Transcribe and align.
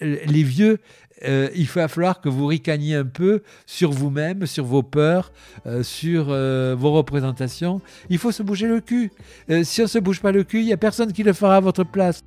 les 0.00 0.42
vieux, 0.42 0.78
euh, 1.24 1.48
il 1.54 1.66
va 1.66 1.88
falloir 1.88 2.20
que 2.20 2.28
vous 2.28 2.46
ricaniez 2.46 2.94
un 2.94 3.04
peu 3.04 3.42
sur 3.64 3.90
vous-même, 3.90 4.46
sur 4.46 4.64
vos 4.64 4.82
peurs, 4.82 5.32
euh, 5.66 5.82
sur 5.82 6.26
euh, 6.28 6.74
vos 6.78 6.92
représentations. 6.92 7.80
Il 8.10 8.18
faut 8.18 8.32
se 8.32 8.42
bouger 8.42 8.66
le 8.66 8.80
cul. 8.80 9.10
si 9.62 9.80
on 9.80 9.84
ne 9.84 9.88
se 9.88 9.98
bouge 9.98 10.20
pas 10.20 10.32
le 10.32 10.44
cul, 10.44 10.60
il 10.60 10.66
n'y 10.66 10.72
a 10.72 10.76
personne 10.76 11.12
qui 11.12 11.22
le 11.22 11.32
fera 11.32 11.56
à 11.56 11.60
votre 11.60 11.84
place. 11.84 12.22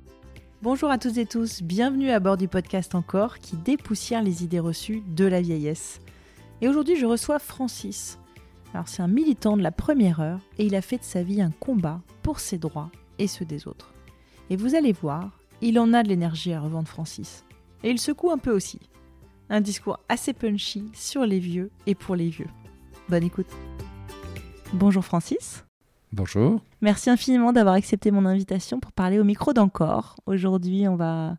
Bonjour 0.62 0.90
à 0.90 0.98
toutes 0.98 1.16
et 1.16 1.24
tous, 1.24 1.62
bienvenue 1.62 2.10
à 2.10 2.20
bord 2.20 2.36
du 2.36 2.46
podcast 2.46 2.94
Encore 2.94 3.38
qui 3.38 3.56
dépoussière 3.56 4.22
les 4.22 4.44
idées 4.44 4.60
reçues 4.60 5.02
de 5.08 5.24
la 5.24 5.40
vieillesse. 5.40 6.00
Et 6.60 6.68
aujourd'hui, 6.68 6.96
je 6.96 7.06
reçois 7.06 7.38
Francis. 7.38 8.18
Alors, 8.74 8.86
c'est 8.86 9.02
un 9.02 9.08
militant 9.08 9.56
de 9.56 9.62
la 9.62 9.72
première 9.72 10.20
heure 10.20 10.40
et 10.58 10.66
il 10.66 10.74
a 10.74 10.82
fait 10.82 10.98
de 10.98 11.04
sa 11.04 11.22
vie 11.22 11.40
un 11.40 11.50
combat 11.50 12.02
pour 12.22 12.40
ses 12.40 12.58
droits 12.58 12.90
et 13.18 13.26
ceux 13.26 13.46
des 13.46 13.66
autres. 13.66 13.94
Et 14.50 14.56
vous 14.56 14.74
allez 14.74 14.92
voir, 14.92 15.30
il 15.62 15.78
en 15.78 15.94
a 15.94 16.02
de 16.02 16.08
l'énergie 16.08 16.52
à 16.52 16.60
revendre 16.60 16.88
Francis. 16.88 17.44
Et 17.82 17.90
il 17.90 17.98
secoue 17.98 18.30
un 18.30 18.38
peu 18.38 18.50
aussi. 18.50 18.80
Un 19.48 19.60
discours 19.60 19.98
assez 20.08 20.32
punchy 20.32 20.90
sur 20.92 21.24
les 21.24 21.38
vieux 21.38 21.70
et 21.86 21.94
pour 21.94 22.14
les 22.14 22.28
vieux. 22.28 22.48
Bonne 23.08 23.24
écoute. 23.24 23.48
Bonjour 24.72 25.04
Francis. 25.04 25.64
Bonjour. 26.12 26.60
Merci 26.80 27.08
infiniment 27.10 27.52
d'avoir 27.52 27.74
accepté 27.74 28.10
mon 28.10 28.26
invitation 28.26 28.80
pour 28.80 28.92
parler 28.92 29.18
au 29.18 29.24
micro 29.24 29.52
d'encore. 29.52 30.16
Aujourd'hui, 30.26 30.86
on 30.88 30.96
va 30.96 31.36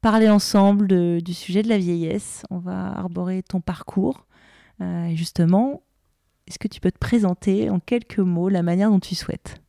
parler 0.00 0.28
ensemble 0.28 1.22
du 1.22 1.34
sujet 1.34 1.62
de 1.62 1.68
la 1.68 1.78
vieillesse. 1.78 2.44
On 2.50 2.58
va 2.58 2.98
arborer 2.98 3.42
ton 3.42 3.60
parcours. 3.60 4.26
Euh, 4.80 5.14
justement, 5.14 5.82
est-ce 6.46 6.58
que 6.58 6.68
tu 6.68 6.80
peux 6.80 6.90
te 6.90 6.98
présenter 6.98 7.70
en 7.70 7.80
quelques 7.80 8.18
mots 8.18 8.48
la 8.48 8.62
manière 8.62 8.90
dont 8.90 9.00
tu 9.00 9.14
souhaites? 9.14 9.60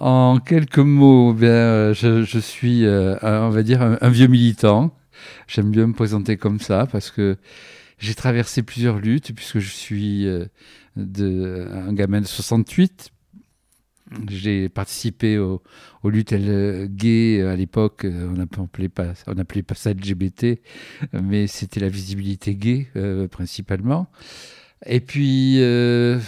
En 0.00 0.38
quelques 0.40 0.78
mots, 0.78 1.32
bien, 1.32 1.48
euh, 1.48 1.94
je, 1.94 2.38
suis, 2.38 2.84
euh, 2.84 3.16
on 3.22 3.50
va 3.50 3.62
dire, 3.62 3.80
un, 3.82 4.08
vieux 4.08 4.26
militant. 4.26 4.96
J'aime 5.46 5.70
bien 5.70 5.86
me 5.86 5.92
présenter 5.92 6.36
comme 6.36 6.58
ça 6.58 6.86
parce 6.90 7.10
que 7.10 7.36
j'ai 7.98 8.14
traversé 8.14 8.62
plusieurs 8.62 8.98
luttes 8.98 9.32
puisque 9.34 9.60
je 9.60 9.70
suis 9.70 10.26
euh, 10.26 10.46
un 10.96 11.92
gamin 11.92 12.20
de 12.20 12.26
68. 12.26 13.10
J'ai 14.28 14.68
participé 14.68 15.38
aux, 15.38 15.62
luttes 16.04 16.34
gays 16.34 17.42
à 17.42 17.56
l'époque. 17.56 18.04
On 18.04 18.32
n'appelait 18.32 18.88
pas, 18.88 19.14
on 19.26 19.38
appelait 19.38 19.62
pas 19.62 19.74
ça 19.74 19.92
LGBT, 19.92 20.60
mais 21.12 21.46
c'était 21.46 21.80
la 21.80 21.88
visibilité 21.88 22.54
gay 22.54 22.88
principalement. 23.30 24.08
Et 24.86 25.00
puis, 25.00 25.56
euh, 25.60 26.18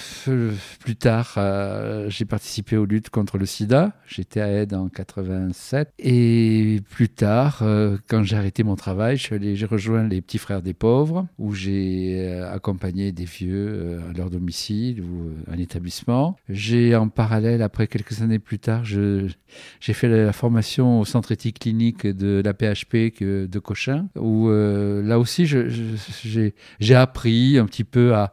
plus 0.81 0.97
tard, 0.97 1.35
euh, 1.37 2.09
j'ai 2.09 2.25
participé 2.25 2.77
aux 2.77 2.87
luttes 2.87 3.11
contre 3.11 3.39
le 3.39 3.45
sida. 3.45 3.93
J'étais 4.07 4.41
à 4.41 4.49
Aide 4.49 4.75
en 4.75 4.89
87. 4.89 5.93
Et 5.99 6.81
plus 6.91 7.09
tard, 7.09 7.59
euh, 7.63 7.99
quand 8.09 8.23
j'ai 8.23 8.37
arrêté 8.37 8.63
mon 8.63 8.77
travail, 8.77 9.17
j'ai 9.19 9.67
rejoint 9.67 10.09
les 10.09 10.23
Petits 10.23 10.39
Frères 10.39 10.63
des 10.63 10.73
Pauvres, 10.73 11.27
où 11.39 11.53
j'ai 11.53 12.41
accompagné 12.51 13.13
des 13.13 13.25
vieux 13.25 14.01
à 14.09 14.17
leur 14.17 14.31
domicile 14.31 15.03
ou 15.03 15.33
un 15.51 15.59
établissement. 15.59 16.37
J'ai 16.49 16.97
en 16.97 17.09
parallèle, 17.09 17.63
après 17.63 17.87
quelques 17.87 18.23
années 18.23 18.39
plus 18.39 18.59
tard, 18.59 18.85
j'ai 18.85 19.93
fait 19.93 20.09
la 20.09 20.33
formation 20.33 21.01
au 21.01 21.05
centre 21.05 21.33
éthique 21.33 21.59
clinique 21.59 22.07
de 22.07 22.43
la 22.45 22.55
PHP 22.55 23.21
de 23.21 23.59
Cochin, 23.59 24.09
où 24.17 24.49
là 24.49 25.19
aussi, 25.19 25.47
j'ai 25.47 26.95
appris 26.95 27.59
un 27.59 27.67
petit 27.67 27.85
peu 27.85 28.15
à 28.15 28.33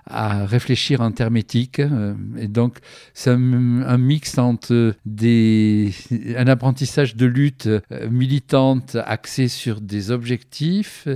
à 0.05 0.45
réfléchir 0.45 1.01
en 1.01 1.11
termes 1.11 1.37
éthiques. 1.37 1.79
Euh, 1.79 2.13
et 2.37 2.47
donc, 2.47 2.77
c'est 3.13 3.31
un, 3.31 3.97
mix 3.97 4.37
entre 4.37 4.95
des, 5.05 5.91
un 6.37 6.47
apprentissage 6.47 7.15
de 7.15 7.25
lutte 7.25 7.67
euh, 7.67 7.79
militante 8.09 8.97
axé 9.05 9.47
sur 9.47 9.81
des 9.81 10.11
objectifs 10.11 11.07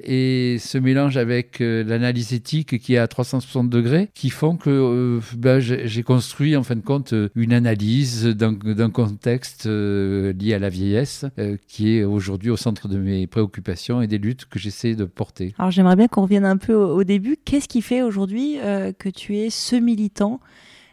et 0.00 0.56
ce 0.60 0.78
mélange 0.78 1.16
avec 1.16 1.60
euh, 1.60 1.84
l'analyse 1.84 2.32
éthique 2.32 2.78
qui 2.78 2.94
est 2.94 2.98
à 2.98 3.08
360 3.08 3.70
degrés 3.70 4.10
qui 4.14 4.30
font 4.30 4.56
que 4.56 5.20
ben, 5.36 5.58
j'ai 5.60 6.02
construit 6.02 6.56
en 6.56 6.62
fin 6.62 6.76
de 6.76 6.80
compte 6.80 7.14
une 7.34 7.52
analyse 7.52 8.26
d'un 8.26 8.90
contexte 8.90 9.66
lié 9.66 10.54
à 10.54 10.58
la 10.58 10.68
vieillesse 10.68 11.24
qui 11.68 11.96
est 11.96 12.04
aujourd'hui 12.04 12.50
au 12.50 12.56
centre 12.56 12.88
de 12.88 12.98
mes 12.98 13.26
préoccupations 13.26 14.02
et 14.02 14.06
des 14.06 14.18
luttes 14.18 14.46
que 14.46 14.58
j'essaie 14.58 14.94
de 14.94 15.04
porter. 15.04 15.54
Alors 15.58 15.70
j'aimerais 15.70 15.96
bien 15.96 16.08
qu'on 16.08 16.22
revienne 16.22 16.44
un 16.44 16.56
peu 16.56 16.74
au 16.74 17.04
début. 17.04 17.36
Qu'est-ce 17.44 17.68
qui 17.68 17.82
fait 17.82 18.02
aujourd'hui 18.02 18.25
euh, 18.34 18.92
que 18.92 19.08
tu 19.08 19.36
es 19.36 19.50
ce 19.50 19.76
militant 19.76 20.40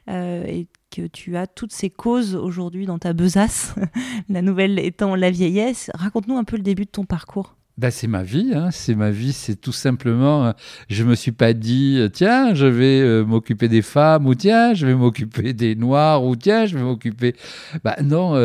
euh, 0.09 0.45
et 0.45 0.67
que 0.91 1.07
tu 1.07 1.37
as 1.37 1.47
toutes 1.47 1.71
ces 1.71 1.89
causes 1.89 2.35
aujourd'hui 2.35 2.85
dans 2.85 2.99
ta 2.99 3.13
besace, 3.13 3.75
la 4.29 4.41
nouvelle 4.41 4.79
étant 4.79 5.15
la 5.15 5.31
vieillesse. 5.31 5.89
Raconte-nous 5.93 6.37
un 6.37 6.43
peu 6.43 6.57
le 6.57 6.63
début 6.63 6.85
de 6.85 6.91
ton 6.91 7.05
parcours. 7.05 7.55
Bah, 7.79 7.89
c'est 7.89 8.05
ma 8.05 8.21
vie, 8.21 8.51
hein. 8.53 8.69
c'est 8.69 8.93
ma 8.93 9.09
vie, 9.09 9.33
c'est 9.33 9.55
tout 9.55 9.71
simplement, 9.71 10.45
euh, 10.45 10.51
je 10.89 11.03
me 11.03 11.15
suis 11.15 11.31
pas 11.31 11.53
dit, 11.53 11.99
tiens, 12.13 12.53
je 12.53 12.67
vais 12.67 13.23
m'occuper 13.23 13.67
des 13.67 13.81
femmes, 13.81 14.27
ou 14.27 14.35
tiens, 14.35 14.75
je 14.75 14.85
vais 14.85 14.93
m'occuper 14.93 15.53
des 15.53 15.73
noirs, 15.73 16.23
ou 16.23 16.35
tiens, 16.35 16.67
je 16.67 16.77
vais 16.77 16.83
m'occuper... 16.83 17.35
Bah 17.83 17.95
non, 18.03 18.35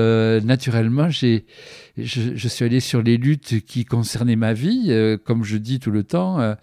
naturellement, 0.41 1.11
j'ai 1.11 1.45
je, 2.05 2.49
suis 2.49 2.65
allé 2.65 2.81
sur 2.81 3.03
les 3.03 3.17
luttes 3.17 3.65
qui 3.65 3.85
concernaient 3.85 4.37
ma 4.37 4.53
vie. 4.53 4.87
Euh, 4.89 5.17
comme 5.17 5.45
je 5.45 5.57
dis 5.57 5.81
tout 5.81 5.91
le 5.91 6.05
temps, 6.05 6.41
euh, 6.41 6.55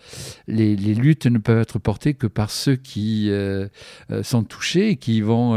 les, 0.47 0.75
luttes 0.75 1.25
ne 1.25 1.38
peuvent 1.38 1.59
être 1.59 1.79
portées 1.79 2.13
que 2.13 2.28
par 2.28 2.51
ceux 2.51 2.75
qui 2.75 3.29
euh, 3.29 3.68
sont 4.23 4.44
touchés 4.44 4.90
et 4.90 4.96
qui 4.97 5.22
vont 5.22 5.56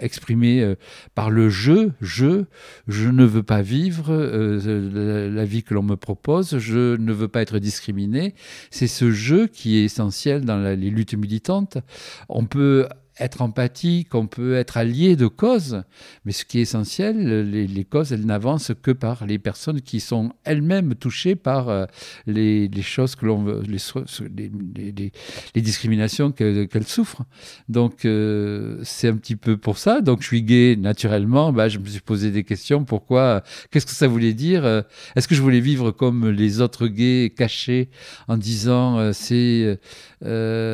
exprimer 0.00 0.74
par 1.14 1.30
le 1.30 1.48
jeu, 1.48 1.92
je, 2.00 2.44
je 2.88 3.08
ne 3.08 3.24
veux 3.24 3.42
pas 3.42 3.62
vivre 3.62 4.12
la, 4.12 5.44
vie 5.44 5.62
que 5.62 5.74
l'on 5.74 5.82
me 5.82 5.96
propose, 5.96 6.58
je 6.58 6.96
ne 6.96 7.12
veux 7.12 7.28
pas 7.28 7.42
être 7.42 7.58
discriminé. 7.58 8.34
C'est 8.70 8.86
ce 8.86 9.10
jeu 9.10 9.46
qui 9.46 9.78
est 9.78 9.84
essentiel 9.84 10.44
dans 10.44 10.58
les 10.58 10.90
luttes 10.90 11.14
militantes. 11.14 11.78
On 12.28 12.44
peut 12.46 12.88
être 13.22 13.42
empathique, 13.42 14.14
on 14.14 14.26
peut 14.26 14.56
être 14.56 14.76
allié 14.76 15.16
de 15.16 15.26
causes, 15.26 15.82
mais 16.24 16.32
ce 16.32 16.44
qui 16.44 16.58
est 16.58 16.62
essentiel, 16.62 17.50
les, 17.50 17.84
causes, 17.84 18.12
elles 18.12 18.26
n'avancent 18.26 18.72
que 18.82 18.90
par 18.90 19.26
les 19.26 19.38
personnes 19.38 19.80
qui 19.80 20.00
sont 20.00 20.32
elles-mêmes 20.44 20.94
touchées 20.94 21.36
par 21.36 21.68
euh, 21.68 21.86
les, 22.26 22.68
choses 22.82 23.14
que 23.14 23.26
l'on 23.26 23.42
veut, 23.42 23.62
les, 23.64 25.12
discriminations 25.62 26.32
qu'elles 26.32 26.86
souffrent. 26.86 27.22
Donc, 27.68 28.04
euh, 28.04 28.80
c'est 28.82 29.08
un 29.08 29.16
petit 29.16 29.36
peu 29.36 29.56
pour 29.56 29.78
ça. 29.78 30.00
Donc, 30.00 30.22
je 30.22 30.26
suis 30.26 30.42
gay 30.42 30.76
naturellement. 30.76 31.52
Bah, 31.52 31.68
je 31.68 31.78
me 31.78 31.86
suis 31.86 32.00
posé 32.00 32.30
des 32.30 32.44
questions. 32.44 32.84
Pourquoi 32.84 33.42
Qu'est-ce 33.70 33.86
que 33.86 33.92
ça 33.92 34.08
voulait 34.08 34.34
dire 34.34 34.66
Est-ce 35.14 35.28
que 35.28 35.34
je 35.34 35.42
voulais 35.42 35.60
vivre 35.60 35.90
comme 35.92 36.28
les 36.28 36.60
autres 36.60 36.88
gays, 36.88 37.32
cachés, 37.36 37.88
en 38.28 38.36
disant 38.36 38.98
euh, 38.98 39.12
c'est 39.12 39.78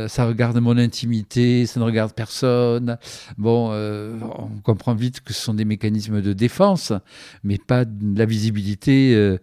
ça 0.09 0.27
regarde 0.27 0.59
mon 0.59 0.77
intimité, 0.77 1.67
ça 1.67 1.81
ne 1.81 1.85
regarde 1.85 2.13
personne 2.13 2.38
Bon, 2.43 3.71
euh, 3.73 4.19
on 4.39 4.61
comprend 4.63 4.95
vite 4.95 5.21
que 5.21 5.33
ce 5.33 5.41
sont 5.41 5.55
des 5.55 5.65
mécanismes 5.65 6.23
de 6.23 6.33
défense, 6.33 6.93
mais 7.45 7.59
pas 7.59 7.85
la 8.15 8.27
visibilité 8.27 9.15
euh, 9.15 9.39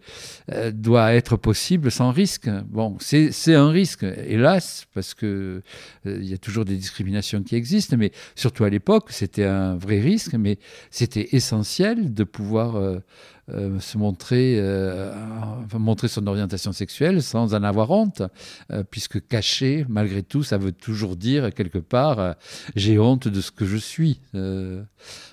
euh, 0.52 0.72
doit 0.72 1.14
être 1.14 1.38
possible 1.38 1.92
sans 1.92 2.12
risque. 2.12 2.50
Bon, 2.70 2.98
c'est 3.00 3.56
un 3.56 3.70
risque, 3.70 4.04
hélas, 4.04 4.86
parce 4.94 5.14
que 5.14 5.62
il 6.06 6.26
y 6.26 6.34
a 6.34 6.38
toujours 6.38 6.66
des 6.66 6.76
discriminations 6.76 7.42
qui 7.44 7.56
existent, 7.56 7.98
mais 7.98 8.12
surtout 8.36 8.64
à 8.64 8.70
l'époque, 8.70 9.12
c'était 9.12 9.46
un 9.46 9.76
vrai 9.76 10.00
risque, 10.00 10.34
mais 10.34 10.58
c'était 10.92 11.30
essentiel 11.32 12.14
de 12.14 12.24
pouvoir 12.24 13.02
euh, 13.54 13.80
se 13.80 14.00
montrer, 14.00 14.56
euh, 14.58 15.14
montrer 15.76 16.08
son 16.08 16.26
orientation 16.26 16.72
sexuelle 16.72 17.22
sans 17.22 17.54
en 17.54 17.62
avoir 17.62 17.92
honte, 17.92 18.24
euh, 18.72 18.84
puisque 18.90 19.28
cacher, 19.28 19.86
malgré 19.88 20.24
tout, 20.24 20.42
ça 20.42 20.58
veut 20.58 20.72
toujours 20.72 21.16
dire 21.16 21.54
quelque 21.54 21.78
part, 21.78 22.34
j'ai 22.76 22.98
honte 22.98 23.28
de 23.28 23.42
ce 23.42 23.52
que 23.52 23.66
je 23.66 23.78
suis. 23.78 24.20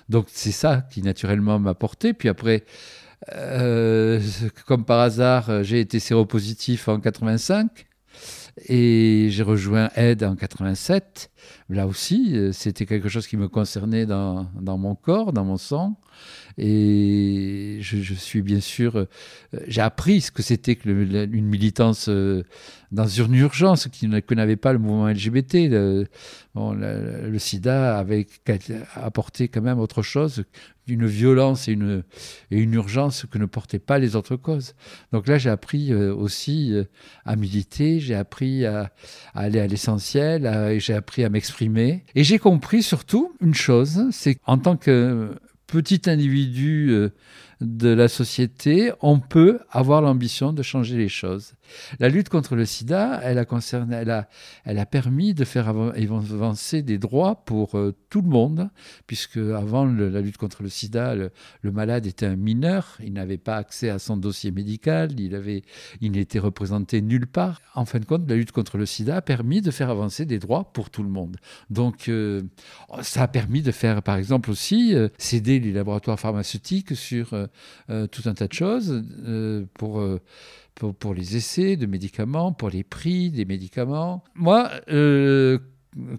donc 0.09 0.27
c'est 0.27 0.51
ça 0.51 0.85
qui 0.91 1.01
naturellement 1.01 1.57
m'a 1.57 1.73
porté. 1.73 2.13
Puis 2.13 2.29
après, 2.29 2.65
comme 4.67 4.85
par 4.85 4.99
hasard, 4.99 5.63
j'ai 5.63 5.79
été 5.79 5.99
séropositif 5.99 6.89
en 6.89 6.99
85 6.99 7.87
et 8.67 9.29
j'ai 9.31 9.43
rejoint 9.43 9.89
Aide 9.95 10.23
en 10.23 10.35
87. 10.35 11.31
Là 11.69 11.87
aussi, 11.87 12.37
c'était 12.53 12.85
quelque 12.85 13.09
chose 13.09 13.25
qui 13.25 13.37
me 13.37 13.47
concernait 13.47 14.05
dans, 14.05 14.45
dans 14.61 14.77
mon 14.77 14.93
corps, 14.93 15.33
dans 15.33 15.45
mon 15.45 15.57
sang. 15.57 15.97
Et 16.57 17.79
je, 17.81 18.13
suis 18.13 18.41
bien 18.41 18.59
sûr, 18.59 18.95
euh, 18.97 19.05
j'ai 19.67 19.81
appris 19.81 20.21
ce 20.21 20.31
que 20.31 20.43
c'était 20.43 20.75
qu'une 20.75 21.45
militance 21.45 22.07
euh, 22.09 22.43
dans 22.91 23.07
une 23.07 23.33
urgence 23.35 23.87
qui 23.87 24.07
ne 24.07 24.19
connaissait 24.19 24.55
pas 24.55 24.71
le 24.71 24.79
mouvement 24.79 25.07
LGBT. 25.07 25.67
Le, 25.69 26.07
sida 27.39 27.97
avait 27.97 28.27
apporté 28.95 29.47
quand 29.47 29.61
même 29.61 29.79
autre 29.79 30.03
chose, 30.03 30.43
une 30.87 31.07
violence 31.07 31.67
et 31.67 31.71
une, 31.71 32.03
une 32.51 32.73
urgence 32.75 33.25
que 33.29 33.39
ne 33.39 33.45
portaient 33.45 33.79
pas 33.79 33.97
les 33.97 34.15
autres 34.15 34.35
causes. 34.35 34.75
Donc 35.11 35.27
là, 35.27 35.39
j'ai 35.39 35.49
appris 35.49 35.91
euh, 35.91 36.13
aussi 36.13 36.73
à 37.25 37.35
militer, 37.35 37.99
j'ai 37.99 38.15
appris 38.15 38.65
à, 38.67 38.91
à, 39.33 39.41
aller 39.41 39.59
à 39.59 39.65
l'essentiel, 39.65 40.79
j'ai 40.79 40.93
appris 40.93 41.23
à 41.23 41.29
m'exprimer. 41.29 42.03
Et 42.13 42.23
j'ai 42.23 42.37
compris 42.37 42.83
surtout 42.83 43.33
une 43.41 43.55
chose, 43.55 44.05
c'est 44.11 44.35
qu'en 44.35 44.59
tant 44.59 44.77
que 44.77 45.31
petit 45.73 46.07
individu 46.07 46.91
euh, 46.91 47.09
de 47.59 47.89
la 47.89 48.07
société, 48.07 48.91
on 49.01 49.19
peut 49.19 49.57
avoir 49.71 50.03
l'ambition 50.03 50.53
de 50.53 50.61
changer 50.61 50.97
les 50.97 51.09
choses. 51.09 51.53
La 51.99 52.09
lutte 52.09 52.29
contre 52.29 52.55
le 52.55 52.65
sida, 52.65 53.19
elle 53.23 53.37
a, 53.37 53.45
concerné, 53.45 53.95
elle 53.95 54.11
a, 54.11 54.27
elle 54.65 54.79
a 54.79 54.85
permis 54.85 55.33
de 55.33 55.45
faire 55.45 55.69
avancer 55.69 56.81
des 56.81 56.97
droits 56.97 57.43
pour 57.45 57.75
euh, 57.75 57.95
tout 58.09 58.21
le 58.21 58.29
monde, 58.29 58.69
puisque 59.07 59.37
avant 59.37 59.85
la 59.85 60.21
lutte 60.21 60.37
contre 60.37 60.63
le 60.63 60.69
sida, 60.69 61.15
le, 61.15 61.31
malade 61.63 62.05
était 62.05 62.25
un 62.25 62.35
mineur, 62.35 62.97
il 63.03 63.13
n'avait 63.13 63.37
pas 63.37 63.57
accès 63.57 63.89
à 63.89 63.99
son 63.99 64.17
dossier 64.17 64.51
médical, 64.51 65.19
il, 65.19 65.35
avait, 65.35 65.63
il 66.01 66.11
n'était 66.11 66.39
représenté 66.39 67.01
nulle 67.01 67.27
part. 67.27 67.61
En 67.75 67.85
fin 67.85 67.99
de 67.99 68.05
compte, 68.05 68.29
la 68.29 68.35
lutte 68.35 68.51
contre 68.51 68.77
le 68.77 68.85
sida 68.85 69.17
a 69.17 69.21
permis 69.21 69.61
de 69.61 69.71
faire 69.71 69.89
avancer 69.89 70.25
des 70.25 70.39
droits 70.39 70.71
pour 70.73 70.89
tout 70.89 71.03
le 71.03 71.09
monde. 71.09 71.37
Donc, 71.69 72.09
euh, 72.09 72.41
ça 73.01 73.23
a 73.23 73.27
permis 73.27 73.61
de 73.61 73.71
faire, 73.71 74.03
par 74.03 74.17
exemple, 74.17 74.51
aussi 74.51 74.95
euh, 74.95 75.09
céder 75.17 75.59
les 75.59 75.71
laboratoires 75.71 76.19
pharmaceutiques 76.19 76.95
sur 76.95 77.29
tout 77.87 78.21
un 78.25 78.33
tas 78.33 78.47
de 78.47 78.53
choses 78.53 79.03
pour 79.73 80.01
pour, 80.75 81.13
les 81.13 81.37
essais 81.37 81.75
de 81.77 81.85
médicaments, 81.85 82.51
pour 82.51 82.69
les 82.69 82.83
prix 82.83 83.29
des 83.29 83.45
médicaments. 83.45 84.23
Moi, 84.35 84.69
euh, 84.89 85.59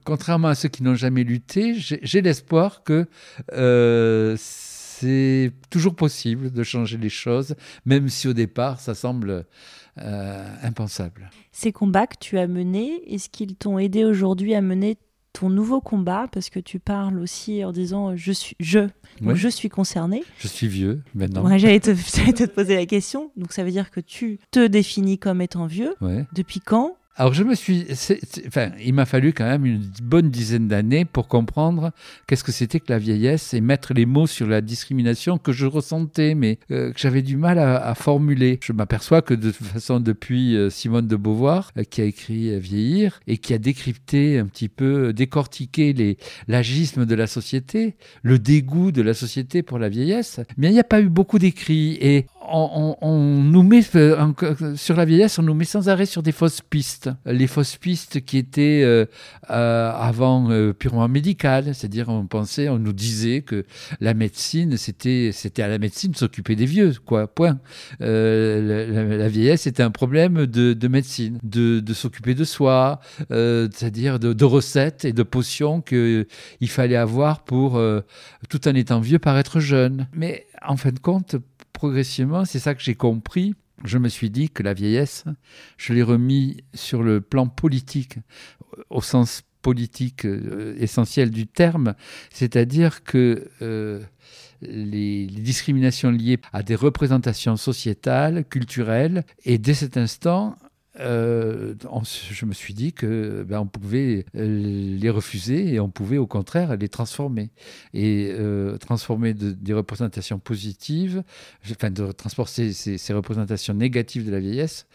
contrairement 0.04 0.48
à 0.48 0.54
ceux 0.54 0.68
qui 0.68 0.82
n'ont 0.82 0.94
jamais 0.94 1.24
lutté, 1.24 1.74
j'ai 1.74 2.22
l'espoir 2.22 2.82
que 2.84 3.06
euh, 3.52 4.36
c'est 4.38 5.52
toujours 5.70 5.96
possible 5.96 6.50
de 6.50 6.62
changer 6.62 6.96
les 6.96 7.08
choses, 7.08 7.56
même 7.84 8.08
si 8.08 8.28
au 8.28 8.32
départ, 8.32 8.80
ça 8.80 8.94
semble 8.94 9.44
euh, 9.98 10.56
impensable. 10.62 11.30
Ces 11.52 11.72
combats 11.72 12.06
que 12.06 12.16
tu 12.18 12.38
as 12.38 12.46
menés, 12.46 13.02
est-ce 13.06 13.28
qu'ils 13.28 13.56
t'ont 13.56 13.78
aidé 13.78 14.04
aujourd'hui 14.04 14.54
à 14.54 14.60
mener 14.60 14.96
ton 15.34 15.50
nouveau 15.50 15.80
combat 15.80 16.26
parce 16.32 16.48
que 16.48 16.60
tu 16.60 16.78
parles 16.78 17.18
aussi 17.18 17.64
en 17.64 17.72
disant 17.72 18.16
je 18.16 18.32
suis 18.32 18.56
je 18.60 18.88
je 19.20 19.48
suis 19.48 19.68
concerné. 19.68 20.24
Je 20.38 20.48
suis 20.48 20.68
vieux 20.68 21.02
maintenant. 21.14 21.46
j'allais 21.58 21.80
te, 21.80 21.90
te, 22.32 22.46
poser 22.46 22.76
la 22.76 22.86
question. 22.86 23.30
Donc 23.36 23.52
ça 23.52 23.64
veut 23.64 23.70
dire 23.70 23.90
que 23.90 24.00
tu 24.00 24.38
te 24.50 24.66
définis 24.66 25.18
comme 25.18 25.42
étant 25.42 25.66
vieux. 25.66 25.94
Depuis 26.32 26.60
quand 26.60 26.96
alors 27.16 27.32
je 27.32 27.44
me 27.44 27.54
suis, 27.54 27.86
enfin, 28.48 28.70
il 28.84 28.92
m'a 28.92 29.06
fallu 29.06 29.32
quand 29.32 29.44
même 29.44 29.64
une 29.64 29.84
bonne 30.02 30.30
dizaine 30.30 30.66
d'années 30.66 31.04
pour 31.04 31.28
comprendre 31.28 31.92
qu'est-ce 32.26 32.42
que 32.42 32.50
c'était 32.50 32.80
que 32.80 32.92
la 32.92 32.98
vieillesse 32.98 33.54
et 33.54 33.60
mettre 33.60 33.94
les 33.94 34.04
mots 34.04 34.26
sur 34.26 34.48
la 34.48 34.60
discrimination 34.60 35.38
que 35.38 35.52
je 35.52 35.66
ressentais, 35.66 36.34
mais 36.34 36.58
euh, 36.72 36.92
que 36.92 36.98
j'avais 36.98 37.22
du 37.22 37.36
mal 37.36 37.60
à, 37.60 37.94
formuler. 37.94 38.58
Je 38.64 38.72
m'aperçois 38.72 39.22
que 39.22 39.32
de 39.34 39.52
toute 39.52 39.66
façon, 39.66 40.00
depuis 40.00 40.56
euh, 40.56 40.70
Simone 40.70 41.06
de 41.06 41.14
Beauvoir, 41.14 41.70
euh, 41.78 41.84
qui 41.84 42.00
a 42.00 42.04
écrit 42.04 42.58
Vieillir 42.58 43.20
et 43.28 43.38
qui 43.38 43.54
a 43.54 43.58
décrypté 43.58 44.38
un 44.38 44.46
petit 44.46 44.68
peu, 44.68 45.12
décortiqué 45.12 45.92
les 45.92 46.18
l'agisme 46.48 47.06
de 47.06 47.14
la 47.14 47.28
société, 47.28 47.94
le 48.22 48.40
dégoût 48.40 48.90
de 48.90 49.02
la 49.02 49.14
société 49.14 49.62
pour 49.62 49.78
la 49.78 49.88
vieillesse, 49.88 50.40
mais 50.56 50.68
il 50.68 50.72
n'y 50.72 50.80
a 50.80 50.84
pas 50.84 51.00
eu 51.00 51.08
beaucoup 51.08 51.38
d'écrits 51.38 51.96
et 52.00 52.26
on, 52.46 53.42
nous 53.42 53.62
met 53.62 53.82
sur 53.82 54.96
la 54.96 55.04
vieillesse, 55.04 55.38
on 55.38 55.42
nous 55.42 55.54
met 55.54 55.64
sans 55.64 55.88
arrêt 55.88 56.06
sur 56.06 56.22
des 56.22 56.32
fausses 56.32 56.60
pistes. 56.60 57.10
Les 57.26 57.46
fausses 57.46 57.76
pistes 57.76 58.24
qui 58.24 58.38
étaient 58.38 58.82
euh, 58.84 59.06
euh, 59.50 59.92
avant 59.92 60.50
euh, 60.50 60.72
purement 60.72 61.08
médicales, 61.08 61.74
c'est-à-dire 61.74 62.08
on 62.08 62.26
pensait, 62.26 62.68
on 62.68 62.78
nous 62.78 62.92
disait 62.92 63.42
que 63.42 63.64
la 64.00 64.14
médecine, 64.14 64.76
c'était 64.76 65.30
c'était 65.32 65.62
à 65.62 65.68
la 65.68 65.78
médecine 65.78 66.12
de 66.12 66.16
s'occuper 66.16 66.56
des 66.56 66.66
vieux, 66.66 66.92
quoi. 67.04 67.26
Point. 67.26 67.58
La, 68.00 69.28
vieillesse 69.28 69.66
était 69.66 69.82
un 69.82 69.90
problème 69.90 70.46
de, 70.46 70.88
médecine, 70.88 71.38
de, 71.42 71.82
s'occuper 71.92 72.34
de 72.34 72.44
soi, 72.44 73.00
c'est-à-dire 73.30 74.18
de, 74.18 74.32
de, 74.32 74.44
recettes 74.44 75.04
et 75.04 75.12
de 75.12 75.22
potions 75.22 75.80
qu'il 75.80 76.26
fallait 76.68 76.96
avoir 76.96 77.44
pour 77.44 77.80
tout 78.48 78.68
en 78.68 78.74
étant 78.74 79.00
vieux 79.00 79.18
paraître 79.18 79.60
jeune. 79.60 80.08
Mais 80.14 80.46
en 80.66 80.76
fin 80.76 80.92
de 80.92 80.98
compte, 80.98 81.36
progressivement, 81.84 82.46
c'est 82.46 82.60
ça 82.60 82.74
que 82.74 82.82
j'ai 82.82 82.94
compris. 82.94 83.54
Je 83.84 83.98
me 83.98 84.08
suis 84.08 84.30
dit 84.30 84.48
que 84.48 84.62
la 84.62 84.72
vieillesse, 84.72 85.24
je 85.76 85.92
l'ai 85.92 86.02
remis 86.02 86.64
sur 86.72 87.02
le 87.02 87.20
plan 87.20 87.46
politique, 87.46 88.16
au 88.88 89.02
sens 89.02 89.42
politique 89.60 90.24
euh, 90.24 90.74
essentiel 90.78 91.30
du 91.30 91.46
terme, 91.46 91.94
c'est-à-dire 92.30 93.04
que 93.04 93.50
euh, 93.60 94.00
les, 94.62 95.26
les, 95.26 95.42
discriminations 95.42 96.10
liées 96.10 96.38
à 96.54 96.62
des 96.62 96.74
représentations 96.74 97.58
sociétales, 97.58 98.46
culturelles, 98.46 99.24
et 99.44 99.58
dès 99.58 99.74
cet 99.74 99.98
instant, 99.98 100.56
euh, 101.00 101.74
je 102.30 102.46
me 102.46 102.52
suis 102.52 102.72
dit 102.74 102.92
que 102.92 103.44
ben, 103.48 103.60
on 103.60 103.66
pouvait 103.66 104.26
euh, 104.36 104.96
les 104.98 105.10
refuser 105.10 105.74
et 105.74 105.80
on 105.80 105.88
pouvait 105.88 106.18
au 106.18 106.26
contraire 106.26 106.76
les 106.76 106.88
transformer. 106.88 107.50
Et 107.92 108.30
euh, 108.32 108.76
transformer 108.78 109.34
des 109.34 109.72
représentations 109.72 110.38
positives, 110.38 111.22
enfin 111.70 111.90
de 111.90 112.12
transporter 112.12 112.72
ces, 112.72 112.98
ces, 112.98 113.12
représentations 113.12 113.74
négatives 113.74 114.26
de 114.26 114.30
la 114.30 114.40
vieillesse 114.40 114.86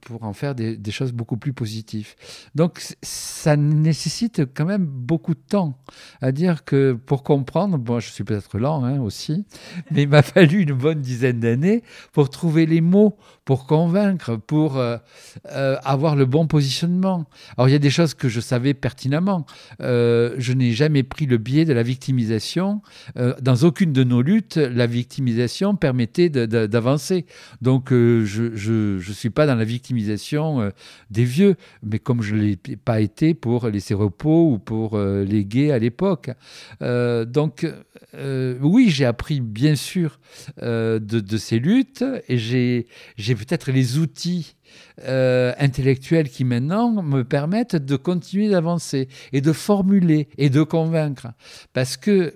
pour 0.00 0.24
en 0.24 0.32
faire 0.32 0.54
des, 0.54 0.78
choses 0.90 1.12
beaucoup 1.12 1.36
plus 1.36 1.52
positives. 1.52 2.14
Donc 2.54 2.80
ça 3.02 3.56
nécessite 3.56 4.42
quand 4.54 4.64
même 4.64 4.84
beaucoup 4.84 5.34
de 5.34 5.40
temps. 5.40 5.78
À 6.20 6.30
dire 6.32 6.64
que 6.64 6.92
pour 6.92 7.22
comprendre, 7.22 7.78
bon, 7.78 8.00
je 8.00 8.10
suis 8.10 8.24
peut-être 8.24 8.58
lent 8.58 8.84
hein, 8.84 9.00
aussi, 9.00 9.44
mais 9.90 10.02
il 10.02 10.08
m'a 10.08 10.22
fallu 10.34 10.62
une 10.62 10.72
bonne 10.72 11.00
dizaine 11.00 11.40
d'années 11.40 11.82
pour 12.12 12.30
trouver 12.30 12.66
les 12.66 12.80
mots, 12.80 13.16
pour 13.44 13.66
convaincre, 13.66 14.36
pour 14.36 14.78
euh, 14.78 14.96
euh, 15.50 15.76
avoir 15.84 16.16
le 16.16 16.26
bon 16.26 16.46
positionnement. 16.46 17.26
Alors 17.56 17.68
il 17.68 17.72
y 17.72 17.76
a 17.76 17.80
des 17.80 17.90
choses 17.90 18.14
que 18.14 18.28
je 18.28 18.40
savais 18.40 18.74
pertinemment. 18.74 19.46
Euh, 19.80 20.34
je 20.38 20.52
n'ai 20.52 20.72
jamais 20.72 21.02
pris 21.02 21.26
le 21.26 21.38
biais 21.38 21.64
de 21.64 21.72
la 21.72 21.82
victimisation. 21.82 22.82
dans 23.40 23.56
aucune 23.64 23.92
de 23.92 24.04
nos 24.04 24.22
luttes, 24.22 24.56
la 24.56 24.86
victimisation 24.86 25.76
permettait 25.76 26.28
d'avancer. 26.28 27.26
Donc 27.60 27.90
je 27.90 28.98
ne 28.98 29.12
suis 29.12 29.30
pas 29.30 29.46
dans 29.46 29.54
la 29.54 29.64
victimisation 29.74 30.60
euh, 30.60 30.70
des 31.10 31.24
vieux, 31.24 31.56
mais 31.82 31.98
comme 31.98 32.22
je 32.22 32.34
ne 32.34 32.40
l'ai 32.40 32.56
pas 32.56 33.00
été 33.00 33.34
pour 33.34 33.68
les 33.68 33.82
repos 33.92 34.52
ou 34.52 34.58
pour 34.58 34.94
euh, 34.94 35.24
les 35.24 35.44
gays 35.44 35.72
à 35.72 35.78
l'époque. 35.78 36.30
Euh, 36.82 37.24
donc, 37.24 37.66
oui, 38.62 38.90
j'ai 38.90 39.04
appris 39.04 39.40
bien 39.40 39.74
sûr 39.74 40.20
de, 40.60 41.36
ces 41.36 41.58
luttes 41.58 42.04
et 42.28 42.38
j'ai 42.38 43.34
peut-être 43.34 43.72
les 43.72 43.98
outils 43.98 44.54
intellectuels 45.06 46.28
qui 46.28 46.44
maintenant 46.44 47.02
me 47.02 47.24
permettent 47.24 47.76
de 47.76 47.96
continuer 47.96 48.48
d'avancer 48.48 49.08
et 49.32 49.40
de 49.40 49.52
formuler 49.52 50.28
et 50.38 50.48
de 50.48 50.62
convaincre. 50.62 51.28
Parce 51.72 51.96
que 51.96 52.34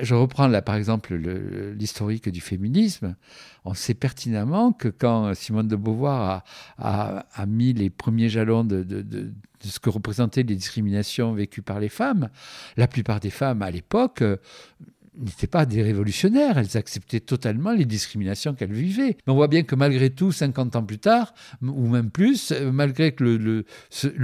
je 0.00 0.14
reprends 0.14 0.48
là 0.48 0.62
par 0.62 0.74
exemple 0.74 1.14
l'historique 1.14 2.28
du 2.28 2.40
féminisme. 2.40 3.16
On 3.64 3.74
sait 3.74 3.94
pertinemment 3.94 4.72
que 4.72 4.88
quand 4.88 5.34
Simone 5.34 5.68
de 5.68 5.76
Beauvoir 5.76 6.44
a, 6.78 7.24
mis 7.46 7.72
les 7.72 7.90
premiers 7.90 8.28
jalons 8.28 8.64
de, 8.64 8.82
de, 8.82 9.32
ce 9.60 9.78
que 9.80 9.90
représentaient 9.90 10.42
les 10.42 10.54
discriminations 10.54 11.32
vécues 11.32 11.62
par 11.62 11.80
les 11.80 11.88
femmes, 11.88 12.30
la 12.76 12.86
plupart 12.86 13.20
des 13.20 13.30
femmes 13.30 13.62
à 13.62 13.70
l'époque 13.70 14.22
n'étaient 15.16 15.46
pas 15.46 15.66
des 15.66 15.82
révolutionnaires, 15.82 16.58
elles 16.58 16.76
acceptaient 16.76 17.20
totalement 17.20 17.72
les 17.72 17.84
discriminations 17.84 18.54
qu'elles 18.54 18.72
vivaient. 18.72 19.16
Mais 19.26 19.32
on 19.32 19.34
voit 19.34 19.48
bien 19.48 19.62
que 19.62 19.74
malgré 19.74 20.10
tout, 20.10 20.32
50 20.32 20.76
ans 20.76 20.82
plus 20.82 20.98
tard, 20.98 21.34
ou 21.62 21.88
même 21.88 22.10
plus, 22.10 22.52
euh, 22.52 22.70
malgré 22.72 23.12
que 23.12 23.24
le, 23.24 23.64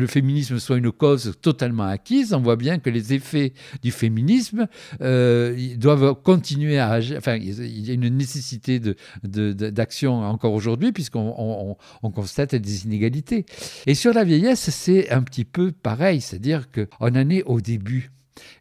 féminisme 0.06 0.58
soit 0.58 0.76
une 0.76 0.92
cause 0.92 1.34
totalement 1.40 1.84
acquise, 1.84 2.34
on 2.34 2.40
voit 2.40 2.56
bien 2.56 2.78
que 2.78 2.90
les 2.90 3.14
effets 3.14 3.52
du 3.82 3.90
féminisme 3.90 4.68
euh, 5.00 5.76
doivent 5.76 6.14
continuer 6.22 6.78
à 6.78 6.90
agir. 6.90 7.18
Enfin, 7.18 7.36
il 7.36 7.86
y 7.86 7.90
a 7.90 7.94
une 7.94 8.08
nécessité 8.08 8.80
d'action 9.22 10.20
encore 10.22 10.52
aujourd'hui, 10.52 10.92
puisqu'on 10.92 11.76
on, 12.02 12.10
constate 12.10 12.54
des 12.54 12.84
inégalités. 12.84 13.44
Et 13.86 13.94
sur 13.94 14.12
la 14.12 14.24
vieillesse, 14.24 14.70
c'est 14.70 15.10
un 15.10 15.22
petit 15.22 15.44
peu 15.44 15.72
pareil, 15.72 16.20
c'est-à-dire 16.20 16.68
qu'on 16.70 17.08
en 17.08 17.30
est 17.30 17.42
au 17.44 17.60
début. 17.60 18.10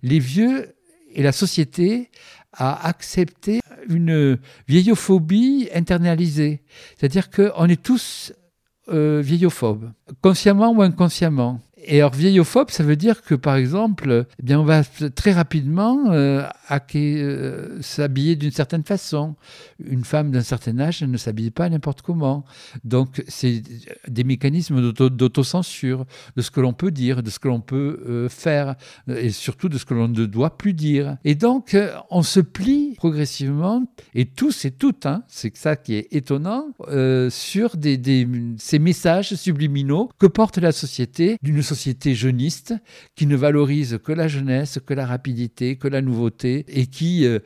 Les 0.02 0.20
vieux 0.20 0.74
et 1.14 1.24
la 1.24 1.32
société 1.32 2.10
a 2.52 2.88
accepté 2.88 3.62
une 3.90 4.38
vieillophobie 4.68 5.70
internalisée. 5.74 6.62
C'est-à-dire 6.98 7.30
qu'on 7.30 7.68
est 7.68 7.82
tous 7.82 8.34
euh, 8.90 9.22
vieillophobes, 9.24 9.92
consciemment 10.22 10.72
ou 10.72 10.82
inconsciemment. 10.82 11.62
Et 11.86 12.00
alors 12.00 12.14
vieillophobe, 12.14 12.70
ça 12.70 12.84
veut 12.84 12.96
dire 12.96 13.22
que 13.22 13.36
par 13.36 13.56
exemple, 13.56 14.26
eh 14.40 14.44
bien, 14.44 14.60
on 14.60 14.64
va 14.64 14.84
très 14.84 15.34
rapidement 15.34 16.12
euh, 16.12 16.44
euh, 16.96 17.82
s'habiller 17.82 18.36
d'une 18.36 18.52
certaine 18.52 18.84
façon. 18.84 19.36
Une 19.84 20.04
femme 20.04 20.32
d'un 20.32 20.42
certain 20.42 20.80
âge 20.80 21.04
ne 21.04 21.18
s'habille 21.18 21.52
pas 21.52 21.70
n'importe 21.70 22.02
comment. 22.02 22.46
Donc 22.84 23.24
c'est 23.28 23.62
des 24.08 24.24
mécanismes 24.24 24.94
d'autocensure 24.94 26.06
de 26.36 26.42
ce 26.42 26.52
que 26.52 26.62
l'on 26.62 26.74
peut 26.74 26.92
dire, 26.92 27.22
de 27.22 27.30
ce 27.30 27.40
que 27.40 27.48
l'on 27.48 27.62
peut 27.62 28.02
euh, 28.08 28.30
faire, 28.30 28.76
et 29.08 29.30
surtout 29.30 29.70
de 29.70 29.78
ce 29.78 29.86
que 29.86 29.94
l'on 29.94 30.08
ne 30.08 30.26
doit 30.26 30.58
plus 30.58 30.74
dire. 30.74 31.18
Et 31.26 31.36
donc 31.36 31.78
on 32.10 32.24
se 32.24 32.40
plie 32.40 32.96
progressivement, 32.96 33.86
et 34.14 34.26
tous 34.26 34.66
et 34.66 34.72
toutes, 34.72 35.06
hein, 35.06 35.24
c'est 35.28 35.56
ça 35.58 35.76
qui 35.76 35.96
est 35.96 36.08
étonnant, 36.12 36.68
sur 37.30 37.76
ces 38.58 38.80
messages 38.80 39.36
subliminaux 39.36 40.10
que 40.18 40.28
porte 40.28 40.58
la 40.58 40.72
société 40.72 41.38
d'une 41.42 41.62
société 41.62 41.73
société 41.74 42.14
jeuniste 42.14 42.76
qui 43.16 43.26
ne 43.26 43.36
valorise 43.36 44.00
que 44.04 44.12
la 44.12 44.28
jeunesse, 44.28 44.80
que 44.86 44.94
la 44.94 45.06
rapidité, 45.06 45.76
que 45.78 45.88
la 45.88 46.02
nouveauté 46.02 46.66
et 46.68 46.86
qui 46.88 47.26
euh, 47.26 47.40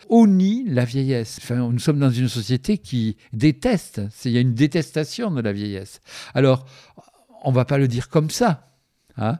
la 0.67 0.85
vieillesse. 0.85 1.39
Enfin, 1.41 1.55
nous 1.71 1.79
sommes 1.79 1.99
dans 1.99 2.09
une 2.09 2.27
société 2.27 2.77
qui 2.77 3.15
déteste. 3.31 4.01
Il 4.25 4.31
y 4.31 4.37
a 4.37 4.41
une 4.41 4.53
détestation 4.53 5.31
de 5.31 5.41
la 5.41 5.53
vieillesse. 5.53 6.01
Alors, 6.33 6.65
on 7.43 7.51
va 7.51 7.65
pas 7.65 7.77
le 7.77 7.87
dire 7.87 8.09
comme 8.09 8.29
ça. 8.29 8.66
Hein. 9.17 9.39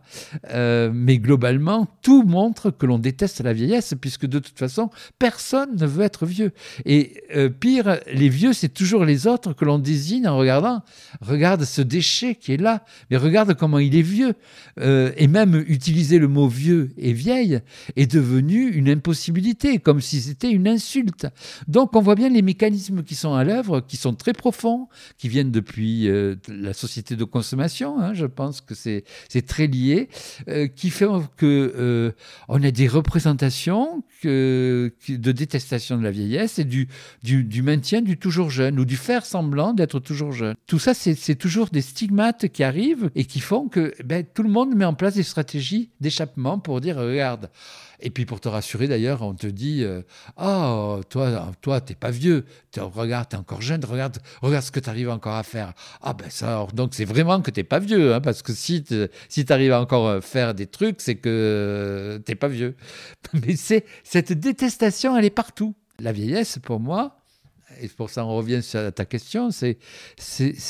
Euh, 0.51 0.89
mais 0.93 1.19
globalement, 1.19 1.87
tout 2.01 2.23
montre 2.23 2.71
que 2.71 2.85
l'on 2.85 2.97
déteste 2.97 3.41
la 3.41 3.53
vieillesse, 3.53 3.93
puisque 3.99 4.25
de 4.25 4.39
toute 4.39 4.57
façon, 4.57 4.89
personne 5.19 5.75
ne 5.75 5.85
veut 5.85 6.03
être 6.03 6.25
vieux. 6.25 6.51
Et 6.85 7.23
euh, 7.35 7.49
pire, 7.49 7.99
les 8.11 8.29
vieux, 8.29 8.53
c'est 8.53 8.69
toujours 8.69 9.05
les 9.05 9.27
autres 9.27 9.53
que 9.53 9.65
l'on 9.65 9.79
désigne 9.79 10.27
en 10.27 10.37
regardant. 10.37 10.81
Regarde 11.21 11.63
ce 11.63 11.81
déchet 11.81 12.35
qui 12.35 12.53
est 12.53 12.61
là, 12.61 12.83
mais 13.11 13.17
regarde 13.17 13.53
comment 13.53 13.79
il 13.79 13.95
est 13.95 14.01
vieux. 14.01 14.33
Euh, 14.79 15.11
et 15.17 15.27
même 15.27 15.63
utiliser 15.67 16.19
le 16.19 16.27
mot 16.27 16.47
vieux 16.47 16.89
et 16.97 17.13
vieille 17.13 17.61
est 17.95 18.11
devenu 18.11 18.69
une 18.69 18.89
impossibilité, 18.89 19.79
comme 19.79 20.01
si 20.01 20.21
c'était 20.21 20.51
une 20.51 20.67
insulte. 20.67 21.27
Donc 21.67 21.95
on 21.95 22.01
voit 22.01 22.15
bien 22.15 22.29
les 22.29 22.41
mécanismes 22.41 23.03
qui 23.03 23.15
sont 23.15 23.33
à 23.33 23.43
l'œuvre, 23.43 23.81
qui 23.81 23.97
sont 23.97 24.13
très 24.13 24.33
profonds, 24.33 24.87
qui 25.17 25.29
viennent 25.29 25.51
depuis 25.51 26.09
la 26.47 26.73
société 26.73 27.15
de 27.15 27.23
consommation. 27.23 27.99
Hein. 27.99 28.13
Je 28.13 28.25
pense 28.25 28.61
que 28.61 28.73
c'est 28.75 29.03
très 29.47 29.66
euh, 30.47 30.67
qui 30.67 30.89
fait 30.89 31.05
que 31.37 31.45
euh, 31.45 32.11
on 32.47 32.63
a 32.63 32.71
des 32.71 32.87
représentations 32.87 34.03
de 34.23 34.91
détestation 35.07 35.97
de 35.97 36.03
la 36.03 36.11
vieillesse 36.11 36.59
et 36.59 36.63
du, 36.63 36.87
du, 37.23 37.61
maintien 37.61 38.01
du 38.01 38.17
toujours 38.17 38.49
jeune 38.49 38.79
ou 38.79 38.85
du 38.85 38.97
faire 38.97 39.25
semblant 39.25 39.73
d'être 39.73 39.99
toujours 39.99 40.31
jeune. 40.31 40.55
Tout 40.65 40.79
ça, 40.79 40.93
c'est 40.93 41.35
toujours 41.35 41.67
des 41.67 41.81
stigmates 41.81 42.47
qui 42.49 42.63
arrivent 42.63 43.09
et 43.15 43.25
qui 43.25 43.39
font 43.39 43.67
que 43.67 43.93
ben, 44.03 44.25
tout 44.33 44.43
le 44.43 44.49
monde 44.49 44.75
met 44.75 44.85
en 44.85 44.93
place 44.93 45.15
des 45.15 45.23
stratégies 45.23 45.91
d'échappement 45.99 46.59
pour 46.59 46.81
dire 46.81 46.97
regarde. 46.97 47.49
Et 47.99 48.11
puis 48.11 48.25
pour 48.25 48.39
te 48.39 48.47
rassurer 48.47 48.87
d'ailleurs, 48.87 49.23
on 49.23 49.33
te 49.33 49.47
dit 49.47 49.83
euh, 49.83 50.01
Oh, 50.39 51.01
toi, 51.09 51.51
toi, 51.61 51.81
t'es 51.81 51.95
pas 51.95 52.11
vieux, 52.11 52.45
regarde, 52.77 53.29
t'es 53.29 53.37
encore 53.37 53.61
jeune, 53.61 53.83
regarde, 53.83 54.19
regarde 54.41 54.63
ce 54.63 54.71
que 54.71 54.79
tu 54.79 54.89
arrives 54.89 55.09
encore 55.09 55.33
à 55.33 55.43
faire. 55.43 55.73
Ah 56.01 56.13
ben 56.13 56.29
ça, 56.29 56.67
donc 56.73 56.93
c'est 56.93 57.05
vraiment 57.05 57.41
que 57.41 57.49
t'es 57.49 57.63
pas 57.63 57.79
vieux, 57.79 58.13
hein, 58.13 58.21
parce 58.21 58.43
que 58.43 58.53
si 58.53 58.83
si 59.29 59.45
t'arrives 59.45 59.71
à 59.71 59.81
encore 59.81 60.23
faire 60.23 60.53
des 60.53 60.67
trucs, 60.67 61.01
c'est 61.01 61.15
que 61.15 62.21
t'es 62.25 62.35
pas 62.35 62.47
vieux. 62.47 62.75
Mais 63.33 63.55
c'est 63.55 63.85
cette 64.09 64.31
détestation, 64.31 65.17
elle 65.17 65.25
est 65.25 65.29
partout. 65.29 65.75
La 65.99 66.13
vieillesse, 66.13 66.59
pour 66.63 66.79
moi, 66.79 67.17
et 67.81 67.89
pour 67.89 68.09
ça 68.09 68.25
on 68.25 68.37
revient 68.37 68.61
à 68.73 68.91
ta 68.93 69.03
question, 69.03 69.49
c'est 69.51 69.77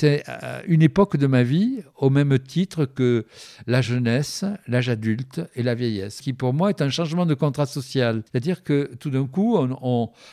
euh, 0.03 0.61
une 0.65 0.81
époque 0.81 1.17
de 1.17 1.27
ma 1.27 1.43
vie 1.43 1.83
au 1.95 2.09
même 2.09 2.39
titre 2.39 2.85
que 2.85 3.27
la 3.67 3.83
jeunesse, 3.83 4.43
l'âge 4.67 4.89
adulte 4.89 5.41
et 5.55 5.61
la 5.61 5.75
vieillesse, 5.75 6.19
qui 6.21 6.33
pour 6.33 6.51
moi 6.51 6.69
est 6.69 6.81
un 6.81 6.89
changement 6.89 7.27
de 7.27 7.35
contrat 7.35 7.67
social. 7.67 8.23
C'est-à-dire 8.31 8.63
que 8.63 8.89
tout 8.99 9.11
d'un 9.11 9.27
coup, 9.27 9.55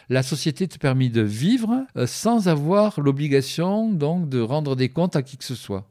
la 0.08 0.22
société 0.22 0.66
te 0.66 0.78
permet 0.78 1.10
de 1.10 1.20
vivre 1.20 1.86
euh, 1.98 2.06
sans 2.06 2.48
avoir 2.48 2.98
l'obligation 3.00 3.92
donc 3.92 4.30
de 4.30 4.40
rendre 4.40 4.76
des 4.76 4.88
comptes 4.88 5.14
à 5.14 5.22
qui 5.22 5.36
que 5.36 5.44
ce 5.44 5.54
soit. 5.54 5.86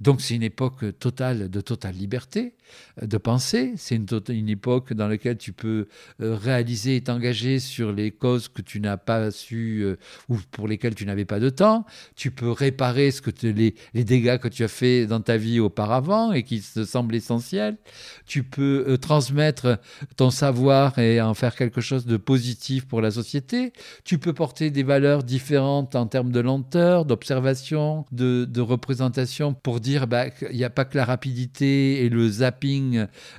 Donc 0.00 0.20
c'est 0.20 0.36
une 0.36 0.42
époque 0.42 0.98
totale 0.98 1.50
de 1.50 1.60
totale 1.60 1.94
liberté 1.94 2.54
de 3.00 3.16
penser. 3.18 3.74
C'est 3.76 3.96
une, 3.96 4.48
époque 4.48 4.92
dans 4.92 5.08
laquelle 5.08 5.36
tu 5.36 5.52
peux 5.52 5.88
euh, 6.20 6.34
réaliser 6.34 6.96
et 6.96 7.00
t'engager 7.00 7.58
sur 7.58 7.92
les 7.92 8.10
causes 8.10 8.48
que 8.48 8.62
tu 8.62 8.80
n'as 8.80 8.96
pas 8.96 9.30
su 9.30 9.80
euh, 9.82 9.96
ou 10.28 10.38
pour 10.50 10.68
lesquelles 10.68 10.94
tu 10.94 11.04
n'avais 11.04 11.24
pas 11.24 11.40
de 11.40 11.50
temps. 11.50 11.84
Tu 12.14 12.30
peux 12.30 12.50
réparer 12.50 13.10
ce 13.10 13.20
que 13.20 13.30
les, 13.46 13.74
dégâts 13.94 14.38
que 14.38 14.48
tu 14.48 14.64
as 14.64 14.68
fait 14.68 15.06
dans 15.06 15.20
ta 15.20 15.36
vie 15.36 15.60
auparavant 15.60 16.32
et 16.32 16.42
qui 16.42 16.60
te 16.60 16.84
semblent 16.84 17.14
essentiels. 17.14 17.76
Tu 18.26 18.42
peux 18.42 18.96
transmettre 19.00 19.78
ton 20.16 20.30
savoir 20.30 20.98
et 20.98 21.20
en 21.20 21.34
faire 21.34 21.54
quelque 21.56 21.80
chose 21.80 22.06
de 22.06 22.16
positif 22.16 22.86
pour 22.86 23.00
la 23.00 23.10
société. 23.10 23.72
Tu 24.04 24.18
peux 24.18 24.32
porter 24.32 24.70
des 24.70 24.82
valeurs 24.82 25.22
différentes 25.22 25.94
en 25.94 26.06
termes 26.06 26.32
de 26.32 26.40
lenteur, 26.40 27.04
d'observation, 27.04 28.04
de, 28.12 28.60
représentation 28.60 29.54
pour 29.54 29.80
dire 29.80 30.06
bah, 30.06 30.30
qu'il 30.30 30.56
n'y 30.56 30.64
a 30.64 30.70
pas 30.70 30.84
que 30.84 30.96
la 30.96 31.04
rapidité 31.04 32.04
et 32.04 32.08
le 32.08 32.42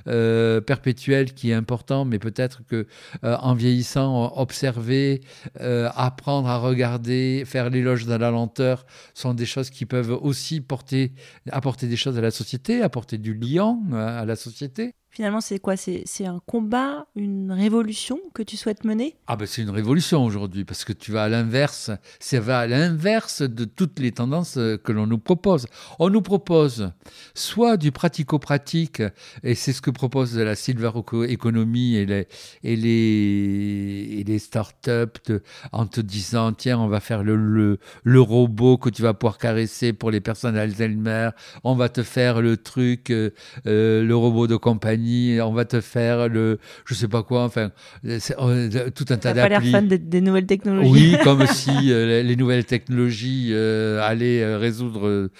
euh, 0.06 0.60
perpétuel 0.60 1.34
qui 1.34 1.50
est 1.50 1.54
important, 1.54 2.04
mais 2.04 2.18
peut-être 2.18 2.62
que 2.66 2.86
euh, 3.24 3.36
en 3.40 3.54
vieillissant, 3.54 4.32
observer, 4.36 5.20
euh, 5.60 5.88
apprendre 5.94 6.48
à 6.48 6.58
regarder, 6.58 7.44
faire 7.46 7.70
l'éloge 7.70 8.06
de 8.06 8.14
la 8.14 8.30
lenteur 8.30 8.86
sont 9.14 9.34
des 9.34 9.46
choses 9.46 9.70
qui 9.70 9.86
peuvent 9.86 10.12
aussi 10.12 10.60
porter, 10.60 11.12
apporter 11.50 11.86
des 11.86 11.96
choses 11.96 12.18
à 12.18 12.20
la 12.20 12.30
société, 12.30 12.82
apporter 12.82 13.18
du 13.18 13.34
lien 13.34 13.78
à 13.92 14.24
la 14.24 14.36
société. 14.36 14.94
Finalement, 15.18 15.40
c'est 15.40 15.58
quoi? 15.58 15.74
C'est 15.76 16.26
un 16.26 16.40
combat, 16.46 17.08
une 17.16 17.50
révolution 17.50 18.20
que 18.34 18.42
tu 18.44 18.56
souhaites 18.56 18.84
mener? 18.84 19.16
Ah 19.26 19.34
ben 19.34 19.46
c'est 19.46 19.62
une 19.62 19.70
révolution 19.70 20.24
aujourd'hui 20.24 20.64
parce 20.64 20.84
que 20.84 20.92
tu 20.92 21.10
vas 21.10 21.24
à 21.24 21.28
l'inverse, 21.28 21.90
c'est 22.20 22.38
va 22.38 22.60
à 22.60 22.66
l'inverse 22.68 23.42
de 23.42 23.64
toutes 23.64 23.98
les 23.98 24.12
tendances 24.12 24.58
euh, 24.58 24.76
que 24.76 24.92
l'on 24.92 25.08
nous 25.08 25.18
propose. 25.18 25.66
On 25.98 26.08
nous 26.08 26.22
propose 26.22 26.92
soit 27.34 27.76
du 27.76 27.90
pratico-pratique 27.90 29.02
et 29.42 29.56
c'est 29.56 29.72
ce 29.72 29.82
que 29.82 29.90
propose 29.90 30.38
la 30.38 30.54
silver 30.54 30.92
economy 31.28 31.96
et 31.96 32.06
les 32.06 32.28
et 32.62 32.76
les, 32.76 34.20
et 34.20 34.22
les 34.22 34.38
startups 34.38 35.32
en 35.72 35.86
te 35.88 36.00
disant 36.00 36.52
tiens 36.52 36.78
on 36.78 36.86
va 36.86 37.00
faire 37.00 37.24
le, 37.24 37.34
le, 37.34 37.80
le 38.04 38.20
robot 38.20 38.78
que 38.78 38.88
tu 38.88 39.02
vas 39.02 39.14
pouvoir 39.14 39.38
caresser 39.38 39.92
pour 39.92 40.12
les 40.12 40.20
personnes 40.20 40.56
Alzheimer, 40.56 41.30
on 41.64 41.74
va 41.74 41.88
te 41.88 42.04
faire 42.04 42.40
le 42.40 42.56
truc 42.56 43.10
euh, 43.10 43.30
euh, 43.66 44.04
le 44.04 44.14
robot 44.14 44.46
de 44.46 44.54
compagnie 44.54 45.07
on 45.42 45.52
va 45.52 45.64
te 45.64 45.80
faire 45.80 46.28
le, 46.28 46.58
je 46.84 46.94
sais 46.94 47.08
pas 47.08 47.22
quoi, 47.22 47.44
enfin, 47.44 47.70
tout 48.02 49.04
un 49.08 49.16
tas 49.16 49.32
d'applis. 49.34 49.42
pas 49.42 49.60
l'air 49.60 49.70
fan 49.70 49.88
des, 49.88 50.20
nouvelles 50.20 50.46
technologies. 50.46 50.90
Oui, 50.90 51.16
comme 51.24 51.46
si 51.46 51.92
euh, 51.92 52.22
les 52.22 52.36
nouvelles 52.36 52.64
technologies 52.64 53.50
euh, 53.52 54.00
allaient 54.02 54.42
euh, 54.42 54.58
résoudre 54.58 55.30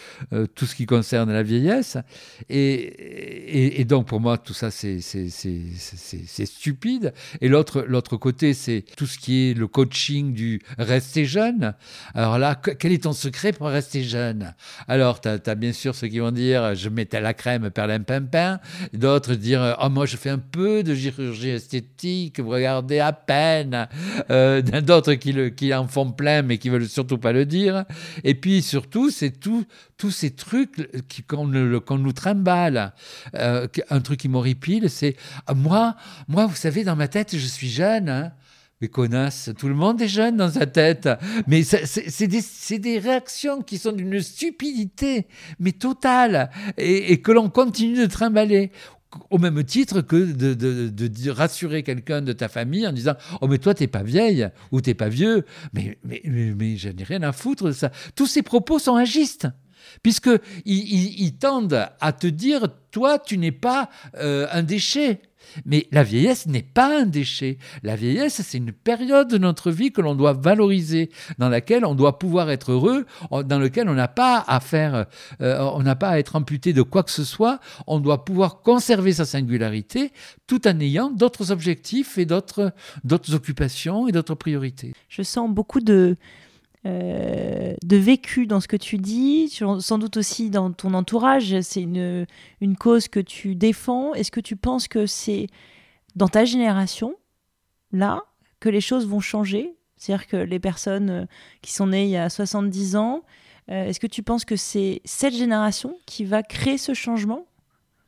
tout 0.55 0.67
ce 0.67 0.75
qui 0.75 0.87
concerne 0.87 1.33
la 1.33 1.43
vieillesse. 1.43 1.97
Et, 2.49 3.81
et, 3.81 3.85
donc, 3.85 4.07
pour 4.07 4.21
moi, 4.21 4.39
tout 4.39 4.55
ça, 4.55 4.71
c'est 4.71 5.01
stupide. 6.45 7.13
Et 7.41 7.49
l'autre 7.49 7.85
l'autre 7.87 8.17
côté, 8.17 8.55
c'est 8.55 8.85
tout 8.97 9.07
ce 9.07 9.19
qui 9.19 9.51
est 9.51 9.55
le 9.55 9.67
coaching 9.67 10.33
du 10.33 10.61
rester 10.79 11.25
jeune. 11.25 11.75
Alors 12.15 12.39
là, 12.39 12.55
quel 12.55 12.93
est 12.93 13.05
ton 13.05 13.13
secret 13.13 13.53
pour 13.53 13.69
rester 13.69 14.03
jeune? 14.03 14.55
Alors, 14.87 15.21
tu 15.21 15.29
as, 15.29 15.55
bien 15.55 15.73
sûr 15.73 15.95
ceux 15.95 16.09
qui 16.09 16.19
vont 16.19 16.31
dire, 16.31 16.75
je 16.75 16.89
mettais 16.89 17.21
la 17.21 17.35
crème 17.35 17.71
perlin 17.71 18.01
pimpin. 18.01 18.61
D'autres 18.93 19.35
dire 19.49 19.77
oh, 19.83 19.89
moi 19.89 20.07
je 20.07 20.17
fais 20.17 20.31
un 20.31 20.39
peu 20.39 20.83
de 20.83 20.95
chirurgie 20.95 21.51
esthétique, 21.51 22.41
vous 22.41 22.51
regardez 22.51 23.01
à 23.01 23.13
peine. 23.13 23.89
Euh, 24.31 24.63
d'autres 24.83 25.15
qui, 25.15 25.53
qui 25.53 25.75
en 25.75 25.89
font 25.89 26.11
plein 26.13 26.43
mais 26.43 26.59
qui 26.59 26.69
veulent 26.69 26.89
surtout 26.89 27.19
pas 27.19 27.33
le 27.33 27.47
dire. 27.47 27.85
Et 28.25 28.35
puis 28.35 28.63
surtout, 28.63 29.11
c'est 29.11 29.41
tout, 29.41 29.65
tous 29.97 30.11
ces 30.11 30.31
trucs 30.31 30.89
qu'on 31.27 31.47
nous 31.47 32.13
trimballe. 32.13 32.93
Euh, 33.35 33.67
un 33.91 34.01
truc 34.01 34.21
qui 34.21 34.29
m'horripile, 34.29 34.91
c'est 34.91 35.17
ah, 35.47 35.55
moi, 35.55 35.97
moi, 36.29 36.47
vous 36.47 36.57
savez, 36.57 36.85
dans 36.85 36.97
ma 36.97 37.09
tête, 37.09 37.37
je 37.37 37.47
suis 37.47 37.69
jeune. 37.69 38.09
Hein. 38.09 38.33
Mais 38.81 38.87
connasse, 38.87 39.51
tout 39.59 39.67
le 39.67 39.75
monde 39.75 40.01
est 40.01 40.09
jeune 40.09 40.37
dans 40.37 40.53
sa 40.53 40.67
tête. 40.67 41.09
Mais 41.49 41.65
c'est 41.65 42.29
des, 42.29 42.79
des, 42.79 42.99
réactions 43.01 43.61
qui 43.61 43.77
sont 43.77 43.91
d'une 43.91 44.21
stupidité, 44.21 45.27
mais 45.59 45.73
totale, 45.73 46.51
et, 46.77 47.13
et 47.13 47.21
que 47.21 47.33
l'on 47.33 47.51
continue 47.51 47.99
de 47.99 48.07
trimballer 48.07 48.71
au 49.31 49.39
même 49.39 49.63
titre 49.65 50.01
que 50.01 50.17
de, 50.17 51.31
rassurer 51.31 51.83
quelqu'un 51.83 52.23
de 52.23 52.33
ta 52.33 52.49
famille 52.49 52.87
en 52.87 52.93
disant 52.93 53.15
Oh, 53.41 53.49
mais 53.49 53.59
toi, 53.59 53.75
t'es 53.75 53.87
pas 53.87 54.03
vieille 54.03 54.49
ou 54.73 54.81
t'es 54.81 54.95
pas 54.95 55.09
vieux. 55.09 55.45
Mais, 55.73 55.99
mais, 56.05 56.23
mais, 56.25 56.77
je 56.77 56.89
n'ai 56.89 57.05
rien 57.05 57.23
à 57.23 57.33
foutre 57.33 57.65
de 57.67 57.73
ça. 57.73 57.91
Tous 58.15 58.27
ces 58.27 58.43
propos 58.43 58.79
sont 58.79 58.97
agistes, 58.97 59.49
puisqu'ils 60.03 60.41
ils, 60.67 61.37
tendent 61.37 61.89
à 62.01 62.13
te 62.13 62.27
dire 62.27 62.69
Toi, 62.91 63.19
tu 63.19 63.39
n'es 63.39 63.53
pas 63.53 63.89
euh, 64.17 64.47
un 64.51 64.63
déchet. 64.63 65.21
Mais 65.65 65.87
la 65.93 66.03
vieillesse 66.03 66.47
n'est 66.47 66.63
pas 66.63 67.01
un 67.01 67.07
déchet. 67.07 67.59
La 67.83 67.97
vieillesse, 67.97 68.41
c'est 68.43 68.59
une 68.59 68.73
période 68.73 69.29
de 69.29 69.39
notre 69.39 69.71
vie 69.71 69.93
que 69.93 70.01
l'on 70.01 70.15
doit 70.15 70.33
valoriser, 70.33 71.11
dans 71.39 71.49
laquelle 71.49 71.85
on 71.85 71.95
doit 71.95 72.19
pouvoir 72.19 72.51
être 72.51 72.73
heureux, 72.73 73.07
dans 73.31 73.59
laquelle 73.59 73.89
on 73.89 73.95
n'a 73.95 74.09
pas 74.09 74.45
à 74.47 74.61
faire, 74.61 75.07
euh, 75.41 75.59
on 75.75 75.83
n'a 75.83 75.97
pas 75.97 76.11
à 76.11 76.19
être 76.19 76.37
amputé 76.37 76.73
de 76.73 76.83
quoi 76.83 77.03
que 77.03 77.11
ce 77.11 77.25
soit. 77.25 77.61
On 77.87 78.01
doit 78.01 78.25
pouvoir 78.25 78.63
conserver 78.63 79.13
sa 79.13 79.25
singularité 79.25 80.13
tout 80.47 80.67
en 80.67 80.79
ayant 80.81 81.11
d'autres 81.11 81.51
objectifs 81.53 82.19
et 82.19 82.27
d'autres 82.27 82.73
occupations 83.33 84.09
et 84.09 84.13
d'autres 84.13 84.35
priorités. 84.35 84.93
Je 85.09 85.23
sens 85.23 85.51
beaucoup 85.51 85.81
de 85.81 86.17
de 86.89 87.97
vécu 87.97 88.47
dans 88.47 88.61
ce 88.61 88.69
que 88.69 88.77
tu 88.77 88.97
dis, 88.99 89.49
sans 89.49 89.99
doute 89.99 90.17
aussi 90.17 90.51
dans 90.51 90.73
ton 90.73 90.95
entourage. 90.95 91.61
C'est 91.61 91.83
une, 91.83 92.27
une 92.61 92.77
cause 92.77 93.09
que 93.09 93.21
tu 93.21 93.55
défends. 93.55 94.15
Est-ce 94.15 94.31
que 94.31 94.41
tu 94.41 94.57
penses 94.57 94.89
que 94.89 95.07
c'est 95.07 95.49
dans 96.17 96.29
ta 96.29 96.45
génération, 96.45 97.15
là, 97.93 98.23
que 98.61 98.69
les 98.69 98.81
choses 98.81 99.07
vont 99.07 99.21
changer? 99.21 99.75
C'est-à-dire 99.99 100.27
que 100.27 100.37
les 100.37 100.61
personnes 100.61 101.11
euh, 101.11 101.27
qui 101.61 101.73
sont 101.73 101.89
nées 101.89 102.05
il 102.05 102.11
y 102.11 102.17
a 102.17 102.31
70 102.31 102.97
ans, 102.97 103.25
euh, 103.71 103.87
est-ce 103.87 104.01
que 104.01 104.07
tu 104.07 104.23
penses 104.23 104.45
que 104.45 104.57
c'est 104.57 105.01
cette 105.05 105.35
génération 105.35 105.99
qui 106.07 106.25
va 106.25 106.43
créer 106.43 106.79
ce 106.79 106.95
changement? 106.95 107.47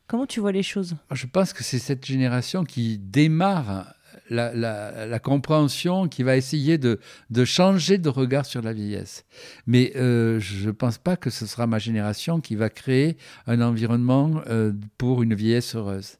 Comment 0.07 0.27
tu 0.27 0.41
vois 0.41 0.53
les 0.53 0.63
choses? 0.63 0.97
Je 1.13 1.27
pense 1.27 1.53
que 1.53 1.63
c'est 1.63 1.79
cette 1.79 2.05
génération 2.05 2.65
qui 2.65 2.99
démarre 2.99 3.95
la, 4.31 5.07
la, 5.07 5.19
compréhension, 5.19 6.09
qui 6.09 6.23
va 6.23 6.37
essayer 6.37 6.79
de, 6.79 7.01
de, 7.31 7.45
changer 7.45 7.99
de 7.99 8.09
regard 8.09 8.47
sur 8.47 8.63
la 8.63 8.73
vieillesse. 8.73 9.25
Mais 9.67 9.93
euh, 9.97 10.39
je 10.41 10.69
ne 10.69 10.73
pense 10.73 10.99
pas 10.99 11.17
que 11.17 11.31
ce 11.31 11.47
sera 11.47 11.67
ma 11.67 11.79
génération 11.79 12.41
qui 12.41 12.55
va 12.55 12.71
créer 12.71 13.17
un 13.47 13.61
environnement 13.61 14.43
euh, 14.49 14.73
pour 14.99 15.23
une 15.23 15.35
vieillesse 15.35 15.75
heureuse. 15.75 16.19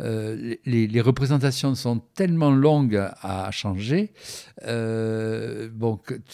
Euh, 0.00 0.54
les, 0.66 1.00
représentations 1.00 1.74
sont 1.74 2.00
tellement 2.14 2.50
longues 2.50 3.02
à, 3.22 3.50
changer. 3.50 4.12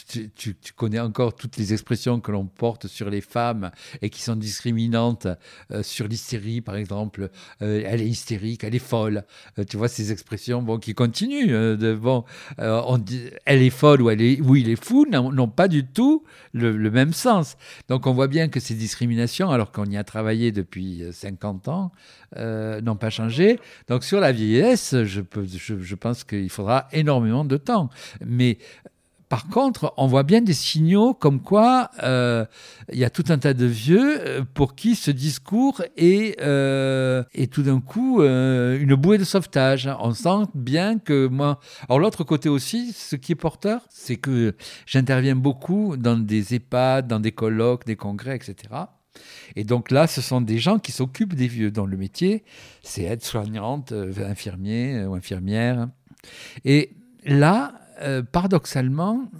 tu, 0.09 0.31
tu, 0.35 0.73
connais 0.75 0.99
encore 0.99 1.37
toutes 1.37 1.57
les 1.57 1.73
expressions 1.73 2.21
que 2.21 2.33
l'on 2.33 2.47
porte 2.47 2.89
sur 2.89 3.11
les 3.11 3.21
femmes 3.21 3.71
et 4.01 4.11
qui 4.11 4.23
sont 4.23 4.35
discriminantes 4.35 5.29
sur 5.83 6.09
l'hystérie, 6.09 6.61
par 6.63 6.75
exemple. 6.75 7.31
elle 7.61 8.01
est 8.01 8.09
hystérique, 8.09 8.65
elle 8.65 8.75
est 8.75 8.81
folle. 8.81 9.25
tu 9.69 9.77
vois 9.77 9.89
ces 9.89 10.11
expressions 10.11 10.63
bon, 10.63 10.79
qui 10.79 10.95
continue. 11.13 11.55
Euh, 11.55 11.97
bon, 11.97 12.25
euh, 12.59 12.81
on 12.87 12.97
dit, 12.97 13.29
elle 13.45 13.61
est 13.61 13.69
folle 13.69 14.01
ou, 14.01 14.09
elle 14.09 14.23
est, 14.23 14.41
il 14.41 14.71
est 14.71 14.83
fou 14.83 15.05
n'ont 15.11 15.49
pas 15.49 15.69
du 15.69 15.85
tout 15.85 16.25
le, 16.55 16.73
même 16.91 17.13
sens. 17.13 17.59
Donc 17.89 18.07
on 18.07 18.15
voit 18.15 18.29
bien 18.29 18.49
que 18.49 18.61
ces 18.61 18.75
discriminations, 18.75 19.51
alors 19.51 19.73
qu'on 19.73 19.85
y 19.85 19.99
a 19.99 20.05
travaillé 20.05 20.53
depuis 20.53 21.03
50 21.13 21.69
euh, 21.69 21.71
ans, 21.71 21.93
n'ont 22.83 22.97
pas 22.97 23.11
changé. 23.11 23.61
Donc 23.89 24.05
sur 24.05 24.21
la 24.21 24.33
vieillesse, 24.33 24.95
je, 25.05 25.21
je 25.81 25.95
pense 25.95 26.25
qu'il 26.25 26.49
faudra 26.49 26.89
énormément 26.93 27.45
de 27.45 27.59
temps. 27.59 27.91
Mais 28.25 28.57
par 29.33 29.49
contre, 29.49 29.95
on 29.97 30.09
voit 30.09 30.25
bien 30.25 30.43
des 30.43 30.53
signaux 30.53 31.15
comme 31.15 31.41
quoi 31.41 31.91
euh, 32.03 32.45
il 32.93 32.99
y 32.99 33.05
a 33.05 33.09
tout 33.09 33.25
un 33.31 33.39
tas 33.39 33.55
de 33.55 33.65
vieux 33.65 34.21
euh, 34.21 34.45
pour 34.53 34.75
qui 34.75 34.95
ce 34.95 35.11
discours 35.11 35.81
est, 35.97 36.39
euh, 36.43 37.25
tout 37.51 37.63
d'un 37.63 37.81
coup 37.81 38.23
une 38.23 38.95
bouée 38.95 39.17
de 39.17 39.25
sauvetage. 39.25 39.89
On 40.01 40.13
sent 40.13 40.51
bien 40.53 40.99
que 40.99 41.29
moi. 41.29 41.61
Alors, 41.89 41.99
l'autre 41.99 42.25
côté 42.25 42.51
aussi, 42.51 42.93
ce 42.93 43.17
qui 43.17 43.33
est 43.33 43.35
porteur, 43.35 43.81
c'est 43.89 44.17
que 44.17 44.55
j'interviens 44.85 45.35
beaucoup 45.35 45.97
dans 45.97 46.19
des 46.19 46.55
EHPAD, 46.55 47.09
dans 47.09 47.19
des 47.19 47.33
colloques, 47.33 47.87
des 47.87 47.97
congrès, 47.97 48.37
etc. 48.37 48.55
Et 49.57 49.65
donc 49.65 49.91
là, 49.91 50.09
ce 50.09 50.21
sont 50.21 50.43
des 50.43 50.59
gens 50.59 50.79
qui 50.79 50.93
s'occupent 50.93 51.35
des 51.35 51.49
vieux 51.49 51.71
dans 51.71 51.87
le 51.87 51.97
métier. 51.97 52.45
C'est 52.83 53.05
aide-soignante, 53.05 53.95
infirmier 54.19 55.07
ou 55.07 55.15
infirmière. 55.15 55.89
Et 56.67 56.91
là, 57.25 57.73
euh, 58.03 58.23
paradoxalement, 58.23 59.31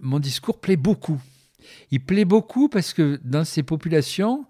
mon 0.00 0.18
discours 0.18 0.60
plaît 0.60 0.76
beaucoup. 0.76 1.20
Il 1.90 2.00
plaît 2.00 2.24
beaucoup 2.24 2.68
parce 2.68 2.92
que 2.92 3.20
dans 3.24 3.44
ces 3.44 3.62
populations, 3.62 4.46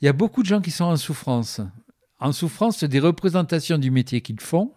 il 0.00 0.06
y 0.06 0.08
a 0.08 0.12
beaucoup 0.12 0.42
de 0.42 0.48
gens 0.48 0.60
qui 0.60 0.70
sont 0.70 0.84
en 0.84 0.96
souffrance. 0.96 1.60
En 2.20 2.32
souffrance 2.32 2.84
des 2.84 3.00
représentations 3.00 3.78
du 3.78 3.90
métier 3.90 4.20
qu'ils 4.20 4.40
font, 4.40 4.72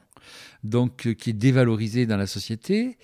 donc 0.63 1.07
euh, 1.07 1.13
qui 1.13 1.31
est 1.31 1.33
dévalorisé 1.33 2.05
dans 2.05 2.17
la 2.17 2.27
société, 2.27 2.97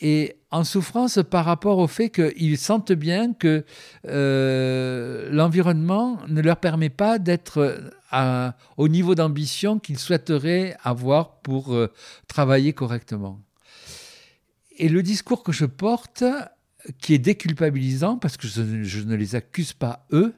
et 0.00 0.36
en 0.50 0.62
souffrance 0.64 1.20
par 1.30 1.46
rapport 1.46 1.78
au 1.78 1.86
fait 1.86 2.10
qu'ils 2.10 2.58
sentent 2.58 2.92
bien 2.92 3.32
que 3.32 3.64
euh, 4.06 5.30
l'environnement 5.32 6.18
ne 6.28 6.42
leur 6.42 6.58
permet 6.58 6.90
pas 6.90 7.18
d'être 7.18 7.90
au 8.76 8.88
niveau 8.88 9.14
d'ambition 9.14 9.78
qu'ils 9.78 9.98
souhaiteraient 9.98 10.76
avoir 10.84 11.40
pour 11.40 11.74
travailler 12.28 12.74
correctement. 12.74 13.40
Et 14.78 14.88
le 14.88 15.02
discours 15.02 15.42
que 15.42 15.52
je 15.52 15.64
porte, 15.64 16.24
qui 17.00 17.14
est 17.14 17.18
déculpabilisant, 17.18 18.16
parce 18.18 18.36
que 18.36 18.46
je, 18.46 19.02
ne 19.02 19.14
les 19.14 19.34
accuse 19.34 19.72
pas 19.72 20.06
eux, 20.12 20.34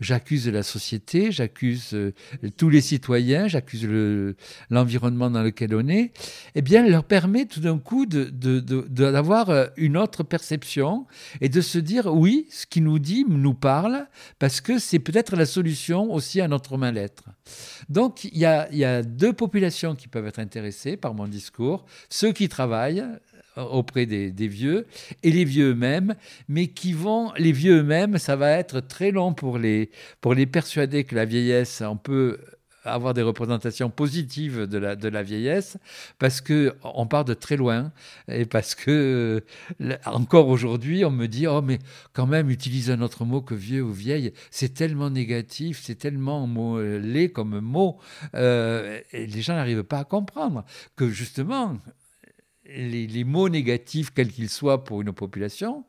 j'accuse 0.00 0.48
la 0.48 0.62
société, 0.62 1.32
j'accuse 1.32 1.90
euh, 1.94 2.12
tous 2.56 2.68
les 2.68 2.80
citoyens, 2.80 3.48
j'accuse 3.48 3.88
l'environnement 4.70 5.30
dans 5.30 5.42
lequel 5.42 5.74
on 5.74 5.86
est, 5.88 6.12
eh 6.54 6.62
bien, 6.62 6.86
leur 6.86 7.04
permet 7.04 7.46
tout 7.46 7.60
d'un 7.60 7.78
coup 7.78 8.06
d'avoir 8.06 9.50
euh, 9.50 9.66
une 9.76 9.96
autre 9.96 10.22
perception 10.22 11.06
et 11.40 11.48
de 11.48 11.60
se 11.60 11.78
dire, 11.78 12.06
oui, 12.12 12.46
ce 12.50 12.66
qui 12.66 12.80
nous 12.80 12.98
dit 12.98 13.24
nous 13.28 13.54
parle, 13.54 14.06
parce 14.38 14.60
que 14.60 14.78
c'est 14.78 14.98
peut-être 14.98 15.36
la 15.36 15.46
solution 15.46 16.12
aussi 16.12 16.40
à 16.40 16.48
notre 16.48 16.76
mal-être. 16.76 17.24
Donc, 17.88 18.24
il 18.24 18.38
y 18.38 18.44
a, 18.44 18.72
y 18.72 18.84
a 18.84 19.02
deux 19.02 19.32
populations 19.32 19.94
qui 19.94 20.08
peuvent 20.08 20.26
être 20.26 20.38
intéressées 20.38 20.96
par 20.96 21.14
mon 21.14 21.28
discours, 21.28 21.84
ceux 22.08 22.32
qui 22.32 22.48
travaillent, 22.48 23.04
auprès 23.56 24.06
des, 24.06 24.48
vieux 24.48 24.86
et 25.22 25.30
les 25.30 25.44
vieux 25.44 25.70
eux-mêmes, 25.70 26.14
mais 26.48 26.68
qui 26.68 26.92
vont, 26.92 27.32
les 27.36 27.52
vieux 27.52 27.78
eux-mêmes, 27.78 28.18
ça 28.18 28.36
va 28.36 28.50
être 28.50 28.80
très 28.80 29.10
long 29.10 29.34
pour 29.34 29.58
les, 29.58 29.90
pour 30.20 30.34
les 30.34 30.46
persuader 30.46 31.04
que 31.04 31.14
la 31.14 31.24
vieillesse, 31.24 31.82
on 31.86 31.96
peut 31.96 32.38
avoir 32.84 33.14
des 33.14 33.22
représentations 33.22 33.90
positives 33.90 34.66
de 34.66 34.78
la, 34.78 34.96
de 34.96 35.08
la 35.08 35.22
vieillesse 35.22 35.76
parce 36.18 36.40
que 36.40 36.74
on 36.82 37.06
part 37.06 37.24
de 37.24 37.34
très 37.34 37.56
loin 37.56 37.92
et 38.28 38.44
parce 38.44 38.74
que 38.74 39.44
encore 40.04 40.48
aujourd'hui 40.48 41.04
on 41.04 41.10
me 41.10 41.26
dit 41.26 41.46
oh 41.46 41.62
mais 41.62 41.78
quand 42.12 42.26
même 42.26 42.50
utilise 42.50 42.90
un 42.90 43.00
autre 43.00 43.24
mot 43.24 43.40
que 43.40 43.54
vieux 43.54 43.82
ou 43.82 43.92
vieille. 43.92 44.32
C'est 44.50 44.74
tellement 44.74 45.10
négatif 45.10 45.80
c'est 45.82 45.94
tellement 45.94 46.48
laid 46.78 47.30
comme 47.30 47.60
mot 47.60 47.98
euh, 48.34 49.00
et 49.12 49.26
les 49.26 49.42
gens 49.42 49.54
n'arrivent 49.54 49.84
pas 49.84 50.00
à 50.00 50.04
comprendre 50.04 50.64
que 50.96 51.08
justement 51.08 51.78
les, 52.74 53.24
mots 53.24 53.48
négatifs, 53.48 54.10
quels 54.14 54.32
qu'ils 54.32 54.48
soient 54.48 54.84
pour 54.84 55.02
une 55.02 55.12
population, 55.12 55.84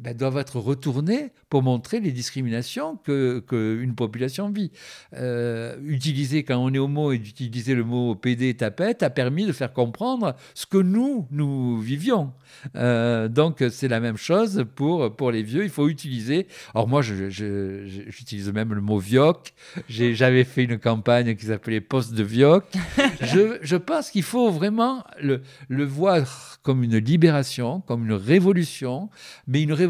ben, 0.00 0.16
doivent 0.16 0.38
être 0.38 0.58
retournés 0.58 1.32
pour 1.48 1.62
montrer 1.62 2.00
les 2.00 2.12
discriminations 2.12 2.96
qu'une 2.96 3.42
que 3.46 3.92
population 3.94 4.50
vit. 4.50 4.70
Euh, 5.14 5.76
utiliser, 5.84 6.44
quand 6.44 6.56
on 6.56 6.72
est 6.72 6.78
homo, 6.78 7.12
et 7.12 7.18
d'utiliser 7.18 7.74
le 7.74 7.84
mot 7.84 8.14
PD, 8.14 8.54
tapette, 8.54 9.02
a 9.02 9.10
permis 9.10 9.46
de 9.46 9.52
faire 9.52 9.72
comprendre 9.72 10.34
ce 10.54 10.66
que 10.66 10.78
nous, 10.78 11.26
nous 11.30 11.80
vivions. 11.80 12.32
Euh, 12.74 13.28
donc 13.28 13.64
c'est 13.70 13.88
la 13.88 14.00
même 14.00 14.16
chose 14.16 14.64
pour, 14.74 15.14
pour 15.14 15.30
les 15.30 15.42
vieux, 15.42 15.64
il 15.64 15.70
faut 15.70 15.88
utiliser. 15.88 16.46
Alors 16.74 16.88
moi, 16.88 17.02
j'utilise 17.02 18.52
même 18.52 18.74
le 18.74 18.80
mot 18.80 18.98
vioc. 18.98 19.54
J'avais 19.88 20.44
fait 20.44 20.64
une 20.64 20.78
campagne 20.78 21.34
qui 21.36 21.46
s'appelait 21.46 21.80
Poste 21.80 22.14
de 22.14 22.22
vioc. 22.22 22.64
je, 23.20 23.58
je 23.62 23.76
pense 23.76 24.10
qu'il 24.10 24.22
faut 24.22 24.50
vraiment 24.50 25.04
le, 25.20 25.42
le 25.68 25.84
voir 25.84 26.58
comme 26.62 26.82
une 26.82 26.98
libération, 26.98 27.80
comme 27.80 28.04
une 28.04 28.14
révolution, 28.14 29.08
mais 29.46 29.62
une 29.62 29.72
révolution 29.72 29.85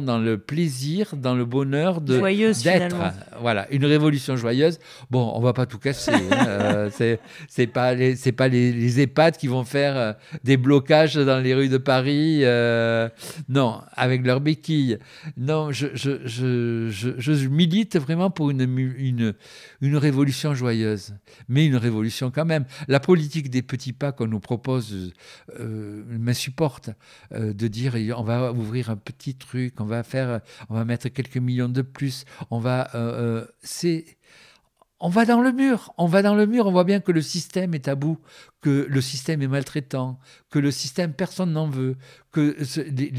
dans 0.00 0.18
le 0.18 0.38
plaisir, 0.38 1.14
dans 1.16 1.34
le 1.34 1.44
bonheur 1.44 2.00
de 2.00 2.18
d'être. 2.62 2.96
Voilà, 3.40 3.66
une 3.70 3.84
révolution 3.84 4.36
joyeuse. 4.36 4.78
Bon, 5.10 5.32
on 5.34 5.40
va 5.40 5.52
pas 5.52 5.66
tout 5.66 5.78
casser. 5.78 6.12
hein, 6.12 6.46
euh, 6.48 7.18
c'est 7.48 7.66
pas 7.66 7.94
les 7.94 8.16
c'est 8.16 8.32
pas 8.32 8.48
les, 8.48 8.72
les, 8.72 9.00
EHPAD 9.00 9.36
qui 9.36 9.46
vont 9.46 9.64
faire 9.64 9.96
euh, 9.96 10.12
des 10.44 10.56
blocages 10.56 11.14
dans 11.14 11.38
les 11.38 11.54
rues 11.54 11.68
de 11.68 11.78
Paris. 11.78 12.40
Euh, 12.42 13.08
non, 13.48 13.80
avec 13.92 14.24
leurs 14.26 14.40
béquilles. 14.40 14.98
Non, 15.36 15.72
je 15.72 15.88
je, 15.94 16.26
je, 16.26 16.88
je, 16.90 17.10
je 17.18 17.48
milite 17.48 17.96
vraiment 17.96 18.30
pour 18.30 18.50
une, 18.50 18.62
une 18.98 19.34
une 19.80 19.96
révolution 19.96 20.54
joyeuse, 20.54 21.14
mais 21.48 21.66
une 21.66 21.76
révolution 21.76 22.30
quand 22.30 22.44
même. 22.44 22.64
La 22.88 23.00
politique 23.00 23.50
des 23.50 23.62
petits 23.62 23.92
pas 23.92 24.12
qu'on 24.12 24.26
nous 24.26 24.40
propose 24.40 25.12
m'insupporte 25.58 26.90
de 27.32 27.68
dire 27.68 27.94
on 28.16 28.22
va 28.22 28.52
ouvrir 28.52 28.90
un 28.90 28.96
petit 28.96 29.27
truc, 29.34 29.80
on 29.80 29.84
va 29.84 30.02
faire, 30.02 30.40
on 30.68 30.74
va 30.74 30.84
mettre 30.84 31.08
quelques 31.08 31.36
millions 31.36 31.68
de 31.68 31.82
plus, 31.82 32.24
on 32.50 32.58
va, 32.58 32.90
euh, 32.94 33.42
euh, 33.42 33.46
c'est 33.62 34.18
on 35.00 35.08
va 35.08 35.24
dans 35.24 35.40
le 35.40 35.52
mur, 35.52 35.92
on 35.96 36.06
va 36.06 36.22
dans 36.22 36.34
le 36.34 36.46
mur, 36.46 36.66
on 36.66 36.72
voit 36.72 36.84
bien 36.84 37.00
que 37.00 37.12
le 37.12 37.22
système 37.22 37.72
est 37.74 37.86
à 37.86 37.94
bout, 37.94 38.18
que 38.60 38.86
le 38.88 39.00
système 39.00 39.42
est 39.42 39.48
maltraitant, 39.48 40.18
que 40.50 40.58
le 40.58 40.72
système, 40.72 41.12
personne 41.12 41.52
n'en 41.52 41.68
veut, 41.68 41.96
que 42.32 42.56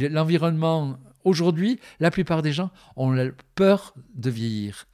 l'environnement, 0.10 0.98
aujourd'hui, 1.24 1.80
la 2.00 2.12
plupart 2.12 2.42
des 2.42 2.52
gens 2.52 2.72
ont 2.98 3.16
peur 3.56 3.94
de 4.14 4.30
vieillir 4.30 4.88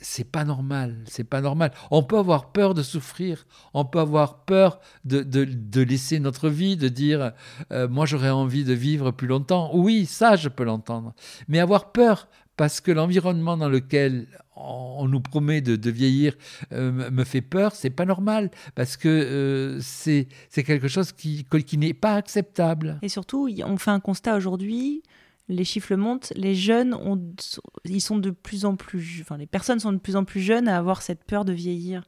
c'est 0.00 0.30
pas 0.30 0.44
normal, 0.44 0.96
c'est 1.06 1.24
pas 1.24 1.40
normal. 1.40 1.72
On 1.90 2.02
peut 2.02 2.18
avoir 2.18 2.52
peur 2.52 2.74
de 2.74 2.82
souffrir, 2.82 3.46
on 3.74 3.84
peut 3.84 4.00
avoir 4.00 4.44
peur 4.44 4.80
de, 5.04 5.22
de, 5.22 5.82
laisser 5.82 6.20
notre 6.20 6.48
vie, 6.48 6.76
de 6.76 6.88
dire 6.88 7.32
euh, 7.72 7.88
moi 7.88 8.06
j'aurais 8.06 8.30
envie 8.30 8.64
de 8.64 8.72
vivre 8.72 9.10
plus 9.10 9.28
longtemps. 9.28 9.70
Oui, 9.74 10.06
ça 10.06 10.36
je 10.36 10.48
peux 10.48 10.64
l'entendre. 10.64 11.14
Mais 11.48 11.58
avoir 11.58 11.92
peur 11.92 12.28
parce 12.56 12.80
que 12.80 12.92
l'environnement 12.92 13.56
dans 13.56 13.68
lequel 13.68 14.26
on, 14.54 15.08
nous 15.08 15.20
promet 15.20 15.60
de, 15.60 15.90
vieillir 15.90 16.34
euh, 16.72 17.10
me 17.10 17.24
fait 17.24 17.40
peur, 17.40 17.74
c'est 17.74 17.90
pas 17.90 18.04
normal 18.04 18.50
parce 18.74 18.96
que 18.96 19.08
euh, 19.08 19.78
c'est 19.80 20.26
quelque 20.52 20.88
chose 20.88 21.12
qui, 21.12 21.46
qui 21.66 21.78
n'est 21.78 21.94
pas 21.94 22.16
acceptable. 22.16 22.98
Et 23.02 23.08
surtout, 23.08 23.48
on 23.64 23.76
fait 23.78 23.90
un 23.90 24.00
constat 24.00 24.36
aujourd'hui 24.36 25.02
les 25.48 25.64
chiffres 25.64 25.94
montent, 25.94 26.32
les 26.36 26.54
jeunes 26.54 26.94
ont, 26.94 27.20
ils 27.84 28.00
sont 28.00 28.18
de 28.18 28.30
plus 28.30 28.64
en 28.64 28.76
plus, 28.76 29.20
enfin 29.22 29.36
les 29.36 29.46
personnes 29.46 29.80
sont 29.80 29.92
de 29.92 29.98
plus 29.98 30.16
en 30.16 30.24
plus 30.24 30.40
jeunes 30.40 30.68
à 30.68 30.76
avoir 30.76 31.02
cette 31.02 31.24
peur 31.24 31.44
de 31.44 31.52
vieillir. 31.52 32.04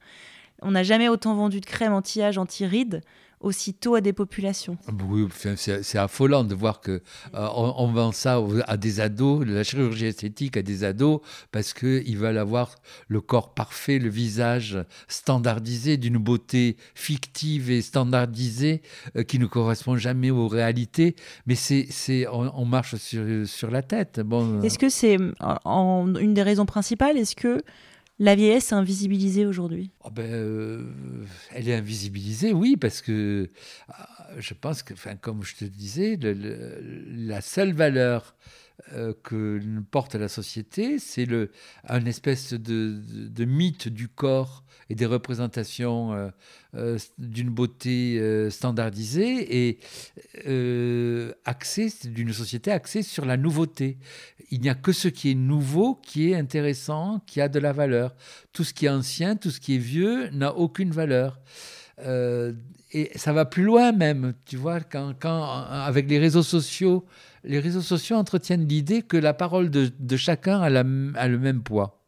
On 0.63 0.71
n'a 0.73 0.85
jamais 0.85 1.09
autant 1.09 1.35
vendu 1.35 1.61
de 1.61 1.67
crème 1.67 1.93
anti-âge, 1.93 2.39
anti-rides 2.39 3.01
aussitôt 3.43 3.95
à 3.95 4.01
des 4.01 4.13
populations. 4.13 4.77
Ah 4.87 4.93
bah 4.93 5.05
oui, 5.09 5.27
c'est 5.57 5.99
affolant 5.99 6.45
de 6.45 6.55
voir 6.55 6.81
que 6.81 7.03
euh, 7.35 7.49
on, 7.55 7.93
vend 7.93 8.13
ça 8.13 8.41
à 8.67 8.77
des 8.77 9.01
ados, 9.01 9.45
la 9.47 9.65
chirurgie 9.65 10.07
esthétique 10.07 10.57
à 10.57 10.63
des 10.63 10.85
ados, 10.85 11.21
parce 11.51 11.73
qu'ils 11.75 12.17
veulent 12.17 12.39
avoir 12.39 12.77
le 13.09 13.21
corps 13.21 13.55
parfait, 13.55 13.99
le 13.99 14.09
visage 14.09 14.79
standardisé, 15.09 15.97
d'une 15.97 16.19
beauté 16.19 16.77
fictive 16.95 17.71
et 17.71 17.83
standardisée 17.83 18.83
euh, 19.17 19.23
qui 19.23 19.39
ne 19.39 19.47
correspond 19.47 19.97
jamais 19.97 20.31
aux 20.31 20.49
réalités. 20.49 21.17
Mais 21.47 21.55
c'est, 21.55 22.27
on, 22.29 22.65
marche 22.65 22.97
sur, 22.97 23.47
sur 23.47 23.71
la 23.71 23.83
tête. 23.83 24.21
Bon. 24.21 24.63
Est-ce 24.63 24.79
que 24.79 24.89
c'est 24.89 25.17
une 25.17 26.35
des 26.35 26.43
raisons 26.43 26.67
principales 26.67 27.19
Est-ce 27.19 27.37
que 27.37 27.63
la 28.23 28.37
vieillesse 28.37 28.71
est 28.71 28.77
invisibilisée 28.77 29.47
aujourd'hui. 29.47 29.91
Oh 30.05 30.11
ben, 30.11 30.33
euh, 30.33 30.85
Elle 31.51 31.69
est 31.69 31.75
invisibilisée, 31.75 32.53
oui, 32.53 32.77
parce 32.77 33.03
que 33.03 33.13
euh, 33.91 33.93
je 34.39 34.55
pense 34.55 34.85
que, 34.85 34.95
comme 35.21 35.43
je 35.43 35.57
te 35.57 35.65
disais, 35.65 36.17
la 36.23 37.41
seule 37.41 37.73
valeur 37.73 38.37
que 39.23 39.61
porte 39.91 40.15
la 40.15 40.29
société, 40.29 40.99
c'est 40.99 41.27
un 41.89 42.05
espèce 42.05 42.53
de, 42.53 43.45
mythe 43.45 43.89
du 43.89 44.09
corps 44.09 44.65
et 44.91 44.95
des 44.95 45.07
représentations 45.07 46.13
euh, 46.13 46.31
euh, 46.75 46.99
d'une 47.19 47.51
beauté 47.51 48.21
standardisée 48.51 49.69
et 49.69 49.79
axée 51.45 51.93
d'une 52.05 52.33
société 52.33 52.71
axée 52.71 53.03
sur 53.03 53.25
la 53.25 53.37
nouveauté. 53.37 53.99
Il 54.51 54.61
n'y 54.61 54.69
a 54.69 54.75
que 54.75 54.93
ce 54.93 55.09
qui 55.09 55.31
est 55.31 55.35
nouveau 55.35 55.95
qui 55.95 56.31
est 56.31 56.35
intéressant, 56.35 57.21
qui 57.27 57.41
a 57.41 57.49
de 57.49 57.59
la 57.59 57.73
valeur. 57.73 58.15
Tout 58.53 58.65
ce 58.65 58.75
qui 58.75 58.87
est 58.87 58.91
ancien, 58.91 59.37
tout 59.37 59.51
ce 59.51 59.61
qui 59.61 59.77
est 59.77 59.79
vieux 59.79 60.29
n'a 60.31 60.55
aucune 60.55 60.91
valeur. 60.91 61.41
Et 62.93 63.11
ça 63.17 63.33
va 63.33 63.45
plus 63.45 63.65
loin 63.65 63.93
même, 63.93 64.35
tu 64.45 64.57
vois, 64.57 64.81
quand, 64.81 65.15
avec 65.23 66.09
les 66.09 66.19
réseaux 66.19 66.43
sociaux, 66.43 67.07
les 67.43 67.59
réseaux 67.59 67.81
sociaux 67.81 68.17
entretiennent 68.17 68.69
l'idée 68.69 69.03
que 69.03 69.17
la 69.17 69.33
parole 69.35 69.71
de, 69.71 70.17
chacun 70.17 70.61
a, 70.61 70.69
le 70.71 71.39
même 71.39 71.63
poids. 71.63 71.99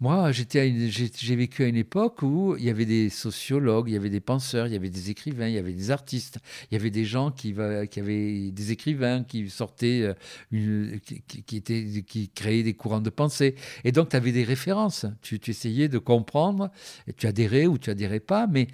Moi, 0.00 0.32
j'ai 0.32 1.36
vécu 1.36 1.62
à 1.62 1.66
une 1.66 1.76
époque 1.76 2.22
où 2.22 2.56
il 2.58 2.64
y 2.64 2.68
avait 2.68 2.84
des 2.84 3.08
sociologues, 3.08 3.88
il 3.88 3.94
y 3.94 3.96
avait 3.96 4.10
des 4.10 4.20
penseurs, 4.20 4.66
il 4.66 4.72
y 4.72 4.76
avait 4.76 4.90
des 4.90 5.08
écrivains, 5.08 5.46
il 5.46 5.54
y 5.54 5.58
avait 5.58 5.72
des 5.72 5.92
artistes, 5.92 6.40
il 6.70 6.74
y 6.74 6.76
avait 6.76 6.90
des 6.90 7.04
gens 7.04 7.30
qui, 7.30 7.54
avaient 7.56 8.50
des 8.50 8.72
écrivains 8.72 9.22
qui 9.22 9.48
sortaient, 9.48 10.14
euh, 10.52 10.98
qui 11.46 12.30
créaient 12.34 12.64
des 12.64 12.74
courants 12.74 13.00
de 13.00 13.08
pensée. 13.08 13.54
Et 13.84 13.92
donc, 13.92 14.08
tu 14.08 14.16
avais 14.16 14.32
des 14.32 14.42
références. 14.42 15.06
Tu, 15.22 15.38
tu, 15.38 15.52
essayais 15.52 15.88
de 15.88 15.98
comprendre, 15.98 16.70
et 17.06 17.12
tu 17.12 17.28
adhérais 17.28 17.66
ou 17.66 17.78
tu 17.78 17.88
adhérais 17.88 18.20
pas, 18.20 18.48
mais 18.48 18.66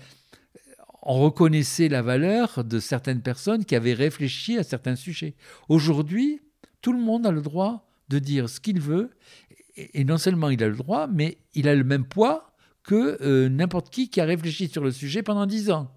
on 1.02 1.20
reconnaissait 1.20 1.88
la 1.88 2.02
valeur 2.02 2.64
de 2.64 2.78
certaines 2.78 3.22
personnes 3.22 3.64
qui 3.64 3.74
avaient 3.74 3.94
réfléchi 3.94 4.58
à 4.58 4.62
certains 4.62 4.96
sujets. 4.96 5.34
Aujourd'hui, 5.68 6.40
tout 6.82 6.92
le 6.92 7.00
monde 7.00 7.26
a 7.26 7.30
le 7.30 7.42
droit 7.42 7.88
de 8.08 8.18
dire 8.18 8.48
ce 8.48 8.60
qu'il 8.60 8.80
veut, 8.80 9.10
et 9.76 10.04
non 10.04 10.18
seulement 10.18 10.50
il 10.50 10.62
a 10.62 10.68
le 10.68 10.76
droit, 10.76 11.06
mais 11.06 11.38
il 11.54 11.68
a 11.68 11.74
le 11.74 11.84
même 11.84 12.04
poids 12.04 12.52
que 12.82 13.18
euh, 13.22 13.48
n'importe 13.48 13.90
qui 13.90 14.08
qui 14.08 14.20
a 14.20 14.24
réfléchi 14.24 14.68
sur 14.68 14.82
le 14.82 14.90
sujet 14.90 15.22
pendant 15.22 15.46
dix 15.46 15.70
ans. 15.70 15.90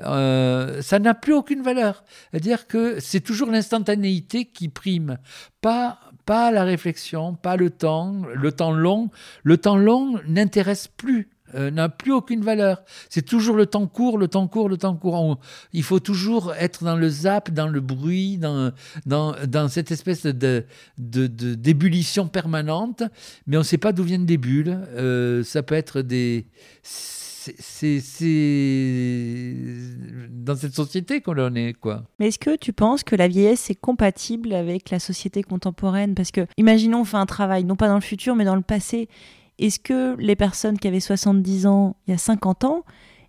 Euh, 0.00 0.82
ça 0.82 0.98
n'a 0.98 1.14
plus 1.14 1.32
aucune 1.32 1.62
valeur. 1.62 2.04
C'est-à-dire 2.30 2.66
que 2.66 3.00
c'est 3.00 3.20
toujours 3.20 3.50
l'instantanéité 3.50 4.46
qui 4.46 4.68
prime, 4.68 5.18
pas, 5.60 6.00
pas 6.26 6.50
la 6.50 6.64
réflexion, 6.64 7.34
pas 7.34 7.56
le 7.56 7.70
temps, 7.70 8.22
le 8.34 8.52
temps 8.52 8.72
long. 8.72 9.10
Le 9.44 9.56
temps 9.56 9.76
long 9.76 10.20
n'intéresse 10.26 10.88
plus 10.88 11.30
euh, 11.54 11.70
n'a 11.70 11.88
plus 11.88 12.12
aucune 12.12 12.42
valeur. 12.42 12.82
C'est 13.08 13.24
toujours 13.24 13.56
le 13.56 13.66
temps 13.66 13.86
court, 13.86 14.18
le 14.18 14.28
temps 14.28 14.48
court, 14.48 14.68
le 14.68 14.76
temps 14.76 14.96
court. 14.96 15.38
il 15.72 15.82
faut 15.82 16.00
toujours 16.00 16.54
être 16.54 16.84
dans 16.84 16.96
le 16.96 17.08
zap, 17.08 17.50
dans 17.50 17.68
le 17.68 17.80
bruit, 17.80 18.38
dans, 18.38 18.72
dans, 19.06 19.68
cette 19.68 19.90
espèce 19.90 20.24
de, 20.24 20.64
d'ébullition 20.98 22.28
permanente, 22.28 23.02
mais 23.46 23.56
on 23.56 23.60
ne 23.60 23.64
sait 23.64 23.78
pas 23.78 23.92
d'où 23.92 24.04
viennent 24.04 24.26
des 24.26 24.38
bulles. 24.38 24.78
Euh, 24.94 25.42
ça 25.44 25.62
peut 25.62 25.74
être 25.74 26.02
des... 26.02 26.46
C'est, 26.84 28.00
dans 30.30 30.54
cette 30.54 30.74
société 30.74 31.20
qu'on 31.20 31.38
en 31.38 31.54
est, 31.56 31.72
quoi. 31.72 32.04
Mais 32.20 32.28
est-ce 32.28 32.38
que 32.38 32.56
tu 32.56 32.72
penses 32.72 33.02
que 33.02 33.16
la 33.16 33.26
vieillesse 33.26 33.68
est 33.68 33.74
compatible 33.74 34.52
avec 34.52 34.90
la 34.90 35.00
société 35.00 35.42
contemporaine? 35.42 36.14
Parce 36.14 36.30
que, 36.30 36.46
imaginons, 36.56 37.00
on 37.00 37.04
fait 37.04 37.16
un 37.16 37.26
travail, 37.26 37.64
non 37.64 37.74
pas 37.74 37.88
dans 37.88 37.96
le 37.96 38.00
futur, 38.00 38.36
mais 38.36 38.44
dans 38.44 38.54
le 38.54 38.62
passé 38.62 39.08
est-ce 39.58 39.78
que 39.78 40.16
les 40.18 40.36
personnes 40.36 40.78
qui 40.78 40.88
avaient 40.88 41.00
70 41.00 41.66
ans 41.66 41.96
il 42.06 42.12
y 42.12 42.14
a 42.14 42.18
50 42.18 42.64
ans 42.64 42.84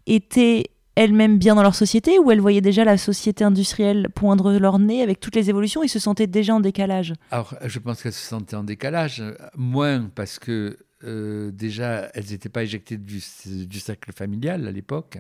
étaient 0.08 0.66
elles-mêmes 0.96 1.38
bien 1.38 1.56
dans 1.56 1.64
leur 1.64 1.76
société 1.76 2.20
ou 2.20 2.32
elles 2.32 2.40
voyaient 2.40 2.62
déjà 2.62 2.84
la 2.84 2.98
société 2.98 3.44
industrielle 3.44 4.10
poindre 4.14 4.54
leur 4.54 4.80
nez 4.80 5.02
avec 5.02 5.20
toutes 5.20 5.36
les 5.36 5.50
évolutions 5.50 5.84
et 5.84 5.88
se 5.88 6.00
sentaient 6.00 6.28
déjà 6.28 6.54
en 6.54 6.60
décalage? 6.60 7.14
Alors, 7.32 7.56
je 7.66 7.80
pense 7.80 8.04
qu'elles 8.04 8.14
se 8.14 8.28
sentaient 8.28 8.56
en 8.56 8.64
décalage, 8.64 9.24
moins 9.56 10.10
parce 10.14 10.38
que 10.38 10.78
euh, 11.04 11.52
déjà, 11.52 12.10
elles 12.14 12.30
n'étaient 12.30 12.50
pas 12.50 12.64
éjectées 12.64 12.98
du, 12.98 13.20
cercle 13.20 14.12
familial 14.14 14.68
à 14.68 14.72
l'époque. 14.72 15.20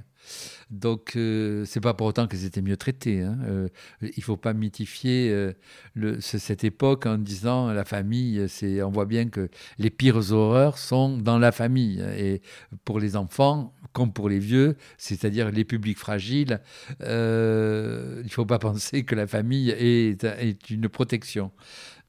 Donc, 0.69 1.13
euh, 1.15 1.65
c'est 1.65 1.81
pas 1.81 1.93
pour 1.93 2.07
autant 2.07 2.27
qu'elles 2.27 2.45
étaient 2.45 2.61
mieux 2.61 2.77
traitées. 2.77 3.21
Hein. 3.21 3.37
Euh, 3.45 3.67
il 4.01 4.23
faut 4.23 4.37
pas 4.37 4.53
mythifier 4.53 5.51
le, 5.93 6.21
cette 6.21 6.63
époque 6.63 7.05
en 7.05 7.17
disant 7.17 7.71
la 7.71 7.83
famille. 7.83 8.45
On 8.83 8.89
voit 8.89 9.05
bien 9.05 9.27
que 9.27 9.49
les 9.77 9.89
pires 9.89 10.31
horreurs 10.31 10.77
sont 10.77 11.17
dans 11.17 11.39
la 11.39 11.51
famille. 11.51 12.01
Et 12.17 12.41
pour 12.85 12.99
les 12.99 13.15
enfants, 13.15 13.73
comme 13.91 14.13
pour 14.13 14.29
les 14.29 14.39
vieux, 14.39 14.77
c'est-à-dire 14.97 15.51
les 15.51 15.65
publics 15.65 15.97
fragiles, 15.99 16.61
il 17.01 17.05
ne 17.05 18.23
faut 18.29 18.45
pas 18.45 18.59
penser 18.59 19.03
que 19.03 19.15
la 19.15 19.27
famille 19.27 19.69
est, 19.71 20.69
une 20.69 20.87
protection. 20.87 21.51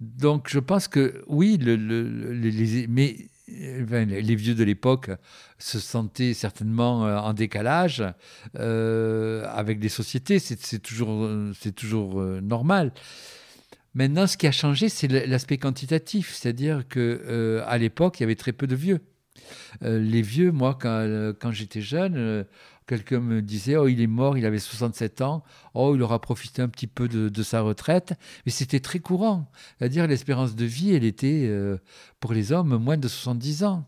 Donc, 0.01 0.49
je 0.49 0.59
pense 0.59 0.89
que 0.89 1.23
oui, 1.29 1.59
mais 2.89 3.17
les 3.49 4.35
vieux 4.35 4.55
de 4.55 4.65
l'époque 4.65 5.11
se 5.59 5.79
sentaient 5.79 6.35
certainement 6.35 7.07
euh, 7.07 7.19
en 7.19 7.35
décalage 7.35 8.05
euh, 8.59 9.47
avec 9.49 9.83
les 9.83 9.89
sociétés. 9.89 10.39
C'est 10.39 10.79
toujours, 10.81 11.29
toujours 11.77 12.21
euh, 12.21 12.41
normal. 12.41 12.93
Maintenant, 13.95 14.27
ce 14.27 14.37
qui 14.37 14.47
a 14.47 14.53
changé, 14.53 14.89
c'est 14.89 15.09
l'aspect 15.09 15.59
quantitatif, 15.59 16.35
c'est-à-dire 16.35 16.89
que 16.89 17.63
à 17.65 17.79
l'époque, 17.79 18.19
il 18.19 18.25
y 18.25 18.25
avait 18.25 18.35
très 18.35 18.53
peu 18.53 18.67
de 18.67 18.75
vieux. 18.75 19.01
les 19.83 20.21
vieux, 20.21 20.51
moi, 20.51 20.77
quand, 20.81 21.33
quand 21.39 21.53
j'étais 21.53 21.81
jeune, 21.81 22.45
Quelqu'un 22.87 23.21
me 23.21 23.41
disait, 23.41 23.77
oh, 23.77 23.89
il 23.89 24.03
est 24.03 24.07
mort, 24.07 24.37
il 24.37 24.45
avait 24.45 24.59
67 24.59 25.23
ans, 25.23 25.43
oh, 25.73 25.95
il 25.95 26.03
aura 26.03 26.21
profité 26.21 26.61
un 26.61 26.69
petit 26.69 26.87
peu 26.87 27.09
de, 27.09 27.43
sa 27.43 27.63
retraite. 27.63 28.13
Mais 28.45 28.53
c'était 28.53 28.81
très 28.81 28.99
courant. 28.99 29.51
C'est-à-dire, 29.79 30.07
l'espérance 30.07 30.55
de 30.55 30.67
vie, 30.67 30.95
elle 30.95 31.05
était, 31.05 31.47
euh, 31.47 31.79
pour 32.21 32.35
les 32.35 32.53
hommes, 32.53 32.77
moins 32.77 32.99
de 32.99 33.09
70 33.09 33.65
ans. 33.65 33.87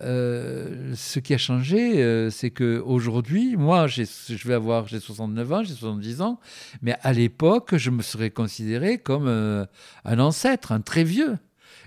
Euh, 0.00 0.94
ce 0.94 1.18
qui 1.18 1.34
a 1.34 1.38
changé, 1.38 2.00
euh, 2.00 2.30
c'est 2.30 2.50
que 2.50 2.80
aujourd'hui, 2.86 3.56
moi, 3.56 3.88
je 3.88 4.04
vais 4.46 4.54
avoir, 4.54 4.86
j'ai 4.86 5.00
69 5.00 5.52
ans, 5.52 5.64
j'ai 5.64 5.74
70 5.74 6.22
ans, 6.22 6.38
mais 6.80 6.94
à 7.02 7.12
l'époque, 7.12 7.76
je 7.76 7.90
me 7.90 8.02
serais 8.02 8.30
considéré 8.30 8.98
comme 8.98 9.26
un 9.26 10.18
ancêtre, 10.20 10.70
un 10.70 10.80
très 10.80 11.02
vieux. 11.02 11.38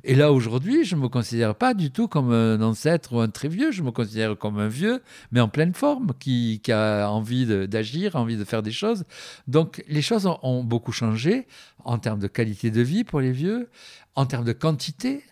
Et 0.04 0.16
là, 0.16 0.32
aujourd'hui, 0.32 0.84
je 0.84 0.96
ne 0.96 1.02
me 1.02 1.10
considère 1.10 1.54
pas 1.54 1.74
du 1.74 1.92
tout 1.92 2.08
comme 2.08 2.32
un 2.32 2.62
ancêtre 2.62 3.14
ou 3.14 3.20
un 3.20 3.30
très 3.30 3.48
vieux, 3.48 3.72
je 3.72 3.84
me 3.84 3.92
considère 3.92 4.38
comme 4.38 4.58
un 4.58 4.68
vieux, 4.68 5.02
mais 5.32 5.40
en 5.40 5.48
pleine 5.48 5.74
forme, 5.74 6.14
qui, 6.20 6.62
a 6.72 7.08
envie 7.08 7.46
d'agir, 7.68 8.16
envie 8.16 8.38
de 8.38 8.44
faire 8.44 8.64
des 8.64 8.72
choses. 8.72 9.04
Donc, 9.48 9.84
les 9.88 10.02
choses 10.02 10.28
ont, 10.42 10.64
beaucoup 10.64 10.92
changé 10.92 11.48
en 11.84 11.98
termes 11.98 12.20
de 12.20 12.28
qualité 12.28 12.72
de 12.72 12.82
vie 12.82 13.04
pour 13.04 13.20
les 13.20 13.32
vieux, 13.32 13.70
en 14.16 14.26
termes 14.26 14.46
de 14.46 14.54
quantité, 14.54 15.24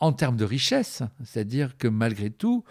en 0.00 0.12
termes 0.12 0.36
de 0.36 0.44
richesse, 0.44 1.02
c'est-à-dire 1.24 1.76
que 1.76 1.88
malgré 1.88 2.30
tout, 2.30 2.64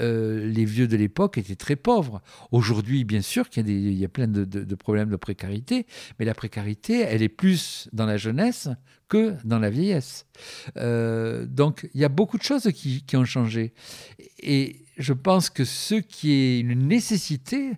euh, 0.00 0.44
les 0.46 0.64
vieux 0.64 0.88
de 0.88 0.96
l'époque 0.96 1.38
étaient 1.38 1.56
très 1.56 1.76
pauvres. 1.76 2.20
Aujourd'hui, 2.50 3.04
bien 3.04 3.22
sûr 3.22 3.48
qu'il 3.48 3.68
y, 3.70 4.04
a 4.04 4.08
plein 4.08 4.26
de, 4.26 4.74
problèmes 4.74 5.08
de 5.08 5.16
précarité, 5.16 5.86
mais 6.18 6.24
la 6.24 6.34
précarité, 6.34 7.00
elle 7.00 7.22
est 7.22 7.28
plus 7.28 7.88
dans 7.92 8.06
la 8.06 8.16
jeunesse 8.16 8.68
que 9.08 9.36
dans 9.44 9.60
la 9.60 9.70
vieillesse. 9.70 10.26
Euh, 10.76 11.46
donc, 11.46 11.88
il 11.94 12.00
y 12.00 12.04
a 12.04 12.08
beaucoup 12.08 12.36
de 12.36 12.42
choses 12.42 12.68
qui, 12.72 13.04
ont 13.16 13.24
changé. 13.24 13.74
Et 14.40 14.84
je 14.98 15.12
pense 15.12 15.50
que 15.50 15.64
ce 15.64 15.94
qui 15.94 16.32
est 16.32 16.60
une 16.60 16.88
nécessité 16.88 17.72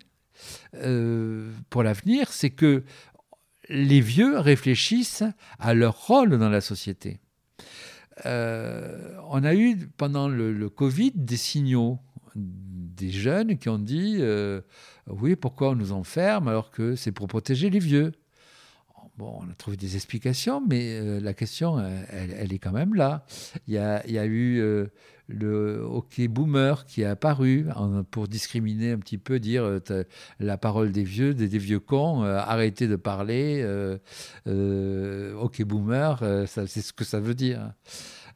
euh, 0.76 1.50
pour 1.68 1.82
l'avenir, 1.82 2.32
c'est 2.32 2.50
que 2.50 2.84
les 3.68 4.00
vieux 4.00 4.38
réfléchissent 4.38 5.24
à 5.58 5.74
leur 5.74 6.06
rôle 6.06 6.38
dans 6.38 6.50
la 6.50 6.60
société. 6.60 7.20
Euh, 8.26 9.16
on 9.30 9.42
a 9.44 9.54
eu 9.54 9.88
pendant 9.96 10.28
le, 10.28 10.68
Covid 10.68 11.12
des 11.14 11.36
signaux 11.36 11.98
des 12.36 13.10
jeunes 13.10 13.58
qui 13.58 13.68
ont 13.68 13.78
dit 13.78 14.20
oui 15.08 15.36
pourquoi 15.36 15.70
on 15.70 15.74
nous 15.74 15.92
enferme 15.92 16.48
alors 16.48 16.70
que 16.70 16.96
c'est 16.96 17.12
pour 17.12 17.26
protéger 17.26 17.70
les 17.70 17.78
vieux? 17.78 18.12
Bon, 19.16 19.38
on 19.40 19.50
a 19.50 19.54
trouvé 19.54 19.76
des 19.76 19.96
explications, 19.96 20.62
mais 20.66 21.20
la 21.20 21.34
question, 21.34 21.78
elle, 22.10 22.52
est 22.52 22.58
quand 22.58 22.72
même 22.72 22.94
là. 22.94 23.24
Il 23.66 23.74
y 23.74 23.78
a, 23.78 24.04
il 24.06 24.12
y 24.12 24.18
a 24.18 24.26
eu 24.26 24.88
le 25.28 25.80
hockey 25.80 26.28
boomer 26.28 26.84
qui 26.86 27.02
est 27.02 27.06
apparu 27.06 27.66
pour 28.10 28.28
discriminer 28.28 28.92
un 28.92 28.98
petit 28.98 29.18
peu, 29.18 29.38
dire 29.38 29.64
euh, 29.64 30.04
la 30.38 30.58
parole 30.58 30.92
des 30.92 31.04
vieux, 31.04 31.34
des, 31.34 31.46
vieux 31.58 31.80
cons, 31.80 32.24
euh, 32.24 32.38
arrêtez 32.38 32.88
de 32.88 32.96
parler, 32.96 33.62
euh, 33.62 35.34
hockey 35.36 35.64
boomer, 35.64 36.18
c'est 36.46 36.66
ce 36.66 36.92
que 36.92 37.04
ça 37.04 37.20
veut 37.20 37.34
dire. 37.34 37.72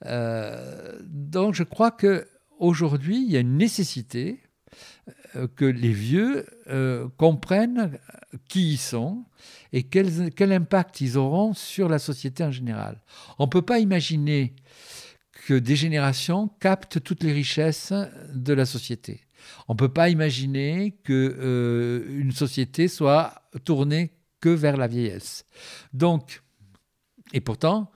donc 0.05 1.55
je 1.55 1.65
crois 1.65 1.91
que 1.91 2.27
aujourd'hui 2.59 3.23
il 3.25 3.31
y 3.31 3.37
a 3.37 3.41
une 3.41 3.57
nécessité 3.57 4.41
que 5.57 5.65
les 5.65 5.93
vieux 5.93 6.47
comprennent 7.17 7.99
qui 8.49 8.73
ils 8.73 8.79
sont 8.79 9.25
et 9.73 9.85
quel, 9.85 10.53
impact 10.53 11.01
ils 11.01 11.17
auront 11.17 11.55
sur 11.55 11.89
la 11.89 11.99
société 11.99 12.45
en 12.45 12.51
général. 12.51 13.01
On 13.39 13.45
ne 13.45 13.51
peut 13.51 13.63
pas 13.63 13.79
imaginer 13.79 14.55
que 15.47 15.55
des 15.55 15.77
générations 15.77 16.49
captent 16.61 17.03
toutes 17.03 17.23
les 17.23 17.33
richesses 17.33 17.93
de 18.35 18.53
la 18.53 18.67
société. 18.67 19.23
On 19.69 19.75
ne 19.75 19.79
peut 19.79 19.93
pas 19.93 20.09
imaginer 20.09 20.99
que 21.05 21.37
euh, 21.39 22.31
société 22.33 22.89
soit 22.89 23.43
tournée 23.65 24.13
que 24.41 24.49
vers 24.49 24.77
la 24.77 24.87
vieillesse. 24.87 25.45
Donc, 25.93 26.43
et 27.33 27.41
pourtant, 27.41 27.91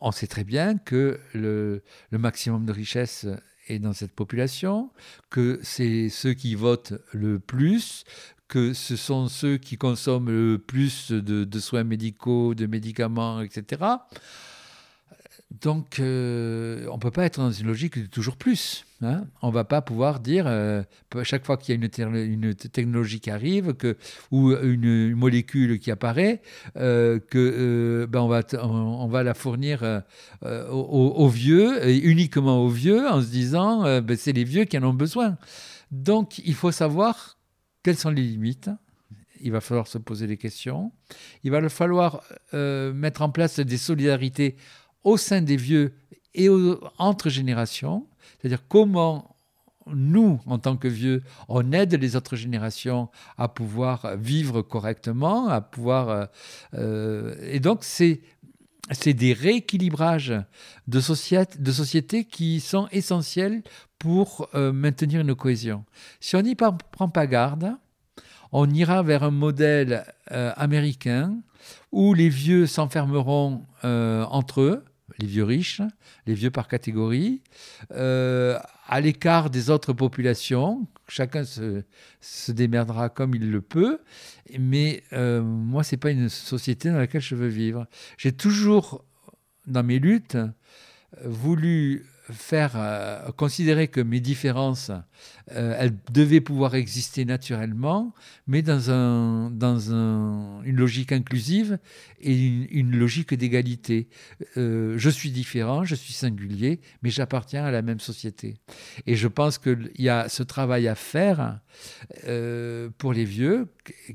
on 0.00 0.12
sait 0.12 0.26
très 0.26 0.44
bien 0.44 0.78
que 0.78 1.18
le, 1.32 1.82
le 2.10 2.18
maximum 2.18 2.66
de 2.66 2.72
richesse 2.72 3.26
est 3.68 3.78
dans 3.78 3.92
cette 3.92 4.12
population, 4.12 4.90
que 5.30 5.58
c'est 5.62 6.08
ceux 6.08 6.34
qui 6.34 6.54
votent 6.54 6.94
le 7.12 7.38
plus, 7.38 8.04
que 8.48 8.72
ce 8.72 8.96
sont 8.96 9.28
ceux 9.28 9.56
qui 9.56 9.76
consomment 9.76 10.30
le 10.30 10.58
plus 10.58 11.10
de, 11.10 11.44
de 11.44 11.60
soins 11.60 11.84
médicaux, 11.84 12.54
de 12.54 12.66
médicaments, 12.66 13.40
etc. 13.40 13.82
Donc, 15.50 16.00
euh, 16.00 16.86
on 16.90 16.94
ne 16.94 17.00
peut 17.00 17.12
pas 17.12 17.24
être 17.24 17.38
dans 17.38 17.52
une 17.52 17.68
logique 17.68 17.98
de 17.98 18.06
toujours 18.06 18.36
plus. 18.36 18.84
Hein. 19.00 19.26
On 19.42 19.48
ne 19.48 19.52
va 19.52 19.62
pas 19.62 19.80
pouvoir 19.80 20.18
dire, 20.18 20.44
euh, 20.48 20.82
chaque 21.22 21.46
fois 21.46 21.56
qu'il 21.56 21.74
y 21.74 21.78
a 21.78 21.80
une, 21.80 22.54
technologie 22.54 23.20
qui 23.20 23.30
arrive 23.30 23.72
ou 24.32 24.52
une, 24.52 25.14
molécule 25.14 25.78
qui 25.78 25.92
apparaît, 25.92 26.42
euh, 26.76 27.20
que 27.30 28.06
ben 28.10 28.20
on, 28.20 28.28
va, 28.28 28.42
on, 28.60 29.06
va 29.06 29.22
la 29.22 29.34
fournir 29.34 30.02
aux, 30.42 31.28
vieux, 31.28 31.88
uniquement 32.04 32.64
aux 32.64 32.68
vieux, 32.68 33.06
en 33.06 33.22
se 33.22 33.28
disant, 33.28 34.00
ben 34.00 34.16
c'est 34.16 34.32
les 34.32 34.44
vieux 34.44 34.64
qui 34.64 34.76
en 34.78 34.82
ont 34.82 34.94
besoin. 34.94 35.38
Donc, 35.92 36.38
il 36.40 36.54
faut 36.54 36.72
savoir 36.72 37.38
quelles 37.84 37.96
sont 37.96 38.10
les 38.10 38.22
limites. 38.22 38.70
Il 39.40 39.52
va 39.52 39.60
falloir 39.60 39.86
se 39.86 39.98
poser 39.98 40.26
des 40.26 40.38
questions. 40.38 40.90
Il 41.44 41.52
va 41.52 41.68
falloir 41.68 42.24
mettre 42.52 43.22
en 43.22 43.30
place 43.30 43.60
des 43.60 43.78
solidarités 43.78 44.56
au 45.06 45.16
sein 45.16 45.40
des 45.40 45.56
vieux 45.56 45.94
et 46.34 46.48
entre 46.98 47.30
générations, 47.30 48.08
c'est-à-dire 48.38 48.66
comment 48.68 49.36
nous, 49.86 50.40
en 50.46 50.58
tant 50.58 50.76
que 50.76 50.88
vieux, 50.88 51.22
on 51.48 51.70
aide 51.70 51.94
les 51.94 52.16
autres 52.16 52.34
générations 52.34 53.08
à 53.38 53.46
pouvoir 53.46 54.16
vivre 54.16 54.62
correctement, 54.62 55.46
à 55.48 55.60
pouvoir... 55.60 56.08
Euh, 56.08 56.26
euh, 56.74 57.34
et 57.40 57.60
donc, 57.60 57.84
c'est 57.84 58.20
c'est 58.92 59.14
des 59.14 59.32
rééquilibrages 59.32 60.34
de, 60.86 61.00
société, 61.00 61.58
de 61.58 61.72
sociétés 61.72 62.24
qui 62.24 62.60
sont 62.60 62.86
essentiels 62.92 63.64
pour 63.98 64.48
euh, 64.54 64.72
maintenir 64.72 65.22
une 65.22 65.34
cohésion. 65.34 65.84
Si 66.20 66.36
on 66.36 66.42
n'y 66.42 66.54
prend 66.54 67.08
pas 67.08 67.26
garde, 67.26 67.72
on 68.52 68.70
ira 68.70 69.02
vers 69.02 69.24
un 69.24 69.32
modèle 69.32 70.04
américain 70.28 71.36
où 71.90 72.14
les 72.14 72.28
vieux 72.28 72.68
s'enfermeront 72.68 73.64
entre 73.82 74.60
eux, 74.60 74.84
les 75.18 75.26
vieux 75.26 75.44
riches, 75.44 75.80
les 76.26 76.34
vieux 76.34 76.50
par 76.50 76.68
catégorie, 76.68 77.42
euh, 77.92 78.58
à 78.86 79.00
l'écart 79.00 79.50
des 79.50 79.70
autres 79.70 79.92
populations. 79.92 80.86
Chacun 81.08 81.44
se, 81.44 81.82
démerdera 82.48 83.08
comme 83.08 83.34
il 83.34 83.50
le 83.50 83.60
peut. 83.60 84.00
Mais 84.58 85.02
euh, 85.12 85.42
moi, 85.42 85.84
ce 85.84 85.94
n'est 85.94 85.98
pas 86.00 86.10
une 86.10 86.28
société 86.28 86.90
dans 86.90 86.98
laquelle 86.98 87.20
je 87.20 87.34
veux 87.34 87.48
vivre. 87.48 87.86
J'ai 88.18 88.32
toujours, 88.32 89.04
dans 89.66 89.82
mes 89.82 89.98
luttes, 89.98 90.38
voulu 91.24 92.06
faire 92.32 92.72
euh, 92.76 93.30
considérer 93.32 93.88
que 93.88 94.00
mes 94.00 94.20
différences, 94.20 94.90
euh, 95.52 95.76
elles 95.78 95.96
devaient 96.12 96.40
pouvoir 96.40 96.74
exister 96.74 97.24
naturellement, 97.24 98.14
mais 98.46 98.62
dans, 98.62 98.90
un, 98.90 99.50
dans 99.50 99.94
un, 99.94 100.62
une 100.64 100.76
logique 100.76 101.12
inclusive 101.12 101.78
et 102.20 102.34
une, 102.34 102.96
logique 102.96 103.34
d'égalité. 103.34 104.08
Euh, 104.56 104.94
je 104.98 105.10
suis 105.10 105.30
différent, 105.30 105.84
je 105.84 105.94
suis 105.94 106.12
singulier, 106.12 106.80
mais 107.02 107.10
j'appartiens 107.10 107.64
à 107.64 107.70
la 107.70 107.82
même 107.82 108.00
société. 108.00 108.56
Et 109.06 109.14
je 109.14 109.28
pense 109.28 109.58
qu'il 109.58 109.90
y 109.98 110.08
a 110.08 110.28
ce 110.28 110.42
travail 110.42 110.88
à 110.88 110.94
faire 110.94 111.60
pour 112.98 113.12
les 113.12 113.24
vieux 113.24 113.68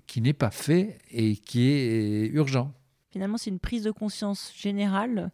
qui 0.07 0.21
n'est 0.21 0.33
pas 0.33 0.51
fait 0.51 0.97
et 1.11 1.35
qui 1.35 1.69
est 1.69 2.27
urgent. 2.27 2.73
Finalement, 3.11 3.37
c'est 3.37 3.49
une 3.49 3.59
prise 3.59 3.83
de 3.83 3.91
conscience 3.91 4.53
générale 4.57 5.31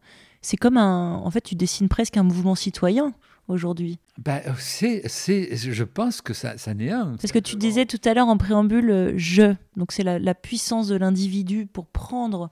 c'est 0.47 0.55
comme 0.55 0.77
un. 0.77 1.15
En 1.15 1.29
fait, 1.29 1.41
tu 1.41 1.55
dessines 1.55 1.89
presque 1.89 2.15
un 2.15 2.23
mouvement 2.23 2.55
citoyen 2.55 3.13
aujourd'hui. 3.49 3.99
Bah, 4.17 4.39
c'est, 4.57 5.01
c'est, 5.09 5.57
je 5.57 5.83
pense 5.83 6.21
que 6.21 6.33
ça, 6.33 6.57
ça 6.57 6.73
n'est 6.73 6.89
un. 6.89 7.17
C'est 7.19 7.27
ce 7.27 7.33
que 7.33 7.39
tu 7.39 7.57
disais 7.57 7.85
tout 7.85 7.99
à 8.05 8.13
l'heure 8.13 8.29
en 8.29 8.37
préambule, 8.37 8.89
euh, 8.89 9.13
je. 9.17 9.53
Donc 9.75 9.91
c'est 9.91 10.03
la, 10.03 10.35
puissance 10.35 10.87
de 10.87 10.95
l'individu 10.95 11.65
pour 11.65 11.85
prendre 11.85 12.49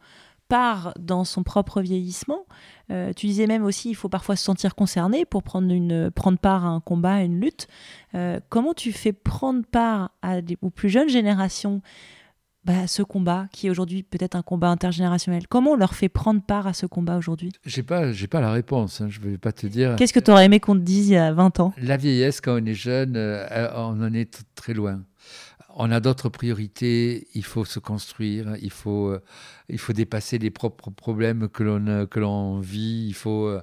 part 0.49 0.93
dans 0.99 1.23
son 1.23 1.43
propre 1.43 1.81
vieillissement. 1.81 2.45
Euh, 2.91 3.13
tu 3.13 3.27
disais 3.27 3.47
même 3.47 3.63
aussi, 3.63 3.91
il 3.91 3.95
faut 3.95 4.09
parfois 4.09 4.35
se 4.35 4.43
sentir 4.43 4.75
concerné 4.75 5.23
pour 5.23 5.41
prendre, 5.41 5.71
une, 5.71 6.11
prendre 6.11 6.37
part 6.37 6.65
à 6.65 6.69
un 6.69 6.81
combat, 6.81 7.13
à 7.13 7.21
une 7.21 7.39
lutte. 7.39 7.69
Euh, 8.13 8.41
comment 8.49 8.73
tu 8.73 8.91
fais 8.91 9.13
prendre 9.13 9.65
part 9.65 10.11
à 10.21 10.41
des, 10.41 10.57
aux 10.61 10.69
plus 10.69 10.89
jeunes 10.89 11.09
générations 11.09 11.81
bah, 12.65 12.87
ce 12.87 13.03
combat, 13.03 13.47
qui 13.51 13.67
est 13.67 13.69
aujourd'hui 13.69 14.01
peut-être 14.03 14.35
un 14.35 14.41
combat 14.41 14.69
intergénérationnel 14.69 15.47
Comment 15.47 15.71
on 15.71 15.75
leur 15.75 15.93
fait 15.93 16.09
prendre 16.09 16.41
part 16.41 16.65
à 16.65 16.73
ce 16.73 16.85
combat 16.85 17.17
aujourd'hui? 17.17 17.51
J'ai 17.65 17.83
pas, 17.83 18.11
j'ai 18.11 18.27
pas 18.27 18.41
la 18.41 18.51
réponse. 18.51 19.01
Hein, 19.01 19.07
je 19.09 19.19
vais 19.19 19.37
pas 19.37 19.51
te 19.51 19.67
dire. 19.67 19.95
Qu'est-ce 19.95 20.13
que 20.13 20.19
tu 20.19 20.31
aurais 20.31 20.45
aimé 20.45 20.59
qu'on 20.59 20.73
te 20.73 20.79
dise 20.79 21.09
il 21.09 21.13
y 21.13 21.17
a 21.17 21.31
20 21.31 21.59
ans? 21.59 21.73
La 21.77 21.97
vieillesse, 21.97 22.41
quand 22.41 22.59
on 22.59 22.65
est 22.65 22.73
jeune, 22.73 23.13
euh, 23.15 23.69
on 23.75 24.01
en 24.01 24.13
est 24.13 24.43
très 24.55 24.73
loin. 24.73 25.01
On 25.75 25.91
a 25.91 25.99
d'autres 25.99 26.29
priorités. 26.29 27.27
Il 27.35 27.43
faut 27.43 27.65
se 27.65 27.79
construire. 27.79 28.55
Il 28.61 28.71
faut, 28.71 29.09
euh, 29.09 29.21
il 29.69 29.77
faut 29.77 29.93
dépasser 29.93 30.37
les 30.37 30.51
propres 30.51 30.89
problèmes 30.89 31.49
que 31.49 31.63
l'on 31.63 32.07
que 32.07 32.19
l'on 32.19 32.59
vit. 32.59 33.07
Il 33.07 33.13
faut 33.13 33.47
euh, 33.47 33.61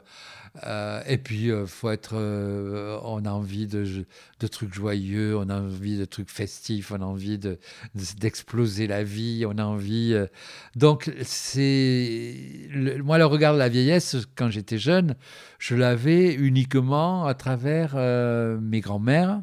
euh, 0.66 1.02
et 1.06 1.16
puis, 1.18 1.50
euh, 1.50 1.66
faut 1.66 1.90
être, 1.90 2.12
euh, 2.14 2.98
on 3.04 3.24
a 3.24 3.30
envie 3.30 3.66
de, 3.66 4.04
de, 4.40 4.46
trucs 4.46 4.74
joyeux, 4.74 5.36
on 5.36 5.48
a 5.48 5.58
envie 5.58 5.98
de 5.98 6.04
trucs 6.04 6.30
festifs, 6.30 6.92
on 6.92 7.00
a 7.00 7.04
envie 7.04 7.38
de, 7.38 7.58
d'exploser 8.18 8.86
la 8.86 9.02
vie, 9.02 9.44
on 9.48 9.56
a 9.56 9.64
envie. 9.64 10.14
donc, 10.76 11.10
c'est 11.22 12.68
moi 13.02 13.18
le 13.18 13.26
regard 13.26 13.54
de 13.54 13.58
la 13.58 13.68
vieillesse 13.68 14.16
quand 14.36 14.50
j'étais 14.50 14.78
jeune, 14.78 15.16
je 15.58 15.74
l'avais 15.74 16.34
uniquement 16.34 17.24
à 17.26 17.34
travers 17.34 17.96
mes 18.60 18.80
grands-mères, 18.80 19.42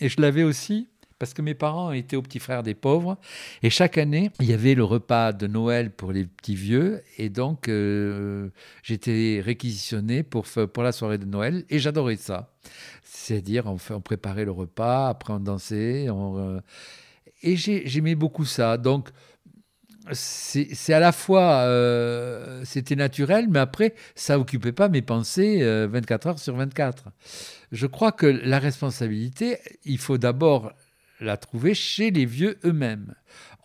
et 0.00 0.08
je 0.08 0.20
l'avais 0.20 0.42
aussi 0.44 0.88
parce 1.22 1.34
que 1.34 1.42
mes 1.42 1.54
parents 1.54 1.92
étaient 1.92 2.16
aux 2.16 2.22
petits 2.22 2.40
frères 2.40 2.64
des 2.64 2.74
pauvres. 2.74 3.16
Et 3.62 3.70
chaque 3.70 3.96
année, 3.96 4.32
il 4.40 4.46
y 4.46 4.52
avait 4.52 4.74
le 4.74 4.82
repas 4.82 5.32
de 5.32 5.46
Noël 5.46 5.92
pour 5.92 6.10
les 6.10 6.24
petits 6.24 6.56
vieux. 6.56 7.00
Et 7.16 7.28
donc, 7.28 7.68
euh, 7.68 8.48
j'étais 8.82 9.40
réquisitionné 9.40 10.24
pour, 10.24 10.46
pour 10.46 10.82
la 10.82 10.90
soirée 10.90 11.18
de 11.18 11.24
Noël. 11.24 11.64
Et 11.70 11.78
j'adorais 11.78 12.16
ça. 12.16 12.50
C'est-à-dire, 13.04 13.66
on, 13.66 14.00
préparait 14.00 14.44
le 14.44 14.50
repas, 14.50 15.10
après 15.10 15.32
on 15.32 15.38
dansait. 15.38 16.06
Euh, 16.08 16.60
et 17.44 17.54
j'aimais 17.54 18.16
beaucoup 18.16 18.44
ça. 18.44 18.76
Donc, 18.76 19.10
c'est 20.10 20.92
à 20.92 20.98
la 20.98 21.12
fois, 21.12 21.60
euh, 21.68 22.62
c'était 22.64 22.96
naturel, 22.96 23.46
mais 23.48 23.60
après, 23.60 23.94
ça 24.16 24.40
occupait 24.40 24.72
pas 24.72 24.88
mes 24.88 25.02
pensées 25.02 25.62
24 25.86 26.26
heures 26.26 26.38
sur 26.40 26.56
24. 26.56 27.10
Je 27.70 27.86
crois 27.86 28.10
que 28.10 28.26
la 28.26 28.58
responsabilité, 28.58 29.58
il 29.84 29.98
faut 29.98 30.18
d'abord 30.18 30.72
la 31.22 31.36
trouver 31.36 31.74
chez 31.74 32.10
les 32.10 32.26
vieux 32.26 32.58
eux-mêmes. 32.64 33.14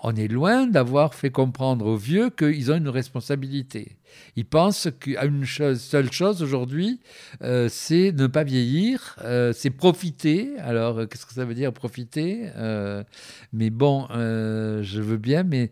On 0.04 0.16
est 0.16 0.28
loin 0.28 0.68
d'avoir 0.68 1.16
fait 1.16 1.32
comprendre 1.32 1.88
aux 1.88 1.98
vieux 1.98 2.30
qu'ils 2.30 2.72
ont 2.72 2.78
une 2.78 2.88
responsabilité. 2.88 3.98
Ils 4.36 4.46
pensent 4.46 4.90
qu'à 5.00 5.26
une 5.26 5.44
seule 5.46 6.12
chose 6.12 6.44
aujourd'hui, 6.44 7.00
euh, 7.42 7.68
c'est 7.68 8.12
ne 8.12 8.28
pas 8.28 8.44
vieillir, 8.44 9.16
euh, 9.24 9.54
c'est 9.54 9.72
profiter. 9.72 10.58
Alors, 10.60 11.00
euh, 11.00 11.06
qu'est-ce 11.08 11.26
que 11.26 11.34
ça 11.34 11.46
veut 11.46 11.56
dire 11.56 11.74
profiter 11.74 12.50
Mais 13.54 13.72
bon, 13.72 14.08
je 14.12 15.02
veux 15.02 15.18
bien, 15.18 15.44
mais. 15.44 15.72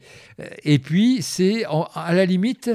Et 0.63 0.79
puis, 0.79 1.21
c'est 1.21 1.63
à 1.93 2.13
la 2.15 2.25
limite, 2.25 2.71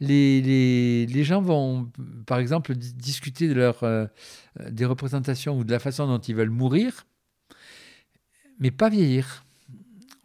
les, 0.00 0.40
les, 0.40 1.06
les, 1.06 1.24
gens 1.24 1.42
vont, 1.42 1.90
par 2.26 2.38
exemple, 2.38 2.74
discuter 2.74 3.48
de 3.48 3.54
leur, 3.54 3.84
des 4.70 4.86
représentations 4.86 5.58
ou 5.58 5.64
de 5.64 5.70
la 5.70 5.78
façon 5.78 6.06
dont 6.06 6.18
ils 6.18 6.34
veulent 6.34 6.50
mourir 6.50 7.04
mais 8.58 8.70
pas 8.70 8.88
vieillir. 8.88 9.44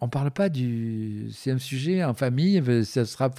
on 0.02 0.08
parle 0.08 0.32
pas 0.32 0.50
du. 0.50 1.30
C'est 1.34 1.52
un 1.52 1.58
sujet 1.58 2.04
en 2.04 2.14
famille, 2.14 2.64
ce 2.86 3.06
sera, 3.06 3.30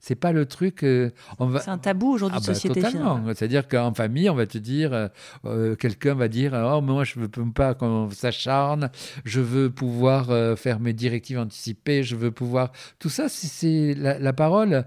c'est 0.00 0.14
pas 0.14 0.32
le 0.32 0.46
truc. 0.46 0.82
Euh, 0.82 1.10
va... 1.38 1.60
C'est 1.60 1.70
un 1.70 1.78
tabou 1.78 2.12
aujourd'hui 2.12 2.40
de 2.40 2.44
ah 2.44 2.46
bah, 2.48 2.54
société. 2.54 2.80
Totalement. 2.80 3.22
C'est-à-dire 3.34 3.68
qu'en 3.68 3.94
famille, 3.94 4.28
on 4.28 4.34
va 4.34 4.46
te 4.46 4.58
dire, 4.58 4.92
euh, 4.92 5.08
euh, 5.44 5.76
quelqu'un 5.76 6.14
va 6.14 6.28
dire, 6.28 6.52
oh 6.54 6.80
moi 6.80 7.04
je 7.04 7.20
veux 7.20 7.28
pas 7.28 7.74
qu'on 7.74 8.10
s'acharne, 8.10 8.90
je 9.24 9.40
veux 9.40 9.70
pouvoir 9.70 10.58
faire 10.58 10.80
mes 10.80 10.92
directives 10.92 11.38
anticipées, 11.38 12.02
je 12.02 12.16
veux 12.16 12.30
pouvoir. 12.30 12.72
Tout 12.98 13.10
ça, 13.10 13.28
c'est 13.28 13.94
la, 13.94 14.18
la 14.18 14.32
parole, 14.32 14.84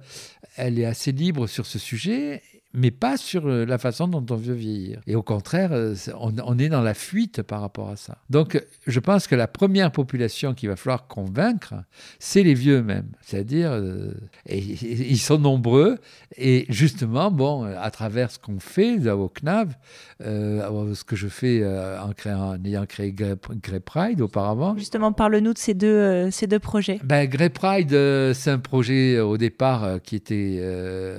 elle 0.58 0.80
est 0.80 0.86
assez 0.86 1.12
libre 1.12 1.48
sur 1.48 1.66
ce 1.66 1.80
sujet 1.80 2.42
mais 2.76 2.92
pas 2.92 3.18
sur 3.18 3.48
euh, 3.48 3.66
la 3.66 3.78
façon 3.78 4.08
dont 4.08 4.26
on 4.30 4.36
veut 4.36 4.54
vieillir. 4.54 5.00
Et 5.08 5.16
au 5.16 5.24
contraire, 5.24 5.70
euh, 5.72 5.96
on, 6.20 6.60
est 6.60 6.70
dans 6.70 6.82
la 6.82 6.94
fuite 6.94 7.42
par 7.42 7.62
rapport 7.62 7.90
à 7.90 7.96
ça. 7.96 8.18
Donc, 8.30 8.62
je 8.86 9.00
pense 9.00 9.28
que 9.28 9.36
la 9.36 9.48
première 9.48 9.92
population 9.92 10.54
qu'il 10.54 10.70
va 10.70 10.76
falloir 10.76 11.08
convaincre, 11.08 11.74
c'est 12.20 12.44
les 12.44 12.54
vieux 12.54 12.84
même. 12.84 13.08
C'est-à-dire, 13.22 13.72
euh, 13.72 14.12
ils 14.50 15.20
sont 15.20 15.40
nombreux, 15.40 15.98
et 16.38 16.66
justement, 16.70 17.32
bon, 17.32 17.64
à 17.64 17.90
travers 17.92 18.32
ce 18.32 18.40
qu'on 18.40 18.60
fait 18.60 19.10
au 19.10 19.30
CNAV, 19.30 19.74
ce 20.20 21.04
que 21.04 21.16
je 21.16 21.28
fais 21.28 21.66
en, 21.66 22.12
créant, 22.14 22.58
ayant 22.64 22.86
créé 22.86 23.14
Grey, 23.14 23.36
Pride 23.80 24.22
auparavant. 24.22 24.78
Justement, 24.78 25.12
parle-nous 25.14 25.54
de 25.54 25.58
ces 25.58 25.74
deux, 25.74 26.30
ces 26.32 26.48
deux 26.48 26.60
projets. 26.60 27.00
Ben, 27.04 27.28
Grey 27.28 27.50
Pride, 27.50 27.92
c'est 28.34 28.52
un 28.52 28.60
projet 28.60 29.20
au 29.20 29.38
départ 29.38 30.02
qui 30.04 30.16
était 30.16 30.62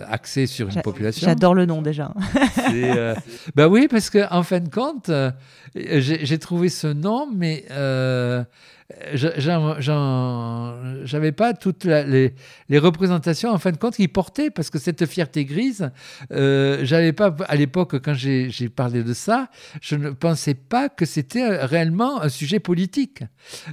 axé 0.09 0.47
sur 0.47 0.69
une 0.69 0.83
population 0.83 1.27
le 1.55 1.67
nom 1.67 1.83
déjà. 1.83 2.13
Ben 3.55 3.69
oui, 3.69 3.89
parce 3.89 4.11
qu'en 4.11 4.27
en 4.31 4.43
fin 4.43 4.61
de 4.61 4.69
compte, 4.69 5.09
euh, 5.09 5.31
j'ai 5.75 6.39
trouvé 6.39 6.69
ce 6.69 6.87
nom, 6.87 7.29
mais 7.33 7.65
euh, 7.71 8.45
j'avais 11.05 11.33
pas 11.33 11.55
toutes 11.55 11.85
les, 11.85 12.33
représentations 12.79 13.51
en 13.51 13.59
fin 13.59 13.73
de 13.73 13.77
compte 13.77 13.97
qui 13.97 14.07
portaient 14.07 14.51
parce 14.51 14.71
que 14.71 14.79
cette 14.79 15.07
fierté 15.07 15.45
grise, 15.45 15.91
euh, 16.31 16.81
j'avais 16.85 17.13
pas 17.13 17.35
à 17.49 17.57
l'époque 17.57 18.01
quand 18.01 18.15
j'ai 18.15 18.69
parlé 18.69 19.03
de 19.03 19.13
ça, 19.13 19.49
je 19.81 19.97
ne 19.97 20.11
pensais 20.11 20.55
pas 20.55 20.89
que 20.89 21.05
c'était 21.05 21.65
réellement 21.65 22.23
un 22.23 22.29
sujet 22.29 22.61
politique. 22.61 23.25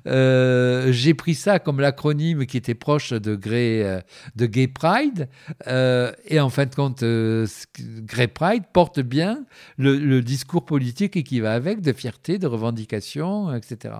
Euh, 0.07 0.91
j'ai 0.91 1.13
pris 1.13 1.35
ça 1.35 1.59
comme 1.59 1.79
l'acronyme 1.79 2.45
qui 2.45 2.57
était 2.57 2.73
proche 2.73 3.13
de 3.13 3.35
Grey, 3.35 3.83
euh, 3.83 4.01
de 4.35 4.47
Gay 4.47 4.67
Pride 4.67 5.29
euh, 5.67 6.11
et 6.25 6.39
en 6.39 6.49
fin 6.49 6.65
de 6.65 6.73
compte, 6.73 7.03
Grey 7.03 8.27
Pride 8.27 8.63
porte 8.73 8.99
bien 8.99 9.45
le, 9.77 9.97
le 9.97 10.21
discours 10.21 10.65
politique 10.65 11.23
qui 11.23 11.39
va 11.39 11.53
avec 11.53 11.81
de 11.81 11.93
fierté, 11.93 12.39
de 12.39 12.47
revendication, 12.47 13.53
etc. 13.53 13.95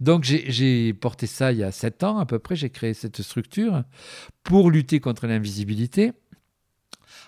Donc 0.00 0.22
j'ai 0.22 0.43
j'ai 0.50 0.92
porté 0.94 1.26
ça 1.26 1.52
il 1.52 1.58
y 1.58 1.64
a 1.64 1.72
sept 1.72 2.02
ans 2.04 2.18
à 2.18 2.26
peu 2.26 2.38
près, 2.38 2.56
j'ai 2.56 2.70
créé 2.70 2.94
cette 2.94 3.22
structure 3.22 3.84
pour 4.42 4.70
lutter 4.70 5.00
contre 5.00 5.26
l'invisibilité 5.26 6.12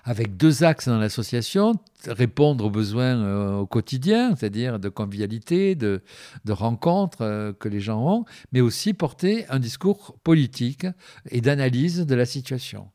avec 0.06 0.36
deux 0.36 0.62
axes 0.62 0.88
dans 0.88 0.98
l'association, 0.98 1.74
répondre 2.06 2.64
aux 2.64 2.70
besoins 2.70 3.16
euh, 3.16 3.56
au 3.56 3.66
quotidien, 3.66 4.36
c'est-à-dire 4.36 4.78
de 4.78 4.88
convivialité, 4.88 5.74
de, 5.74 6.00
rencontres 6.48 7.22
euh, 7.22 7.52
que 7.52 7.68
les 7.68 7.80
gens 7.80 8.00
ont, 8.06 8.24
mais 8.52 8.60
aussi 8.60 8.94
porter 8.94 9.46
un 9.48 9.58
discours 9.58 10.16
politique 10.22 10.86
et 11.30 11.40
d'analyse 11.40 12.06
de 12.06 12.14
la 12.14 12.24
situation. 12.24 12.88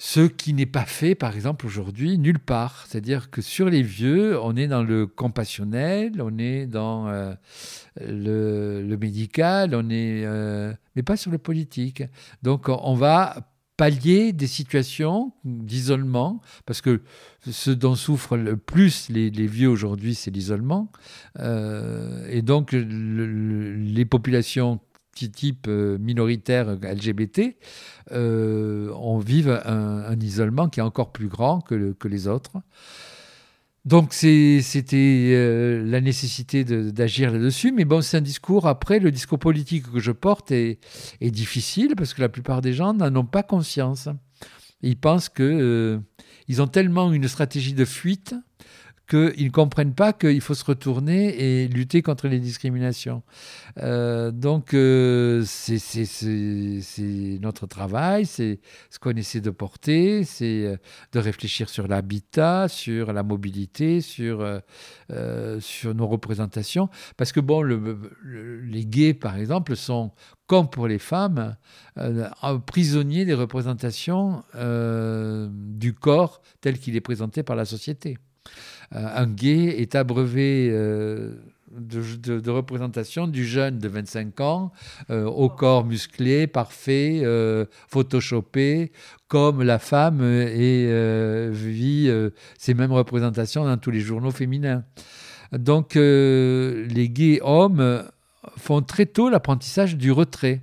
Ce 0.00 0.20
qui 0.20 0.54
n'est 0.54 0.64
pas 0.64 0.84
fait, 0.84 1.16
par 1.16 1.34
exemple, 1.34 1.66
aujourd'hui, 1.66 2.18
nulle 2.18 2.38
part. 2.38 2.86
C'est-à-dire 2.86 3.30
que 3.30 3.42
sur 3.42 3.68
les 3.68 3.82
vieux, 3.82 4.40
on 4.40 4.54
est 4.54 4.68
dans 4.68 4.84
le 4.84 5.08
compassionnel, 5.08 6.22
on 6.22 6.38
est 6.38 6.66
dans 6.66 7.08
euh, 7.08 7.34
le, 8.00 8.96
médical, 8.96 9.74
on 9.74 9.90
est, 9.90 10.24
euh, 10.24 10.72
mais 10.94 11.02
pas 11.02 11.16
sur 11.16 11.32
le 11.32 11.38
politique. 11.38 12.04
Donc, 12.44 12.68
on 12.68 12.94
va 12.94 13.50
pallier 13.76 14.32
des 14.32 14.46
situations 14.46 15.32
d'isolement, 15.44 16.42
parce 16.64 16.80
que 16.80 17.00
ce 17.48 17.70
dont 17.70 17.94
souffrent 17.94 18.36
le 18.36 18.56
plus 18.56 19.08
les, 19.08 19.30
vieux 19.30 19.68
aujourd'hui, 19.68 20.14
c'est 20.14 20.30
l'isolement. 20.30 20.92
Euh, 21.40 22.24
et 22.28 22.42
donc, 22.42 22.72
les 22.72 24.04
populations 24.04 24.80
type 25.26 25.66
euh, 25.68 25.98
minoritaire 25.98 26.76
LGBT, 26.82 27.56
euh, 28.12 28.92
on 28.94 29.18
vive 29.18 29.60
un, 29.64 30.18
isolement 30.20 30.68
qui 30.68 30.80
est 30.80 30.82
encore 30.82 31.12
plus 31.12 31.28
grand 31.28 31.60
que, 31.60 31.94
les 32.08 32.28
autres. 32.28 32.52
Donc 33.84 34.12
c'était 34.12 35.30
euh, 35.34 35.82
la 35.84 36.00
nécessité 36.00 36.64
d'agir 36.64 37.32
là-dessus, 37.32 37.72
mais 37.72 37.84
bon, 37.84 38.02
c'est 38.02 38.16
un 38.16 38.22
discours, 38.22 38.66
après, 38.66 38.98
le 38.98 39.10
discours 39.10 39.38
politique 39.38 39.90
que 39.90 40.00
je 40.00 40.12
porte 40.12 40.50
est, 40.50 40.78
difficile 41.20 41.94
parce 41.96 42.14
que 42.14 42.20
la 42.20 42.28
plupart 42.28 42.60
des 42.60 42.72
gens 42.72 42.94
n'en 42.94 43.14
ont 43.16 43.26
pas 43.26 43.42
conscience. 43.42 44.08
Ils 44.82 44.98
pensent 44.98 45.28
qu'ils 45.28 46.00
ils 46.48 46.62
ont 46.62 46.66
tellement 46.66 47.12
une 47.12 47.28
stratégie 47.28 47.74
de 47.74 47.84
fuite 47.84 48.34
qu'ils 49.08 49.46
ne 49.46 49.50
comprennent 49.50 49.94
pas 49.94 50.12
qu'il 50.12 50.40
faut 50.40 50.54
se 50.54 50.64
retourner 50.64 51.62
et 51.62 51.68
lutter 51.68 52.02
contre 52.02 52.28
les 52.28 52.38
discriminations. 52.38 53.22
Euh, 53.78 54.30
donc, 54.30 54.74
euh, 54.74 55.42
c'est 55.46 57.38
notre 57.40 57.66
travail, 57.66 58.26
c'est 58.26 58.60
ce 58.90 58.98
qu'on 58.98 59.16
essaie 59.16 59.40
de 59.40 59.50
porter, 59.50 60.24
c'est 60.24 60.66
euh, 60.66 60.76
de 61.12 61.18
réfléchir 61.18 61.70
sur 61.70 61.88
l'habitat, 61.88 62.68
sur 62.68 63.12
la 63.12 63.22
mobilité, 63.22 64.02
sur, 64.02 64.44
nos 65.08 66.06
représentations. 66.06 66.90
Parce 67.16 67.32
que, 67.32 67.40
bon, 67.40 67.62
les 67.62 68.84
gays, 68.84 69.14
par 69.14 69.36
exemple, 69.36 69.74
sont, 69.74 70.12
comme 70.46 70.68
pour 70.68 70.86
les 70.86 70.98
femmes, 70.98 71.56
prisonniers 72.66 73.24
des 73.24 73.34
représentations 73.34 74.42
du 75.50 75.94
corps 75.94 76.42
tel 76.60 76.78
qu'il 76.78 76.94
est 76.94 77.00
présenté 77.00 77.42
par 77.42 77.56
la 77.56 77.64
société. 77.64 78.18
Euh, 78.94 79.06
un 79.14 79.26
gay 79.26 79.80
est 79.80 79.94
abreuvé 79.94 80.68
euh, 80.70 81.34
de, 81.70 82.50
représentation 82.50 83.26
du 83.26 83.44
jeune 83.46 83.78
de 83.78 83.88
25 83.88 84.40
ans 84.40 84.72
euh, 85.10 85.24
au 85.24 85.48
corps 85.48 85.84
musclé, 85.84 86.46
parfait, 86.46 87.22
photoshopé, 87.88 88.92
comme 89.28 89.62
la 89.62 89.78
femme 89.78 90.22
et 90.22 91.50
vit 91.50 92.10
ces 92.58 92.74
mêmes 92.74 92.92
représentations 92.92 93.64
dans 93.64 93.76
tous 93.76 93.90
les 93.90 94.00
journaux 94.00 94.30
féminins. 94.30 94.84
Donc 95.52 95.94
les 95.94 97.10
gays 97.10 97.40
hommes 97.42 98.04
font 98.56 98.80
très 98.82 99.06
tôt 99.06 99.28
l'apprentissage 99.28 99.96
du 99.96 100.10
retrait. 100.10 100.62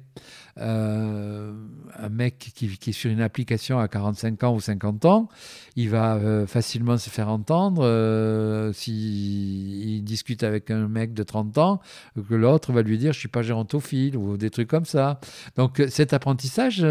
Euh, 0.58 1.54
un 1.98 2.10
mec 2.10 2.38
qui, 2.56 2.66
est 2.66 2.92
sur 2.94 3.12
une 3.12 3.20
application 3.20 3.78
à 3.78 3.90
45 3.90 4.42
ans 4.46 4.56
ou 4.56 4.62
50 4.62 5.04
ans, 5.04 5.28
il 5.76 5.90
va 5.90 6.16
euh, 6.16 6.48
facilement 6.48 6.98
se 6.98 7.10
faire 7.10 7.28
entendre 7.28 7.84
euh, 7.84 8.72
s'il 8.72 10.02
discute 10.06 10.44
avec 10.44 10.72
un 10.72 10.88
mec 10.88 11.14
de 11.14 11.24
30 11.24 11.58
ans, 11.58 11.82
que 12.16 12.36
l'autre 12.36 12.72
va 12.72 12.84
lui 12.84 12.98
dire 12.98 13.12
je 13.12 13.20
suis 13.20 13.28
pas 13.28 13.42
gérontophile 13.42 14.16
ou 14.16 14.38
des 14.38 14.50
trucs 14.50 14.70
comme 14.70 14.86
ça. 14.86 15.20
Donc 15.58 15.84
cet 15.90 16.14
apprentissage, 16.14 16.86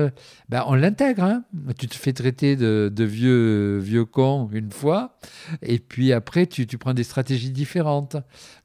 ben, 0.50 0.64
on 0.66 0.74
l'intègre. 0.74 1.24
Hein. 1.24 1.44
Tu 1.78 1.86
te 1.86 1.94
fais 1.94 2.12
traiter 2.12 2.56
de, 2.56 3.04
vieux, 3.04 3.78
vieux 3.78 4.04
con 4.04 4.50
une 4.52 4.72
fois, 4.72 5.16
et 5.62 5.78
puis 5.78 6.12
après 6.12 6.46
tu, 6.46 6.66
tu 6.66 6.76
prends 6.76 6.94
des 6.94 7.04
stratégies 7.04 7.50
différentes. 7.50 8.16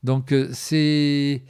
Donc 0.03 0.33
c'est 0.53 1.41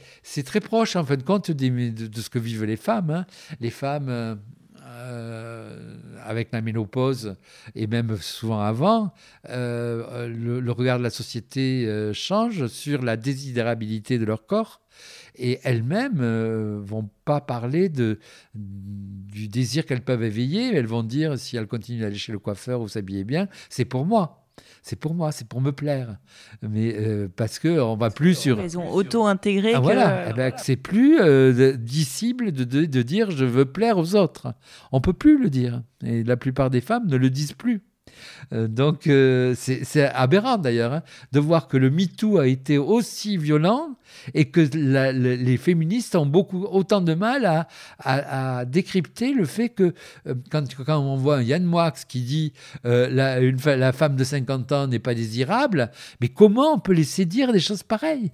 très 0.44 0.60
proche 0.60 0.96
en 0.96 1.04
fin 1.04 1.16
de 1.16 1.22
compte 1.22 1.50
de, 1.50 2.20
ce 2.20 2.30
que 2.30 2.38
vivent 2.38 2.64
les 2.64 2.76
femmes. 2.76 3.10
Hein 3.10 3.26
les 3.60 3.70
femmes, 3.70 4.08
euh, 4.08 4.34
euh, 4.82 5.96
avec 6.24 6.48
la 6.52 6.60
ménopause, 6.60 7.36
et 7.74 7.86
même 7.86 8.16
souvent 8.18 8.60
avant, 8.60 9.12
euh, 9.48 10.28
le, 10.28 10.72
regard 10.72 10.98
de 10.98 11.02
la 11.04 11.10
société 11.10 12.10
change 12.12 12.66
sur 12.66 13.02
la 13.02 13.16
désidérabilité 13.16 14.18
de 14.18 14.24
leur 14.24 14.46
corps. 14.46 14.80
Et 15.36 15.60
elles-mêmes 15.62 16.80
vont 16.82 17.08
pas 17.24 17.40
parler 17.40 17.88
de, 17.88 18.18
du 18.54 19.48
désir 19.48 19.86
qu'elles 19.86 20.02
peuvent 20.02 20.24
éveiller, 20.24 20.74
elles 20.74 20.86
vont 20.86 21.04
dire, 21.04 21.38
si 21.38 21.56
elles 21.56 21.68
continuent 21.68 22.00
d'aller 22.00 22.18
chez 22.18 22.32
le 22.32 22.38
coiffeur 22.38 22.80
ou 22.80 22.88
s'habiller 22.88 23.24
bien, 23.24 23.48
c'est 23.70 23.86
pour 23.86 24.04
moi 24.04 24.39
c'est 24.82 24.98
pour 24.98 25.14
moi, 25.14 25.32
c'est 25.32 25.46
pour 25.46 25.60
me 25.60 25.72
plaire. 25.72 26.16
Mais 26.62 26.94
euh, 26.94 27.28
parce 27.34 27.58
que 27.58 27.80
on 27.80 27.96
va 27.96 28.10
plus 28.10 28.34
sur. 28.34 28.60
Ils 28.60 28.78
ont 28.78 28.90
auto-intégré. 28.90 29.74
Ah, 29.74 29.80
Voilà, 29.80 30.30
eh 30.30 30.32
ben, 30.32 30.52
c'est 30.56 30.76
plus 30.76 31.20
euh, 31.20 31.76
disciple 31.76 32.52
de, 32.52 32.64
de, 32.64 33.02
dire 33.02 33.30
je 33.30 33.44
veux 33.44 33.64
plaire 33.64 33.98
aux 33.98 34.14
autres. 34.14 34.54
On 34.92 35.00
peut 35.00 35.12
plus 35.12 35.40
le 35.42 35.50
dire. 35.50 35.82
Et 36.04 36.24
la 36.24 36.36
plupart 36.36 36.70
des 36.70 36.80
femmes 36.80 37.06
ne 37.06 37.16
le 37.16 37.30
disent 37.30 37.52
plus. 37.52 37.82
Euh, 38.52 38.68
donc 38.68 39.06
euh, 39.06 39.54
c'est 39.56 40.04
aberrant 40.06 40.58
d'ailleurs 40.58 40.92
hein, 40.92 41.02
de 41.32 41.40
voir 41.40 41.68
que 41.68 41.76
le 41.76 41.90
MeToo 41.90 42.38
a 42.38 42.46
été 42.46 42.78
aussi 42.78 43.36
violent 43.36 43.96
et 44.34 44.46
que 44.46 44.60
les 44.60 45.56
féministes 45.56 46.16
ont 46.16 46.26
beaucoup 46.26 46.64
autant 46.64 47.00
de 47.00 47.14
mal 47.14 47.66
à, 47.98 48.64
décrypter 48.64 49.32
le 49.32 49.44
fait 49.44 49.68
que 49.68 49.94
euh, 50.26 50.34
quand, 50.50 50.64
on 50.88 51.16
voit 51.16 51.42
Yann 51.42 51.64
Moix 51.64 51.92
qui 52.08 52.22
dit 52.22 52.52
la, 52.84 53.40
la 53.40 53.92
femme 53.92 54.16
de 54.16 54.24
50 54.24 54.72
ans 54.72 54.86
n'est 54.86 54.98
pas 54.98 55.14
désirable, 55.14 55.90
mais 56.20 56.28
comment 56.28 56.74
on 56.74 56.78
peut 56.78 56.92
laisser 56.92 57.24
dire 57.24 57.52
des 57.52 57.60
choses 57.60 57.82
pareilles? 57.82 58.32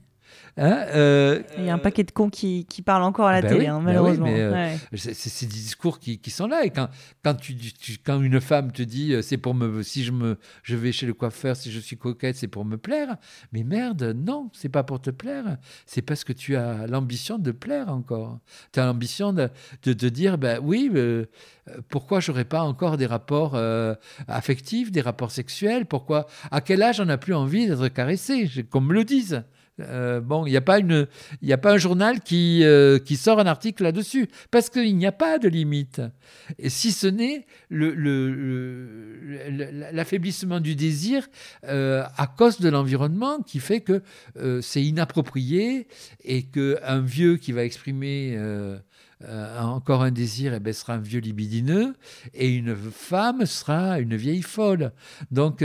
Hein, 0.59 0.87
euh, 0.95 1.43
il 1.59 1.65
y 1.65 1.69
a 1.69 1.75
un 1.75 1.79
paquet 1.79 2.03
de 2.03 2.11
cons 2.11 2.31
qui, 2.31 2.65
qui 2.65 2.81
parlent 2.81 3.03
encore 3.03 3.27
à 3.27 3.33
la 3.33 3.43
bah 3.43 3.49
télé, 3.49 3.61
oui, 3.61 3.67
hein, 3.67 3.77
bah 3.77 3.83
malheureusement. 3.85 4.25
oui, 4.25 4.33
euh, 4.41 4.77
c'est 4.97 5.45
des 5.47 5.53
discours 5.53 5.99
qui, 5.99 6.19
qui 6.19 6.31
sont 6.31 6.47
là. 6.47 6.65
Et 6.65 6.71
quand, 6.71 6.89
quand, 7.23 7.35
tu, 7.35 7.55
tu- 7.55 7.99
quand 8.03 8.23
une 8.23 8.41
femme 8.41 8.73
te 8.73 8.81
dit 8.83 9.13
euh, 9.13 9.21
c'est 9.21 9.37
pour 9.37 9.55
me. 9.55 9.83
Si 9.83 10.03
je, 10.03 10.13
me, 10.13 10.39
je 10.63 10.75
vais 10.77 10.93
chez 10.93 11.05
le 11.05 11.13
coiffeur, 11.13 11.57
si 11.57 11.71
je 11.71 11.79
suis 11.79 11.99
coquette, 11.99 12.37
c'est 12.37 12.49
pour 12.49 12.65
me 12.65 12.79
plaire. 12.79 13.17
Mais 13.53 13.65
merde, 13.65 14.15
non, 14.17 14.49
c'est 14.55 14.71
pas 14.71 14.83
pour 14.83 14.99
te 15.01 15.11
plaire. 15.11 15.59
C'est 15.85 16.01
parce 16.01 16.25
que 16.25 16.33
tu 16.33 16.57
as 16.57 16.87
l'ambition 16.87 17.39
de 17.39 17.51
plaire 17.53 17.91
encore. 17.91 18.39
Tu 18.73 18.81
as 18.81 18.87
l'ambition 18.87 19.35
de, 19.35 19.51
de 19.83 19.93
te 19.93 20.07
dire 20.07 20.39
ben 20.39 20.59
oui, 20.63 20.91
euh, 20.95 21.27
pourquoi 21.91 22.21
j'aurais 22.21 22.47
pas 22.47 22.63
encore 22.63 22.97
des 22.97 23.07
rapports 23.07 23.57
euh, 23.57 23.95
affectifs, 24.27 24.91
des 24.91 25.03
rapports 25.03 25.31
sexuels? 25.33 25.85
Pourquoi 25.85 26.27
À 26.51 26.63
quel 26.63 26.83
âge 26.83 26.99
on 26.99 27.05
n'a 27.05 27.19
plus 27.19 27.35
envie 27.35 27.67
d'être 27.67 27.89
caressé? 27.89 28.49
Qu'on 28.71 28.81
me 28.81 28.95
le 28.95 29.05
dise. 29.05 29.45
Euh, 29.81 30.21
bon, 30.21 30.47
il 30.47 30.51
n'y 30.51 30.57
a 30.57 30.63
pas 30.63 30.79
a 30.79 31.59
pas 31.59 31.73
un 31.73 31.77
journal 31.77 32.21
qui, 32.21 32.65
euh, 32.65 32.99
qui 32.99 33.17
sort 33.17 33.39
un 33.39 33.47
article 33.47 33.83
là-dessus, 33.83 34.29
parce 34.51 34.71
qu'il 34.71 34.97
n'y 34.97 35.07
a 35.07 35.13
pas 35.13 35.39
de 35.39 35.49
limite. 35.49 36.01
Et 36.59 36.71
si 36.71 36.93
ce 36.93 37.07
n'est 37.07 37.47
le- 37.69 37.95
le- 37.95 38.33
le- 38.33 39.51
le- 39.51 39.93
l'affaiblissement 39.93 40.61
du 40.61 40.75
désir 40.77 41.29
euh, 41.65 42.05
à 42.17 42.27
cause 42.27 42.59
de 42.61 42.69
l'environnement 42.69 43.43
qui 43.43 43.59
fait 43.61 43.81
que 43.81 44.03
c'est 44.61 44.83
inapproprié 44.83 45.89
et 46.25 46.45
qu'un 46.45 47.01
vieux 47.01 47.37
qui 47.37 47.53
va 47.53 47.65
exprimer 47.65 48.39
encore 49.59 50.03
un 50.03 50.11
désir 50.11 50.55
eh 50.55 50.61
ben, 50.61 50.73
sera 50.73 50.95
un 50.95 50.99
vieux 50.99 51.21
libidineux 51.21 51.95
et 52.35 52.49
une 52.55 52.75
femme 52.77 53.47
sera 53.47 53.99
une 53.99 54.17
vieille 54.17 54.43
folle. 54.43 54.93
Donc, 55.31 55.65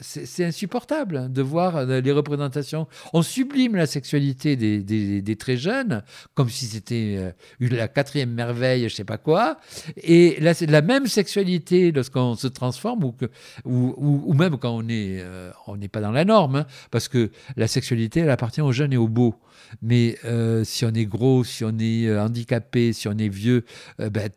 c'est 0.00 0.44
insupportable 0.44 1.32
de 1.32 1.42
voir 1.42 1.76
euh, 1.76 2.00
les 2.00 2.12
représentations. 2.12 2.86
On 3.12 3.22
sublime 3.22 3.76
la 3.76 3.86
sexualité 3.86 4.56
des, 4.56 4.80
des- 4.82 5.36
très 5.36 5.56
jeunes 5.56 6.02
comme 6.34 6.48
si 6.48 6.66
c'était 6.66 7.16
euh, 7.18 7.32
la 7.60 7.88
quatrième 7.88 8.30
merveille, 8.30 8.88
je 8.88 8.94
sais 8.94 9.04
pas 9.04 9.18
quoi. 9.18 9.58
Et 9.96 10.38
la 10.40 10.82
même 10.82 11.06
sexualité 11.06 11.92
lorsqu'on 11.92 12.34
se 12.36 12.46
transforme 12.46 13.04
ou, 13.04 13.12
que, 13.12 13.26
ou, 13.64 13.94
ou- 14.26 14.32
même 14.34 14.56
quand 14.58 14.70
on 14.74 14.88
est, 14.88 15.18
euh, 15.20 15.50
on 15.66 15.76
n'est 15.76 15.88
pas 15.88 16.00
dans 16.00 16.12
la 16.12 16.24
norme, 16.24 16.56
hein, 16.56 16.66
parce 16.90 17.08
que 17.08 17.30
la 17.56 17.66
sexualité, 17.66 18.20
elle 18.20 18.30
appartient 18.30 18.60
aux 18.60 18.72
jeunes 18.72 18.92
et 18.92 18.96
aux 18.96 19.08
beaux. 19.08 19.34
Mais 19.82 20.16
si 20.64 20.84
on 20.84 20.92
est 20.94 21.06
gros, 21.06 21.42
si 21.42 21.64
on 21.64 21.76
est 21.78 22.16
handicapé, 22.16 22.92
si 22.92 23.08
on 23.08 23.16
est 23.18 23.28
vieux, 23.28 23.64
ben, 23.98 24.28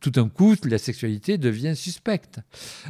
tout 0.00 0.10
d'un 0.10 0.28
coup, 0.28 0.54
la 0.64 0.78
sexualité 0.78 1.36
devient 1.38 1.74
suspecte. 1.76 2.38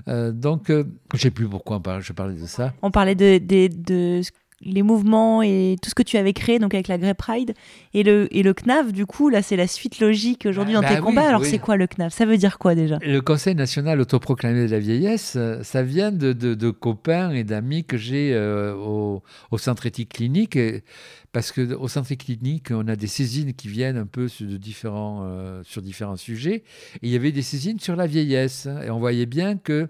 Euh, 0.08 0.30
donc, 0.32 0.70
euh, 0.70 0.84
je 1.14 1.18
sais 1.18 1.30
plus 1.30 1.48
pourquoi 1.48 1.76
on 1.78 1.80
parle, 1.80 2.02
je 2.02 2.12
parlais 2.12 2.34
de 2.40 2.46
ça. 2.46 2.72
On 2.82 2.90
parlait 2.90 3.14
de, 3.16 4.20
les 4.62 4.82
mouvements 4.82 5.40
et 5.42 5.76
tout 5.82 5.88
ce 5.88 5.94
que 5.94 6.02
tu 6.02 6.18
avais 6.18 6.34
créé 6.34 6.58
donc 6.58 6.74
avec 6.74 6.86
la 6.88 6.98
Grey 6.98 7.14
Pride 7.14 7.54
et 7.94 8.02
le, 8.02 8.28
et 8.30 8.42
le 8.42 8.52
CNAV 8.52 8.92
du 8.92 9.06
coup 9.06 9.30
là 9.30 9.40
c'est 9.40 9.56
la 9.56 9.66
suite 9.66 10.00
logique 10.00 10.44
aujourd'hui 10.44 10.74
Ah, 10.76 10.82
dans 10.82 10.86
bah 10.86 10.88
tes 10.96 11.00
oui, 11.00 11.06
combats 11.06 11.26
alors 11.28 11.40
oui. 11.40 11.48
c'est 11.48 11.58
quoi 11.58 11.76
le 11.78 11.86
CNAV 11.86 12.12
ça 12.12 12.26
veut 12.26 12.36
dire 12.36 12.58
quoi 12.58 12.74
déjà? 12.74 12.98
Le 13.00 13.20
Conseil 13.22 13.54
national 13.54 14.02
autoproclamé 14.02 14.66
de 14.66 14.70
la 14.70 14.78
vieillesse, 14.78 15.32
euh, 15.36 15.62
ça 15.62 15.82
vient 15.82 16.12
de, 16.12 16.34
de- 16.34 16.52
de 16.52 16.68
copains 16.68 17.30
et 17.30 17.42
d'amis 17.42 17.84
que 17.84 17.96
j'ai 17.96 18.34
euh, 18.34 18.74
au, 18.74 19.22
au 19.50 19.56
centre 19.56 19.86
éthique 19.86 20.10
clinique. 20.12 20.56
et- 20.56 20.84
parce 21.32 21.52
qu'au 21.52 21.88
centre 21.88 22.12
clinique, 22.14 22.70
on 22.70 22.88
a 22.88 22.96
des 22.96 23.06
saisines 23.06 23.54
qui 23.54 23.68
viennent 23.68 23.96
un 23.96 24.06
peu 24.06 24.26
sur, 24.28 24.46
euh, 24.48 25.62
différents 25.76 26.16
sujets. 26.16 26.64
Et 26.94 26.98
il 27.02 27.10
y 27.10 27.16
avait 27.16 27.32
des 27.32 27.42
saisines 27.42 27.78
sur 27.78 27.94
la 27.94 28.06
vieillesse. 28.06 28.66
Et 28.84 28.90
on 28.90 28.98
voyait 28.98 29.26
bien 29.26 29.56
que 29.56 29.88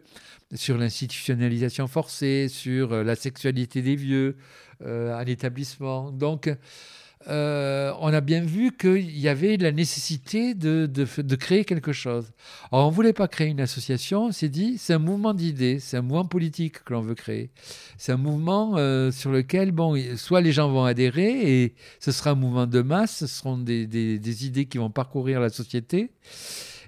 sur 0.55 0.77
l'institutionnalisation 0.77 1.87
forcée, 1.87 2.49
sur 2.49 2.93
euh, 2.93 3.05
la 3.05 3.17
sexualité 3.17 3.81
des 3.81 3.97
vieux, 3.97 4.37
euh, 4.83 5.15
à 5.15 5.25
l'établissement. 5.25 6.11
Donc, 6.11 6.51
euh, 7.29 7.93
on 8.01 8.13
a 8.15 8.23
bien 8.23 8.41
vu 8.41 8.75
qu'il 8.75 9.19
y 9.19 9.29
avait 9.29 9.59
la 9.59 9.73
nécessité 9.73 10.55
de, 10.55 10.87
de 10.87 11.37
créer 11.37 11.67
quelque 11.67 11.93
chose. 11.93 12.31
Alors, 12.73 12.87
on 12.87 12.91
ne 12.91 12.95
voulait 12.95 13.13
pas 13.13 13.29
créer 13.29 13.49
une 13.49 13.61
association, 13.61 14.27
on 14.27 14.33
s'est 14.33 14.49
dit, 14.49 14.79
c'est 14.79 14.95
un 14.95 14.99
mouvement 14.99 15.35
d'idées, 15.35 15.81
c'est 15.81 15.99
un 15.99 16.03
mouvement 16.03 16.25
politique 16.25 16.83
que 16.83 16.95
l'on 16.95 17.03
veut 17.03 17.15
créer. 17.15 17.51
C'est 17.99 18.13
un 18.13 18.17
mouvement 18.17 18.77
euh, 18.79 19.11
sur 19.11 19.31
lequel, 19.33 19.71
bon, 19.73 19.95
soit 20.17 20.41
les 20.41 20.53
gens 20.53 20.71
vont 20.71 20.85
adhérer 20.85 21.63
et 21.63 21.75
ce 21.99 22.11
sera 22.11 22.31
un 22.31 22.35
mouvement 22.37 22.67
de 22.67 22.81
masse, 22.81 23.19
ce 23.19 23.27
seront 23.27 23.59
des, 23.59 23.87
des- 23.87 24.47
idées 24.47 24.65
qui 24.65 24.79
vont 24.79 24.91
parcourir 24.91 25.41
la 25.41 25.51
société. 25.51 26.11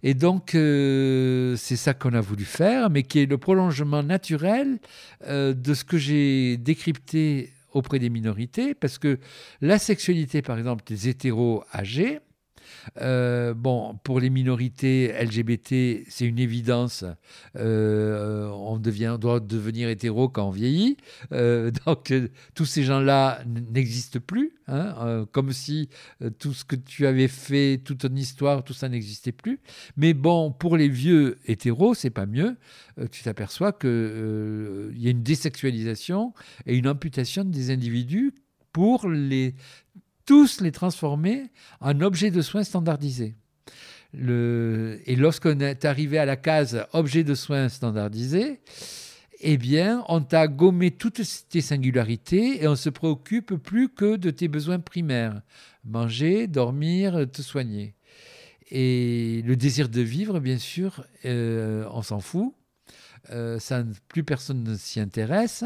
Et 0.02 0.14
donc, 0.14 0.54
euh, 0.54 1.54
c'est 1.56 1.76
ça 1.76 1.92
qu'on 1.92 2.14
a 2.14 2.22
voulu 2.22 2.44
faire, 2.46 2.88
mais 2.88 3.02
qui 3.02 3.20
est 3.20 3.26
le 3.26 3.36
prolongement 3.36 4.02
naturel 4.02 4.78
de 5.28 5.74
ce 5.74 5.84
que 5.84 5.98
j'ai 5.98 6.56
décrypté 6.56 7.50
auprès 7.72 7.98
des 7.98 8.10
minorités, 8.10 8.74
parce 8.74 8.98
que 8.98 9.18
la 9.60 9.78
sexualité, 9.78 10.42
par 10.42 10.58
exemple, 10.58 10.84
des 10.86 11.08
hétéros 11.08 11.64
âgés, 11.74 12.20
euh, 13.00 13.54
bon, 13.54 13.98
pour 14.04 14.20
les 14.20 14.30
minorités 14.30 15.12
LGBT, 15.20 16.04
c'est 16.08 16.26
une 16.26 16.38
évidence. 16.38 17.04
Euh, 17.56 18.48
on, 18.48 18.78
devient, 18.78 19.16
doit 19.20 19.40
devenir 19.40 19.88
hétéro 19.88 20.28
quand 20.28 20.48
on 20.48 20.50
vieillit. 20.50 20.96
Euh, 21.32 21.70
donc, 21.86 22.12
tous 22.54 22.64
ces 22.64 22.82
gens-là 22.82 23.42
n'existent 23.46 24.20
plus. 24.24 24.52
hein, 24.68 25.26
comme 25.32 25.52
si 25.52 25.88
tout 26.38 26.52
ce 26.52 26.64
que 26.64 26.76
tu 26.76 27.06
avais 27.06 27.28
fait, 27.28 27.80
toute 27.84 27.98
ton 27.98 28.14
histoire, 28.14 28.64
tout 28.64 28.72
ça 28.74 28.88
n'existait 28.88 29.32
plus. 29.32 29.60
Mais 29.96 30.14
bon, 30.14 30.50
pour 30.52 30.76
les 30.76 30.88
vieux 30.88 31.38
hétéros, 31.46 31.94
c'est 31.94 32.10
pas 32.10 32.26
mieux. 32.26 32.56
Tu 33.10 33.22
t'aperçois 33.22 33.72
qu'il 33.72 34.92
y 34.96 35.06
a 35.06 35.10
une 35.10 35.22
désexualisation 35.22 36.32
et 36.66 36.76
une 36.76 36.88
amputation 36.88 37.44
des 37.44 37.70
individus 37.70 38.34
pour 38.72 39.08
les 39.08 39.54
tous 40.26 40.60
les 40.60 40.72
transformer 40.72 41.50
en 41.80 42.00
objets 42.00 42.30
de 42.30 42.42
soins 42.42 42.64
standardisés. 42.64 43.34
Et 44.14 45.16
lorsqu'on 45.16 45.60
est 45.60 45.84
arrivé 45.84 46.18
à 46.18 46.26
la 46.26 46.36
case 46.36 46.86
objet 46.92 47.24
de 47.24 47.34
soins 47.34 47.68
standardisé, 47.68 48.60
eh 49.40 49.56
bien, 49.56 50.04
on 50.08 50.20
t'a 50.20 50.46
gommé 50.46 50.90
toutes 50.90 51.22
tes 51.48 51.60
singularités 51.60 52.62
et 52.62 52.68
on 52.68 52.76
se 52.76 52.90
préoccupe 52.90 53.54
plus 53.54 53.88
que 53.88 54.16
de 54.16 54.30
tes 54.30 54.48
besoins 54.48 54.78
primaires 54.78 55.42
manger, 55.84 56.46
dormir, 56.46 57.26
te 57.32 57.42
soigner. 57.42 57.94
Et 58.70 59.42
le 59.44 59.56
désir 59.56 59.88
de 59.88 60.00
vivre, 60.00 60.40
bien 60.40 60.58
sûr, 60.58 61.04
euh, 61.24 61.86
on 61.90 62.02
s'en 62.02 62.20
fout. 62.20 62.54
Euh, 63.30 63.58
plus 64.08 64.24
personne 64.24 64.64
ne 64.64 64.74
s'y 64.74 64.98
intéresse. 64.98 65.64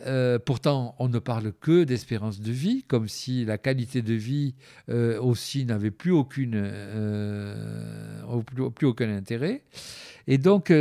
Euh, 0.00 0.38
pourtant, 0.38 0.96
on 0.98 1.08
ne 1.08 1.18
parle 1.20 1.52
que 1.52 1.84
d'espérance 1.84 2.40
de 2.40 2.50
vie, 2.50 2.82
comme 2.82 3.06
si 3.08 3.44
la 3.44 3.56
qualité 3.56 4.02
de 4.02 4.14
vie 4.14 4.54
euh, 4.88 5.20
aussi 5.20 5.64
n'avait 5.64 5.92
plus, 5.92 6.10
aucune, 6.10 6.56
au- 8.28 8.42
plus, 8.72 8.86
aucun 8.86 9.14
intérêt. 9.16 9.62
Et 10.26 10.38
donc, 10.38 10.72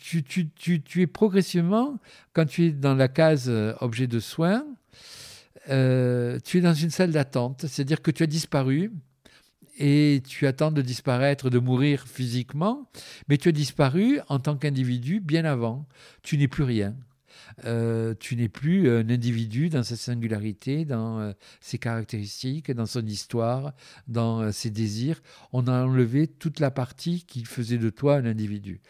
tu, 0.00 0.22
tu- 0.22 1.00
es 1.00 1.06
progressivement, 1.06 1.98
quand 2.34 2.44
tu 2.46 2.66
es 2.66 2.70
dans 2.72 2.94
la 2.94 3.08
case 3.08 3.50
objet 3.80 4.06
de 4.06 4.20
soins, 4.20 4.64
tu 5.66 5.72
es 5.72 6.60
dans 6.60 6.74
une 6.74 6.90
salle 6.90 7.12
d'attente, 7.12 7.64
c'est-à-dire 7.66 8.02
que 8.02 8.10
tu 8.10 8.22
as 8.22 8.26
disparu 8.26 8.92
et 9.82 10.22
tu 10.24 10.46
attends 10.46 10.70
de 10.70 10.80
disparaître, 10.80 11.50
de 11.50 11.58
mourir 11.58 12.06
physiquement, 12.06 12.88
mais 13.28 13.36
tu 13.36 13.48
as 13.48 13.52
disparu 13.52 14.20
en 14.28 14.38
tant 14.38 14.56
qu'individu 14.56 15.18
bien 15.18 15.44
avant. 15.44 15.88
Tu 16.22 16.38
n'es 16.38 16.46
plus 16.46 16.62
rien. 16.62 16.94
Euh, 17.64 18.14
tu 18.18 18.36
n'es 18.36 18.48
plus 18.48 18.88
un 18.88 19.10
individu 19.10 19.70
dans 19.70 19.82
sa 19.82 19.96
singularité, 19.96 20.84
dans 20.84 21.18
euh, 21.18 21.32
ses 21.60 21.78
caractéristiques, 21.78 22.70
dans 22.70 22.86
son 22.86 23.04
histoire, 23.04 23.72
dans 24.06 24.40
euh, 24.40 24.52
ses 24.52 24.70
désirs. 24.70 25.20
On 25.52 25.66
a 25.66 25.84
enlevé 25.84 26.28
toute 26.28 26.60
la 26.60 26.70
partie 26.70 27.24
qui 27.26 27.44
faisait 27.44 27.78
de 27.78 27.90
toi 27.90 28.14
un 28.14 28.24
individu. 28.24 28.80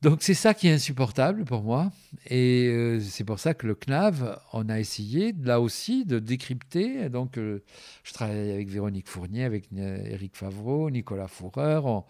Donc 0.00 0.18
c'est 0.22 0.34
ça 0.34 0.54
qui 0.54 0.68
est 0.68 0.72
insupportable 0.72 1.44
pour 1.44 1.62
moi. 1.62 1.90
Et 2.28 2.68
euh, 2.68 3.00
c'est 3.00 3.24
pour 3.24 3.40
ça 3.40 3.54
que 3.54 3.66
le 3.66 3.74
CNAV, 3.74 4.38
on 4.52 4.68
a 4.68 4.78
essayé 4.78 5.34
là 5.42 5.60
aussi 5.60 6.04
de 6.04 6.20
décrypter. 6.20 7.08
Donc 7.08 7.36
euh, 7.36 7.64
je 8.04 8.12
travaille 8.12 8.52
avec 8.52 8.68
Véronique 8.68 9.08
Fournier, 9.08 9.44
avec 9.44 9.64
euh, 9.76 9.98
Éric 10.04 10.36
Favreau, 10.36 10.90
Nicolas 10.90 11.26
Fourreur. 11.26 12.04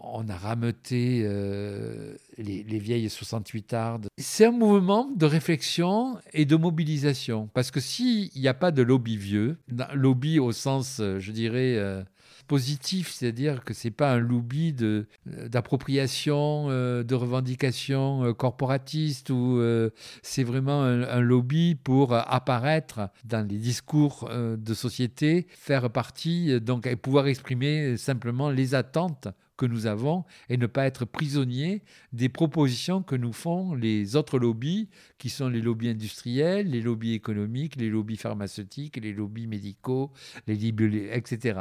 On, 0.00 0.28
a 0.28 0.36
rameuté 0.36 1.22
euh, 1.24 2.14
les, 2.36 2.62
les 2.62 2.78
vieilles 2.78 3.08
68 3.08 3.72
ardes. 3.72 4.06
C'est 4.18 4.46
un 4.46 4.50
mouvement 4.50 5.10
de 5.14 5.26
réflexion 5.26 6.18
et 6.32 6.44
de 6.44 6.56
mobilisation. 6.56 7.48
Parce 7.54 7.70
que 7.70 7.80
s'il 7.80 8.30
n'y 8.36 8.48
a 8.48 8.54
pas 8.54 8.70
de 8.70 8.82
lobby 8.82 9.16
vieux, 9.16 9.58
lobby 9.94 10.38
au 10.38 10.52
sens, 10.52 10.98
euh, 11.00 11.18
je 11.20 11.32
dirais, 11.32 11.76
euh, 11.76 12.02
positif, 12.46 13.10
c'est-à-dire 13.12 13.64
que 13.64 13.74
c'est 13.74 13.90
pas 13.90 14.12
un 14.12 14.18
lobby 14.18 14.72
de 14.72 15.06
d'appropriation, 15.26 16.66
euh, 16.68 17.02
de 17.02 17.14
revendication 17.14 18.24
euh, 18.24 18.32
corporatiste 18.32 19.30
ou 19.30 19.58
euh, 19.58 19.90
c'est 20.22 20.44
vraiment 20.44 20.82
un, 20.82 21.02
un 21.02 21.20
lobby 21.20 21.74
pour 21.74 22.14
apparaître 22.14 23.08
dans 23.24 23.46
les 23.46 23.58
discours 23.58 24.28
de 24.30 24.74
société, 24.74 25.46
faire 25.50 25.90
partie 25.90 26.60
donc 26.60 26.92
pouvoir 26.96 27.26
exprimer 27.26 27.96
simplement 27.96 28.50
les 28.50 28.74
attentes 28.74 29.28
que 29.56 29.66
nous 29.66 29.86
avons 29.86 30.24
et 30.48 30.56
ne 30.56 30.66
pas 30.66 30.84
être 30.86 31.04
prisonnier 31.04 31.82
des 32.12 32.28
propositions 32.28 33.02
que 33.02 33.16
nous 33.16 33.32
font 33.32 33.74
les 33.74 34.16
autres 34.16 34.38
lobbies, 34.38 34.88
qui 35.18 35.30
sont 35.30 35.48
les 35.48 35.60
lobbies 35.60 35.90
industriels, 35.90 36.70
les 36.70 36.80
lobbies 36.80 37.14
économiques, 37.14 37.76
les 37.76 37.90
lobbies 37.90 38.16
pharmaceutiques, 38.16 38.96
les 38.96 39.12
lobbies 39.12 39.46
médicaux, 39.46 40.12
les 40.46 40.54
lobbies, 40.54 41.08
etc. 41.12 41.60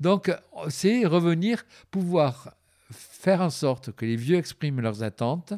Donc, 0.00 0.30
c'est 0.68 1.06
revenir 1.06 1.64
pouvoir 1.90 2.54
faire 2.90 3.40
en 3.40 3.50
sorte 3.50 3.92
que 3.92 4.04
les 4.04 4.16
vieux 4.16 4.36
expriment 4.36 4.80
leurs 4.80 5.02
attentes 5.02 5.54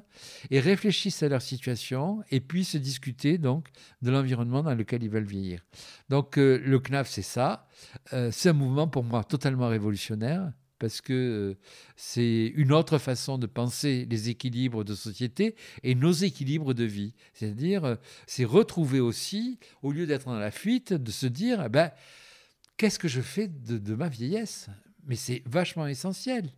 et 0.50 0.60
réfléchissent 0.60 1.22
à 1.22 1.28
leur 1.28 1.42
situation 1.42 2.22
et 2.30 2.40
puissent 2.40 2.76
discuter 2.76 3.38
donc 3.38 3.68
de 4.02 4.10
l'environnement 4.10 4.62
dans 4.62 4.74
lequel 4.74 5.02
ils 5.02 5.10
veulent 5.10 5.24
vieillir. 5.24 5.60
Donc 6.08 6.38
euh, 6.38 6.60
le 6.64 6.78
CNAF, 6.78 7.08
c'est 7.08 7.22
ça. 7.22 7.68
Euh, 8.12 8.30
c'est 8.32 8.50
un 8.50 8.54
mouvement 8.54 8.88
pour 8.88 9.04
moi 9.04 9.24
totalement 9.24 9.68
révolutionnaire 9.68 10.52
parce 10.78 11.00
que 11.00 11.12
euh, 11.12 11.58
c'est 11.96 12.52
une 12.54 12.72
autre 12.72 12.98
façon 12.98 13.38
de 13.38 13.46
penser 13.46 14.06
les 14.10 14.28
équilibres 14.28 14.84
de 14.84 14.94
société 14.94 15.54
et 15.82 15.94
nos 15.94 16.12
équilibres 16.12 16.74
de 16.74 16.84
vie. 16.84 17.14
C'est-à-dire, 17.34 17.98
c'est 18.26 18.44
retrouver 18.44 19.00
aussi, 19.00 19.58
au 19.82 19.92
lieu 19.92 20.06
d'être 20.06 20.26
dans 20.26 20.38
la 20.38 20.50
fuite, 20.50 20.92
de 20.92 21.10
se 21.10 21.26
dire, 21.26 21.62
eh 21.66 21.68
ben, 21.68 21.90
qu'est-ce 22.76 22.98
que 22.98 23.08
je 23.08 23.20
fais 23.20 23.48
de 23.48 23.94
ma 23.94 24.08
vieillesse? 24.08 24.68
Mais 25.06 25.14
c'est 25.14 25.42
vachement 25.46 25.86
essentiel. 25.86 26.50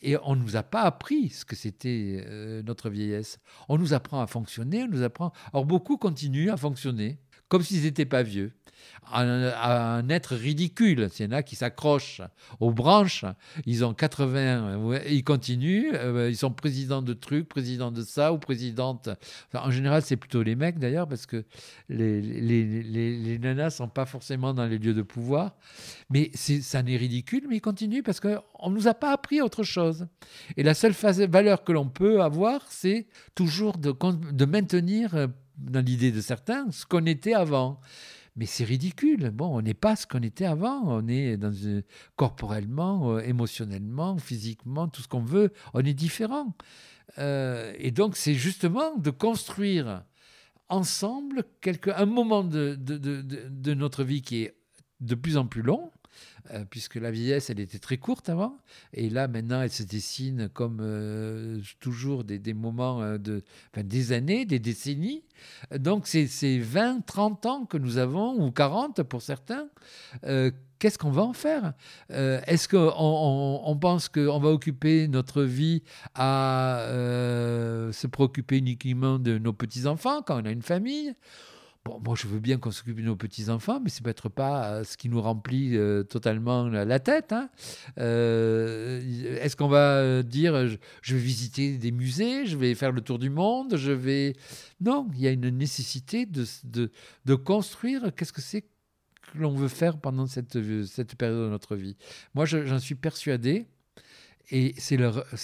Et 0.00 0.16
on 0.24 0.34
ne 0.34 0.42
nous 0.42 0.56
a 0.56 0.62
pas 0.62 0.82
appris 0.82 1.28
ce 1.28 1.44
que 1.44 1.54
c'était 1.54 2.24
euh, 2.26 2.62
notre 2.62 2.88
vieillesse. 2.88 3.38
On 3.68 3.76
nous 3.76 3.92
apprend 3.92 4.22
à 4.22 4.26
fonctionner, 4.26 4.84
on 4.84 4.88
nous 4.88 5.02
apprend. 5.02 5.32
Or, 5.52 5.66
beaucoup 5.66 5.98
continuent 5.98 6.50
à 6.50 6.56
fonctionner 6.56 7.18
comme 7.48 7.62
s'ils 7.62 7.82
n'étaient 7.82 8.06
pas 8.06 8.22
vieux 8.22 8.52
à 9.12 9.96
un, 9.96 10.08
être 10.08 10.34
ridicule. 10.34 11.08
Il 11.18 11.24
y 11.24 11.28
en 11.28 11.32
a 11.32 11.42
qui 11.42 11.56
s'accrochent 11.56 12.22
aux 12.60 12.72
branches, 12.72 13.24
ils 13.66 13.84
ont 13.84 13.94
80, 13.94 15.02
ils 15.08 15.24
continuent, 15.24 15.92
euh, 15.94 16.30
ils 16.30 16.36
sont 16.36 16.50
présidents 16.50 17.02
de 17.02 17.12
trucs, 17.12 17.48
présidents 17.48 17.90
de 17.90 18.02
ça, 18.02 18.32
ou 18.32 18.38
présidente. 18.38 19.08
en 19.54 19.70
général, 19.70 20.02
c'est 20.02 20.16
plutôt 20.16 20.42
les 20.42 20.54
mecs 20.54 20.78
d'ailleurs, 20.78 21.08
parce 21.08 21.26
que 21.26 21.44
les, 21.88 22.20
les, 22.20 22.82
les, 22.82 23.16
les 23.16 23.38
nanas 23.38 23.70
sont 23.70 23.88
pas 23.88 24.06
forcément 24.06 24.54
dans 24.54 24.66
les 24.66 24.78
lieux 24.78 24.94
de 24.94 25.02
pouvoir. 25.02 25.56
Mais 26.10 26.30
ça 26.34 26.82
n'est 26.82 26.96
ridicule, 26.96 27.44
mais 27.48 27.56
ils 27.56 27.60
continuent 27.60 28.02
parce 28.02 28.20
qu'on 28.20 28.70
ne 28.70 28.74
nous 28.74 28.88
a 28.88 28.94
pas 28.94 29.12
appris 29.12 29.40
autre 29.40 29.62
chose. 29.62 30.06
Et 30.56 30.62
la 30.62 30.74
seule 30.74 30.92
valeur 30.92 31.64
que 31.64 31.72
l'on 31.72 31.88
peut 31.88 32.22
avoir, 32.22 32.62
c'est 32.68 33.06
toujours 33.34 33.78
de, 33.78 33.94
de 34.32 34.44
maintenir, 34.44 35.14
euh, 35.14 35.26
dans 35.58 35.84
l'idée 35.84 36.10
de 36.10 36.20
certains, 36.20 36.70
ce 36.70 36.86
qu'on 36.86 37.06
était 37.06 37.34
avant. 37.34 37.80
Mais 38.36 38.46
c'est 38.46 38.64
ridicule. 38.64 39.30
Bon, 39.30 39.56
on 39.56 39.62
n'est 39.62 39.74
pas 39.74 39.96
ce 39.96 40.06
qu'on 40.06 40.22
était 40.22 40.44
avant. 40.44 40.82
On 40.84 41.08
est 41.08 41.36
dans 41.36 41.52
corporellement, 42.16 43.16
euh, 43.16 43.20
émotionnellement, 43.20 44.18
physiquement, 44.18 44.88
tout 44.88 45.02
ce 45.02 45.08
qu'on 45.08 45.22
veut. 45.22 45.52
On 45.74 45.80
est 45.80 45.94
différent. 45.94 46.54
Euh, 47.18 47.74
et 47.78 47.90
donc, 47.90 48.16
c'est 48.16 48.34
justement 48.34 48.96
de 48.96 49.10
construire 49.10 50.04
ensemble 50.68 51.44
quelque, 51.60 51.90
un 51.90 52.06
moment 52.06 52.44
de, 52.44 52.76
de, 52.76 53.74
notre 53.74 54.04
vie 54.04 54.22
qui 54.22 54.42
est 54.42 54.54
de 55.00 55.14
plus 55.14 55.36
en 55.36 55.46
plus 55.46 55.62
long, 55.62 55.90
euh, 56.52 56.64
puisque 56.68 56.96
la 56.96 57.10
vieillesse, 57.10 57.50
elle 57.50 57.60
était 57.60 57.78
très 57.78 57.96
courte 57.96 58.28
avant, 58.28 58.56
et 58.92 59.10
là 59.10 59.28
maintenant, 59.28 59.62
elle 59.62 59.70
se 59.70 59.82
dessine 59.82 60.48
comme 60.48 60.78
euh, 60.80 61.60
toujours 61.80 62.24
des, 62.24 62.54
moments 62.54 63.02
euh, 63.02 63.18
de, 63.18 63.42
enfin, 63.72 63.84
des 63.84 64.12
années, 64.12 64.44
des 64.44 64.58
décennies. 64.58 65.24
Donc 65.76 66.06
c'est 66.06 66.58
20, 66.58 67.06
30 67.06 67.46
ans 67.46 67.64
que 67.64 67.78
nous 67.78 67.98
avons, 67.98 68.40
ou 68.42 68.50
40 68.50 69.02
pour 69.04 69.22
certains. 69.22 69.68
Qu'est-ce 70.78 70.96
qu'on 70.96 71.10
va 71.10 71.22
en 71.22 71.34
faire? 71.34 71.74
Est-ce 72.08 72.68
qu'on 72.68 72.92
on, 72.96 73.62
on 73.64 73.76
pense 73.76 74.08
qu'on 74.08 74.38
va 74.38 74.48
occuper 74.48 75.08
notre 75.08 75.42
vie 75.42 75.82
à 76.14 76.86
se 76.88 78.06
préoccuper 78.06 78.58
uniquement 78.58 79.18
de 79.18 79.38
nos 79.38 79.52
petits-enfants 79.52 80.22
quand 80.22 80.42
on 80.42 80.46
a 80.46 80.50
une 80.50 80.62
famille? 80.62 81.14
Moi, 81.98 82.14
je 82.16 82.26
veux 82.26 82.38
bien 82.38 82.58
qu'on 82.58 82.70
s'occupe 82.70 82.96
de 82.96 83.02
nos 83.02 83.16
petits-enfants, 83.16 83.80
mais 83.82 83.90
c'est 83.90 84.02
peut-être 84.02 84.28
pas 84.28 84.66
euh, 84.66 84.84
ce 84.84 84.96
qui 84.96 85.08
nous 85.08 85.20
remplit 85.20 85.76
euh, 85.76 86.02
totalement 86.02 86.64
la, 86.68 87.00
tête. 87.00 87.32
Hein. 87.32 87.50
Euh, 87.98 89.00
est-ce 89.40 89.56
qu'on 89.56 89.68
va 89.68 90.22
dire, 90.22 90.68
je, 91.02 91.14
vais 91.14 91.20
visiter 91.20 91.76
des 91.76 91.90
musées, 91.90 92.46
je 92.46 92.56
vais 92.56 92.74
faire 92.74 92.92
le 92.92 93.00
tour 93.00 93.18
du 93.18 93.30
monde, 93.30 93.76
je 93.76 93.92
vais... 93.92 94.36
Non, 94.80 95.08
il 95.14 95.20
y 95.20 95.26
a 95.26 95.30
une 95.30 95.48
nécessité 95.48 96.26
de, 96.26 96.44
de, 96.64 96.90
de 97.24 97.34
construire 97.34 98.14
qu'est-ce 98.14 98.32
que 98.32 98.40
c'est 98.40 98.62
que 98.62 98.68
l'on 99.34 99.54
veut 99.54 99.68
faire 99.68 99.98
pendant 99.98 100.26
cette, 100.26 100.58
cette 100.86 101.16
période 101.16 101.44
de 101.44 101.50
notre 101.50 101.76
vie? 101.76 101.96
Moi, 102.34 102.46
j'en 102.46 102.78
suis 102.78 102.94
persuadé 102.94 103.66
et 104.50 104.74
c'est 104.78 104.98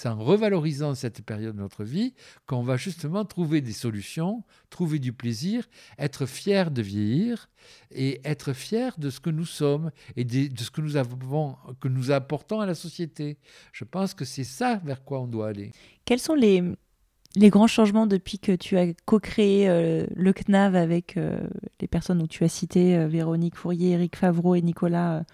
en 0.07 0.18
revalorisant 0.18 0.94
cette 0.94 1.22
période 1.22 1.55
de 1.55 1.61
notre 1.61 1.84
vie 1.84 2.14
qu'on 2.47 2.62
va 2.62 2.76
justement 2.76 3.24
trouver 3.24 3.61
des 3.61 3.72
solutions, 3.72 4.42
trouver 4.70 4.99
du 4.99 5.12
plaisir, 5.12 5.68
être 5.99 6.26
fier 6.26 6.70
de 6.70 6.82
vieillir 6.82 7.49
et 7.92 8.20
être 8.24 8.53
fier 8.53 8.99
de 8.99 9.11
ce 9.11 9.20
que 9.20 9.30
nous 9.30 9.44
sommes 9.44 9.90
et 10.16 10.24
de, 10.24 10.61
ce 10.61 10.70
que 10.70 10.80
nous, 10.80 10.97
avons, 10.97 11.57
que 11.80 11.88
nous 11.88 12.11
apportons 12.11 12.61
à 12.61 12.66
la 12.66 12.74
société. 12.74 13.38
Je 13.72 13.84
pense 13.84 14.14
que 14.14 14.24
c'est 14.24 14.44
ça 14.44 14.80
vers 14.84 15.05
quoi 15.05 15.20
on 15.20 15.26
doit 15.26 15.49
aller. 15.49 15.70
Quels 16.05 16.20
sont 16.20 16.34
les, 16.34 16.62
les 17.36 17.51
grands 17.51 17.66
changements 17.66 18.07
depuis 18.07 18.38
que 18.38 18.53
tu 18.53 18.76
as 18.76 18.92
co-créé 19.05 19.68
euh, 19.68 20.07
le 20.14 20.32
CNAV 20.32 20.74
avec 20.74 21.16
euh, 21.16 21.38
les 21.80 21.86
personnes 21.86 22.22
où 22.22 22.26
tu 22.26 22.44
as 22.44 22.49
cité 22.49 22.97
euh, 22.97 23.07
Véronique 23.07 23.57
Fourier, 23.57 23.92
Eric 23.92 24.16
Favreau 24.16 24.55
et 24.55 24.62
Nicolas 24.62 25.24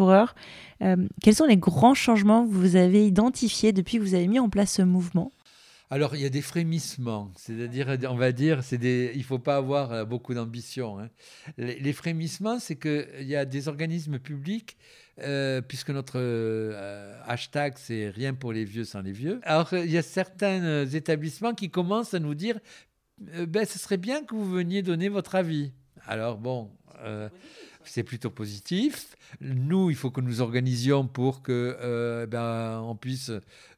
Euh, 0.00 0.96
quels 1.22 1.34
sont 1.34 1.46
les 1.46 1.56
grands 1.56 1.94
changements 1.94 2.46
que 2.46 2.52
vous 2.52 2.76
avez 2.76 3.06
identifiés 3.06 3.72
depuis 3.72 3.98
que 3.98 4.02
vous 4.02 4.14
avez 4.14 4.28
mis 4.28 4.38
en 4.38 4.48
place 4.48 4.74
ce 4.74 4.82
mouvement? 4.82 5.32
Alors, 5.90 6.16
il 6.16 6.22
y 6.22 6.24
a 6.24 6.30
des 6.30 6.40
frémissements, 6.40 7.30
c'est-à-dire, 7.36 7.86
on 8.08 8.16
va 8.16 8.32
dire, 8.32 8.62
il 8.72 9.18
ne 9.18 9.22
faut 9.22 9.38
pas 9.38 9.56
avoir 9.56 9.92
euh, 9.92 10.04
beaucoup 10.06 10.32
d'ambition. 10.32 10.98
Hein. 10.98 11.10
Les, 11.58 11.92
frémissements, 11.92 12.58
c'est 12.58 12.76
qu'il 12.76 13.26
y 13.26 13.36
a 13.36 13.44
des 13.44 13.68
organismes 13.68 14.18
publics, 14.18 14.78
euh, 15.20 15.60
puisque 15.60 15.90
notre 15.90 16.18
hashtag, 17.26 17.74
c'est 17.76 18.08
rien 18.08 18.32
pour 18.32 18.54
les 18.54 18.64
vieux 18.64 18.84
sans 18.84 19.02
les 19.02 19.12
vieux. 19.12 19.40
Alors, 19.42 19.68
il 19.74 19.90
y 19.90 19.98
a 19.98 20.02
certains 20.02 20.86
établissements 20.86 21.52
qui 21.52 21.68
commencent 21.68 22.14
à 22.14 22.20
nous 22.20 22.34
dire, 22.34 22.58
ben, 23.18 23.66
ce 23.66 23.78
serait 23.78 23.98
bien 23.98 24.24
que 24.24 24.34
vous 24.34 24.50
veniez 24.50 24.80
donner 24.80 25.10
votre 25.10 25.34
avis. 25.34 25.72
Alors, 26.06 26.38
bon, 26.38 26.70
c'est 27.84 28.02
plutôt 28.02 28.30
positif. 28.30 29.16
Nous, 29.40 29.90
il 29.90 29.96
faut 29.96 30.10
que 30.10 30.20
nous 30.20 30.40
organisions 30.40 31.06
pour 31.06 31.42
que 31.42 31.76
euh, 31.80 32.26
ben, 32.26 32.80
on 32.82 32.96
puisse 32.96 33.30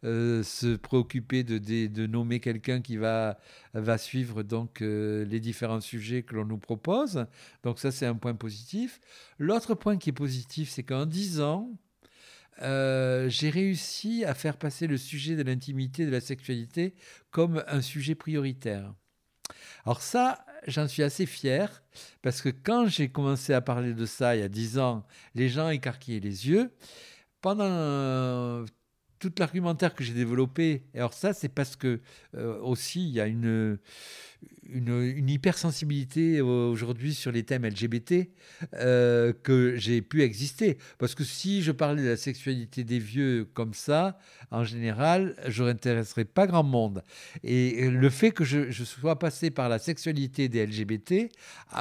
euh, 0.04 0.42
se 0.42 0.76
préoccuper 0.76 1.44
de, 1.44 2.06
nommer 2.06 2.40
quelqu'un 2.40 2.80
qui 2.80 2.96
va, 2.96 3.38
va 3.74 3.98
suivre 3.98 4.42
donc 4.42 4.82
euh, 4.82 5.24
les 5.24 5.40
différents 5.40 5.80
sujets 5.80 6.22
que 6.22 6.34
l'on 6.34 6.44
nous 6.44 6.58
propose. 6.58 7.26
Donc 7.62 7.78
ça, 7.78 7.90
c'est 7.90 8.06
un 8.06 8.14
point 8.14 8.34
positif. 8.34 9.00
L'autre 9.38 9.74
point 9.74 9.96
qui 9.96 10.10
est 10.10 10.12
positif, 10.12 10.70
c'est 10.70 10.82
qu'en 10.82 11.06
10 11.06 11.40
ans, 11.40 11.70
j'ai 12.60 13.50
réussi 13.50 14.24
à 14.24 14.34
faire 14.34 14.56
passer 14.56 14.86
le 14.86 14.96
sujet 14.96 15.36
de 15.36 15.42
l'intimité, 15.42 16.06
de 16.06 16.10
la 16.10 16.20
sexualité 16.20 16.94
comme 17.30 17.64
un 17.66 17.80
sujet 17.80 18.14
prioritaire. 18.14 18.94
Alors 19.84 20.00
ça, 20.00 20.44
j'en 20.66 20.88
suis 20.88 21.02
assez 21.02 21.26
fier, 21.26 21.82
parce 22.22 22.40
que 22.40 22.48
quand 22.48 22.86
j'ai 22.86 23.08
commencé 23.08 23.52
à 23.52 23.60
parler 23.60 23.94
de 23.94 24.06
ça 24.06 24.36
il 24.36 24.40
y 24.40 24.42
a 24.42 24.48
dix 24.48 24.78
ans, 24.78 25.04
les 25.34 25.48
gens 25.48 25.68
écarquillaient 25.68 26.20
les 26.20 26.48
yeux. 26.48 26.70
Pendant 27.40 27.64
euh, 27.68 28.64
tout 29.18 29.32
l'argumentaire 29.38 29.94
que 29.94 30.02
j'ai 30.02 30.14
développé, 30.14 30.84
alors 30.94 31.12
ça, 31.12 31.34
c'est 31.34 31.50
parce 31.50 31.76
que 31.76 32.00
euh, 32.34 32.58
aussi, 32.60 33.06
il 33.06 33.12
y 33.12 33.20
a 33.20 33.26
une 33.26 33.78
une, 34.72 35.28
hypersensibilité 35.28 36.40
aujourd'hui 36.40 37.14
sur 37.14 37.32
les 37.32 37.42
thèmes 37.42 37.64
LGBT 37.64 38.28
euh, 38.74 39.32
que 39.42 39.76
j'ai 39.76 40.02
pu 40.02 40.22
exister. 40.22 40.78
Parce 40.98 41.14
que 41.14 41.24
si 41.24 41.62
je 41.62 41.72
parlais 41.72 42.02
de 42.02 42.08
la 42.08 42.16
sexualité 42.16 42.84
des 42.84 42.98
vieux 42.98 43.48
comme 43.54 43.74
ça, 43.74 44.18
en 44.50 44.64
général, 44.64 45.34
je 45.46 45.64
n'intéresserais 45.64 46.24
pas 46.24 46.46
grand 46.46 46.62
monde. 46.62 47.02
Et 47.42 47.90
le 47.90 48.10
fait 48.10 48.30
que 48.30 48.44
je, 48.44 48.70
sois 48.84 49.18
passé 49.18 49.50
par 49.50 49.68
la 49.68 49.78
sexualité 49.78 50.48
des 50.48 50.66
LGBT 50.66 51.30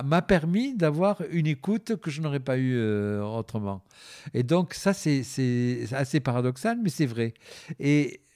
m'a 0.04 0.22
permis 0.22 0.76
d'avoir 0.76 1.22
une 1.32 1.48
écoute 1.48 1.96
que 1.98 2.10
je 2.10 2.22
n'aurais 2.22 2.40
pas 2.40 2.58
eu 2.58 2.76
euh, 2.76 3.22
autrement. 3.22 3.84
Et 4.34 4.44
donc 4.44 4.74
ça, 4.74 4.94
c'est 4.94 5.24
assez 5.92 6.20
paradoxal, 6.20 6.80
mais 6.82 6.90
c'est 6.90 7.06
vrai. 7.06 7.34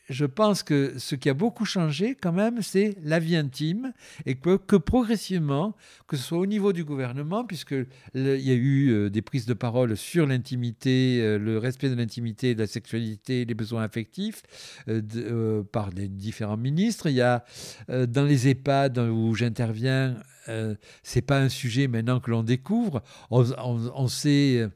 Je 0.10 0.26
pense 0.26 0.64
que 0.64 0.93
ce 0.97 1.16
qui 1.16 1.30
a 1.30 1.34
beaucoup 1.34 1.66
changé 1.66 2.16
quand 2.20 2.32
même, 2.32 2.62
c'est 2.62 2.97
la 3.03 3.20
vie 3.20 3.36
intime 3.36 3.93
et 4.26 4.36
que, 4.36 4.78
progressivement, 4.78 5.76
que 6.08 6.16
ce 6.16 6.24
soit 6.24 6.38
au 6.38 6.45
niveau 6.45 6.72
du 6.74 6.84
gouvernement, 6.84 7.43
puisque 7.43 7.76
il 8.14 8.39
y 8.39 8.51
a 8.51 8.53
eu 8.53 8.89
euh, 8.89 9.10
des 9.10 9.22
prises 9.22 9.45
de 9.45 9.53
parole 9.53 9.97
sur 9.97 10.26
l'intimité, 10.26 11.20
euh, 11.22 11.38
le 11.38 11.58
respect 11.58 11.89
de 11.89 11.95
l'intimité, 11.95 12.55
de 12.55 12.60
la 12.60 12.68
sexualité, 12.68 13.43
les 13.45 13.53
besoins 13.53 13.84
affectifs 13.84 14.43
euh, 14.88 15.64
par 15.64 15.89
les 15.89 16.08
différents 16.08 16.58
ministres. 16.58 17.08
Il 17.08 17.16
y 17.16 17.22
a 17.22 17.43
dans 17.89 18.24
les 18.24 18.47
EHPAD 18.47 18.97
où 18.99 19.36
j'interviens, 19.36 20.18
c'est 21.03 21.22
pas 21.22 21.39
un 21.39 21.49
sujet 21.49 21.88
maintenant 21.88 22.20
que 22.20 22.32
l'on 22.32 22.43
découvre. 22.43 23.01
On 23.30 24.08
sait 24.08 24.70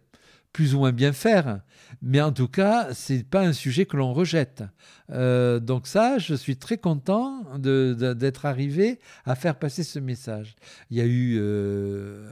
plus 0.53 0.75
ou 0.75 0.79
moins 0.79 0.91
bien 0.91 1.13
faire. 1.13 1.61
Mais 2.01 2.21
en 2.21 2.31
tout 2.31 2.47
cas, 2.47 2.89
c'est 2.93 3.23
pas 3.23 3.41
un 3.41 3.53
sujet 3.53 3.85
que 3.85 3.97
l'on 3.97 4.13
rejette. 4.13 4.63
Euh, 5.11 5.59
donc 5.59 5.87
ça, 5.87 6.17
je 6.17 6.33
suis 6.33 6.57
très 6.57 6.77
content 6.77 7.43
d'être 7.57 8.45
arrivé 8.45 8.99
à 9.25 9.35
faire 9.35 9.57
passer 9.57 9.83
ce 9.83 9.99
message. 9.99 10.55
Il 10.89 10.97
y 10.97 11.01
a 11.01 11.05
eu 11.05 11.37
euh, 11.39 12.25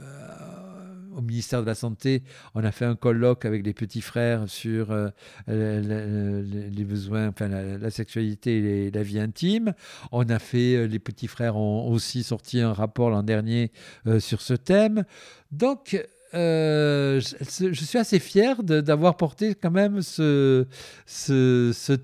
au 1.14 1.20
ministère 1.22 1.62
de 1.62 1.66
la 1.66 1.74
Santé, 1.74 2.22
on 2.54 2.64
a 2.64 2.72
fait 2.72 2.84
un 2.84 2.96
colloque 2.96 3.44
avec 3.44 3.64
les 3.64 3.74
petits 3.74 4.00
frères 4.00 4.48
sur 4.48 4.90
euh, 4.90 5.10
les 5.46 6.84
besoins, 6.84 7.28
enfin 7.28 7.48
la, 7.48 7.90
sexualité 7.90 8.86
et 8.86 8.90
la 8.90 9.02
vie 9.02 9.20
intime. 9.20 9.74
On 10.12 10.28
a 10.28 10.38
fait, 10.38 10.86
les 10.88 10.98
petits 10.98 11.28
frères 11.28 11.56
ont 11.56 11.88
aussi 11.90 12.22
sorti 12.22 12.60
un 12.60 12.72
rapport 12.72 13.10
l'an 13.10 13.22
dernier 13.22 13.72
sur 14.18 14.40
ce 14.40 14.54
thème. 14.54 15.04
Donc, 15.52 16.00
euh, 16.32 17.20
je, 17.20 17.84
suis 17.84 17.98
assez 17.98 18.20
fier 18.20 18.62
d'avoir 18.62 19.16
porté 19.16 19.54
quand 19.54 19.70
même 19.70 20.00
ce, 20.02 20.66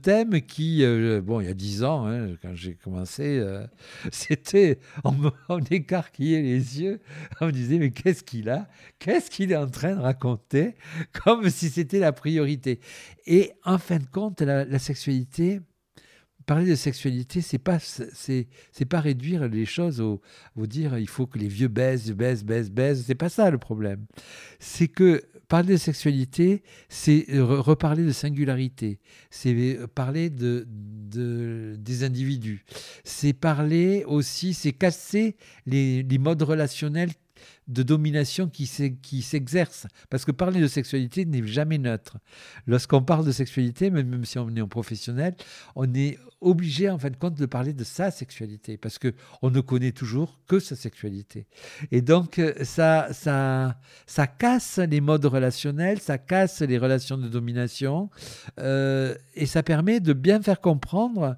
thème 0.03 0.41
qui, 0.41 0.85
euh, 0.85 1.21
bon, 1.21 1.41
il 1.41 1.47
y 1.47 1.51
a 1.51 1.55
dix 1.55 1.85
ans, 1.85 2.07
hein, 2.07 2.31
quand 2.43 2.55
j'ai 2.55 2.75
commencé, 2.75 3.39
euh, 3.39 3.65
c'était, 4.11 4.81
on, 5.05 5.15
on 5.49 5.61
écarquillait 5.61 6.43
les 6.43 6.81
yeux, 6.81 7.01
on 7.41 7.47
me 7.47 7.53
disait, 7.53 7.79
mais 7.79 7.91
qu'est-ce 7.91 8.25
qu'il 8.25 8.51
a? 8.51 8.69
Qu'est-ce 8.99 9.31
qu'il 9.31 9.53
est 9.53 9.57
en 9.57 9.69
train 9.69 9.95
de 9.95 10.01
raconter? 10.01 10.75
Comme 11.25 11.49
si 11.49 11.69
c'était 11.69 12.01
la 12.01 12.13
priorité. 12.13 12.81
Et 13.27 13.53
en 13.65 13.79
fin 13.79 13.99
de 13.99 14.07
compte, 14.07 14.41
la 14.41 14.79
sexualité, 14.79 15.61
parler 16.47 16.71
de 16.71 16.77
sexualité, 16.77 17.41
c'est 17.41 17.59
pas 17.59 17.79
c'est 17.79 18.47
c'est 18.73 18.85
pas 18.85 19.01
réduire 19.01 19.49
les 19.49 19.67
choses 19.67 20.01
au, 20.01 20.21
dire 20.57 20.97
il 20.97 21.09
faut 21.09 21.27
que 21.27 21.39
les 21.39 21.49
vieux 21.49 21.69
baissent, 21.69 22.11
baissent, 22.11 22.45
baissent, 22.45 22.71
baissent. 22.71 23.05
C'est 23.07 23.15
pas 23.15 23.29
ça 23.29 23.51
le 23.51 23.59
problème. 23.59 24.07
C'est 24.61 24.89
que 24.89 25.23
parler 25.49 25.73
de 25.75 25.77
sexualité, 25.77 26.63
c'est 26.89 27.27
reparler 27.31 28.05
de 28.05 28.13
singularité, 28.13 28.99
c'est 29.31 29.79
parler 29.95 30.31
de, 30.31 30.67
de, 30.69 31.77
des 31.79 32.05
individus, 32.05 32.65
c'est 33.05 33.33
parler 33.33 34.05
aussi, 34.07 34.55
c'est 34.55 34.73
casser 34.73 35.37
les, 35.67 36.03
les 36.03 36.19
modes 36.19 36.43
relationnels 36.43 37.11
de 37.69 37.83
domination 37.83 38.49
qui 38.49 38.67
s'exerce. 38.67 39.87
Parce 40.11 40.25
que 40.25 40.33
parler 40.33 40.61
de 40.61 40.69
sexualité 40.69 41.25
n'est 41.25 41.47
jamais 41.47 41.79
neutre. 41.79 42.19
Lorsqu'on 42.67 43.03
parle 43.03 43.25
de 43.25 43.33
sexualité, 43.33 43.91
même, 43.91 44.25
si 44.25 44.39
on 44.39 44.49
est 44.55 44.61
en 44.61 44.69
professionnel, 44.69 45.35
on 45.75 45.93
est 45.95 46.19
obligé 46.41 46.91
en 46.91 46.99
fin 46.99 47.11
de 47.11 47.17
compte 47.17 47.35
de 47.35 47.47
parler 47.47 47.73
de 47.73 47.85
sa 47.85 48.11
sexualité 48.11 48.77
parce 48.77 48.99
que 48.99 49.15
on 49.43 49.51
ne 49.51 49.61
connaît 49.61 49.93
toujours 49.93 50.39
que 50.47 50.59
sa 50.59 50.77
sexualité. 50.77 51.47
Et 51.91 52.03
donc 52.03 52.41
ça, 52.63 53.09
ça, 53.13 53.79
ça 54.07 54.27
casse 54.27 54.79
les 54.79 55.01
modes 55.01 55.25
relationnels, 55.25 55.99
ça 56.01 56.19
casse 56.19 56.61
les 56.61 56.79
relations 56.79 57.17
de 57.17 57.29
domination 57.29 58.11
euh, 58.61 59.15
et 59.35 59.47
ça 59.47 59.63
permet 59.63 60.01
de 60.01 60.13
bien 60.13 60.43
faire 60.43 60.61
comprendre 60.61 61.37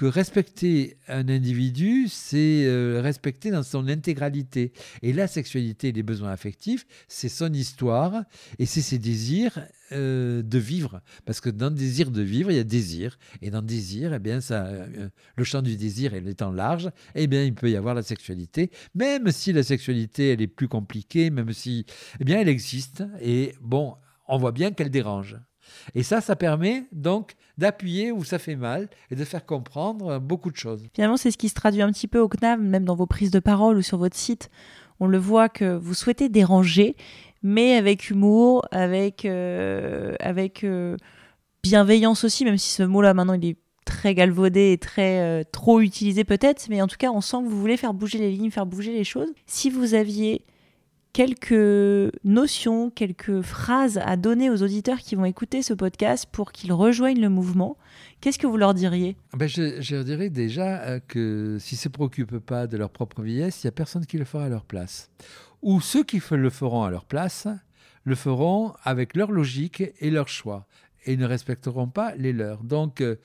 que 0.00 0.06
respecter 0.06 0.96
un 1.08 1.28
individu, 1.28 2.08
c'est 2.08 2.64
euh, 2.64 3.02
respecter 3.02 3.50
dans 3.50 3.62
son 3.62 3.86
intégralité. 3.86 4.72
Et 5.02 5.12
la 5.12 5.26
sexualité 5.26 5.88
et 5.88 5.92
les 5.92 6.02
besoins 6.02 6.30
affectifs, 6.30 6.86
c'est 7.06 7.28
son 7.28 7.52
histoire 7.52 8.24
et 8.58 8.64
c'est 8.64 8.80
ses 8.80 8.98
désirs 8.98 9.60
euh, 9.92 10.40
de 10.40 10.58
vivre. 10.58 11.02
Parce 11.26 11.42
que 11.42 11.50
dans 11.50 11.68
le 11.68 11.74
désir 11.74 12.10
de 12.10 12.22
vivre, 12.22 12.50
il 12.50 12.56
y 12.56 12.60
a 12.60 12.64
désir. 12.64 13.18
Et 13.42 13.50
dans 13.50 13.60
le 13.60 13.66
désir, 13.66 14.14
eh 14.14 14.18
bien, 14.18 14.40
ça, 14.40 14.68
euh, 14.68 15.10
le 15.36 15.44
champ 15.44 15.60
du 15.60 15.76
désir 15.76 16.14
étant 16.14 16.50
large, 16.50 16.90
eh 17.14 17.26
bien, 17.26 17.44
il 17.44 17.54
peut 17.54 17.70
y 17.70 17.76
avoir 17.76 17.94
la 17.94 18.02
sexualité. 18.02 18.70
Même 18.94 19.30
si 19.30 19.52
la 19.52 19.62
sexualité, 19.62 20.30
elle 20.30 20.40
est 20.40 20.46
plus 20.46 20.68
compliquée, 20.68 21.28
même 21.28 21.52
si, 21.52 21.84
eh 22.20 22.24
bien, 22.24 22.40
elle 22.40 22.48
existe. 22.48 23.04
Et 23.20 23.52
bon, 23.60 23.96
on 24.28 24.38
voit 24.38 24.52
bien 24.52 24.70
qu'elle 24.70 24.90
dérange. 24.90 25.36
Et 25.94 26.02
ça, 26.02 26.20
ça 26.20 26.36
permet 26.36 26.84
donc 26.92 27.34
d'appuyer 27.58 28.12
où 28.12 28.24
ça 28.24 28.38
fait 28.38 28.56
mal 28.56 28.88
et 29.10 29.16
de 29.16 29.24
faire 29.24 29.44
comprendre 29.44 30.18
beaucoup 30.18 30.50
de 30.50 30.56
choses. 30.56 30.82
Finalement, 30.94 31.16
c'est 31.16 31.30
ce 31.30 31.38
qui 31.38 31.48
se 31.48 31.54
traduit 31.54 31.82
un 31.82 31.92
petit 31.92 32.08
peu 32.08 32.18
au 32.18 32.28
CNAV, 32.28 32.60
même 32.60 32.84
dans 32.84 32.96
vos 32.96 33.06
prises 33.06 33.30
de 33.30 33.40
parole 33.40 33.76
ou 33.76 33.82
sur 33.82 33.98
votre 33.98 34.16
site. 34.16 34.50
On 35.00 35.06
le 35.06 35.18
voit 35.18 35.48
que 35.48 35.76
vous 35.76 35.94
souhaitez 35.94 36.28
déranger, 36.28 36.94
mais 37.42 37.74
avec 37.74 38.10
humour, 38.10 38.66
avec, 38.70 39.24
euh, 39.24 40.14
euh, 40.22 40.96
bienveillance 41.62 42.24
aussi, 42.24 42.44
même 42.44 42.58
si 42.58 42.70
ce 42.70 42.82
mot-là 42.82 43.14
maintenant 43.14 43.34
il 43.34 43.44
est 43.46 43.56
très 43.86 44.14
galvaudé 44.14 44.72
et 44.72 44.78
très 44.78 45.20
euh, 45.20 45.42
trop 45.50 45.80
utilisé 45.80 46.24
peut-être, 46.24 46.66
mais 46.68 46.82
en 46.82 46.86
tout 46.86 46.96
cas 46.98 47.10
on 47.10 47.20
sent 47.20 47.38
que 47.38 47.48
vous 47.48 47.60
voulez 47.60 47.76
faire 47.76 47.94
bouger 47.94 48.18
les 48.18 48.30
lignes, 48.30 48.50
faire 48.50 48.66
bouger 48.66 48.92
les 48.92 49.04
choses. 49.04 49.28
Si 49.46 49.70
vous 49.70 49.94
aviez 49.94 50.44
quelques 51.12 52.12
notions, 52.24 52.90
quelques 52.90 53.42
phrases 53.42 53.98
à 53.98 54.16
donner 54.16 54.50
aux 54.50 54.62
auditeurs 54.62 54.98
qui 54.98 55.14
vont 55.14 55.24
écouter 55.24 55.62
ce 55.62 55.74
podcast 55.74 56.26
pour 56.30 56.52
qu'ils 56.52 56.72
rejoignent 56.72 57.20
le 57.20 57.28
mouvement, 57.28 57.76
qu'est-ce 58.20 58.38
que 58.38 58.46
vous 58.46 58.56
leur 58.56 58.74
diriez? 58.74 59.16
Ben 59.36 59.48
je, 59.48 59.94
leur 59.94 60.04
dirais 60.04 60.30
déjà 60.30 60.80
euh, 60.82 61.00
que 61.06 61.56
s'ils 61.60 61.76
ne 61.76 61.80
se 61.80 61.88
préoccupent 61.88 62.38
pas 62.38 62.66
de 62.66 62.76
leur 62.76 62.90
propre 62.90 63.22
vieillesse, 63.22 63.62
il 63.62 63.66
n'y 63.66 63.70
a 63.70 63.72
personne 63.72 64.06
qui 64.06 64.18
le 64.18 64.24
fera 64.24 64.44
à 64.44 64.48
leur 64.48 64.64
place. 64.64 65.10
Ou 65.62 65.80
ceux 65.80 66.04
qui 66.04 66.22
le 66.30 66.50
feront 66.50 66.84
à 66.84 66.90
leur 66.90 67.04
place 67.04 67.48
le 68.04 68.14
feront 68.14 68.72
avec 68.82 69.14
leur 69.14 69.30
logique 69.30 69.82
et 70.00 70.10
leur 70.10 70.28
choix 70.28 70.66
et 71.06 71.16
ne 71.16 71.26
respecteront 71.26 71.88
pas 71.88 72.14
les 72.16 72.32
leurs. 72.32 72.62
Donc, 72.62 73.00
euh, 73.00 73.16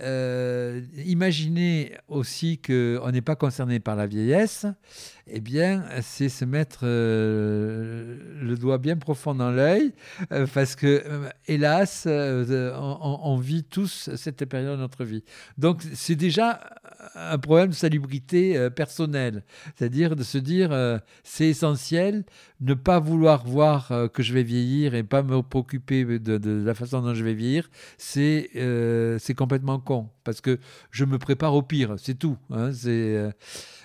euh, 0.00 0.80
imaginez 1.04 1.92
aussi 2.08 2.58
qu'on 2.58 3.10
n'est 3.10 3.20
pas 3.20 3.36
concerné 3.36 3.80
par 3.80 3.96
la 3.96 4.06
vieillesse, 4.06 4.66
eh 5.26 5.40
bien, 5.40 5.84
c'est 6.02 6.28
se 6.28 6.44
mettre 6.44 6.80
euh, 6.84 8.16
le 8.40 8.56
doigt 8.56 8.78
bien 8.78 8.96
profond 8.96 9.34
dans 9.34 9.50
l'œil, 9.50 9.92
parce 10.54 10.74
que, 10.74 11.04
hélas, 11.46 12.06
on, 12.06 13.36
vit 13.36 13.64
tous 13.64 14.10
cette 14.16 14.44
période 14.46 14.76
de 14.76 14.80
notre 14.82 15.04
vie. 15.04 15.22
Donc, 15.58 15.82
c'est 15.94 16.16
déjà 16.16 16.60
un 17.14 17.38
problème 17.38 17.68
de 17.68 17.74
salubrité 17.74 18.70
personnelle, 18.70 19.44
c'est-à-dire 19.76 20.16
de 20.16 20.22
se 20.22 20.38
dire, 20.38 21.00
c'est 21.22 21.46
essentiel, 21.46 22.24
ne 22.60 22.74
pas 22.74 22.98
vouloir 22.98 23.44
voir 23.44 23.92
que 24.12 24.22
je 24.22 24.32
vais 24.32 24.42
vieillir 24.42 24.94
et 24.94 25.02
pas 25.02 25.22
me 25.22 25.42
préoccuper 25.42 26.04
de, 26.04 26.38
de 26.38 26.64
la 26.64 26.74
façon 26.74 27.02
dont 27.02 27.09
je 27.14 27.24
vais 27.24 27.34
vieillir, 27.34 27.70
c'est 27.98 28.50
c'est 29.18 29.34
complètement 29.34 29.80
parce 30.24 30.40
que 30.40 30.58
je 30.90 31.04
me 31.04 31.18
prépare 31.18 31.54
au 31.54 31.62
pire, 31.62 31.94
c'est 31.98 32.18
tout. 32.18 32.36
Hein, 32.50 32.70
euh, 32.86 33.30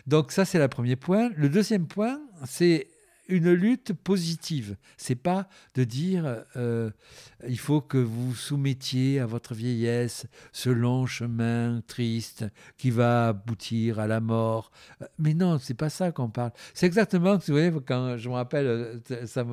Donc 0.08 0.32
ça, 0.32 0.46
c'est 0.46 0.60
le 0.60 0.68
premier 0.68 0.96
point. 0.96 1.30
Le 1.36 1.50
deuxième 1.50 1.88
point, 1.88 2.20
c'est 2.46 2.88
une 3.28 3.52
lutte 3.52 3.94
positive. 3.94 4.78
C'est 4.98 5.16
pas 5.16 5.48
de 5.74 5.84
dire 5.84 6.44
euh, 6.56 6.90
il 7.48 7.60
faut 7.60 7.82
que 7.82 7.98
vous 7.98 8.36
soumettiez 8.36 9.20
à 9.20 9.26
votre 9.26 9.54
vieillesse 9.54 10.26
ce 10.52 10.70
long 10.70 11.06
chemin 11.06 11.82
triste 11.88 12.46
qui 12.78 12.92
va 12.92 13.30
aboutir 13.30 14.00
à 14.00 14.08
la 14.08 14.20
mort. 14.20 14.72
Mais 15.18 15.34
non, 15.34 15.58
c'est 15.60 15.74
pas 15.74 15.90
ça 15.90 16.12
qu'on 16.12 16.30
parle. 16.30 16.52
C'est 16.74 16.86
exactement, 16.86 17.38
vous 17.38 17.54
voyez, 17.54 17.72
quand 17.86 18.18
je 18.18 18.30
me 18.30 18.36
rappelle 18.36 18.66
euh, 18.66 19.26
ça 19.26 19.46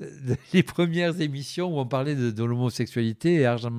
les 0.52 0.62
premières 0.62 1.20
émissions 1.20 1.74
où 1.74 1.78
on 1.78 1.86
parlait 1.86 2.14
de, 2.14 2.44
l'homosexualité 2.44 3.34
et 3.34 3.46
Argent 3.46 3.74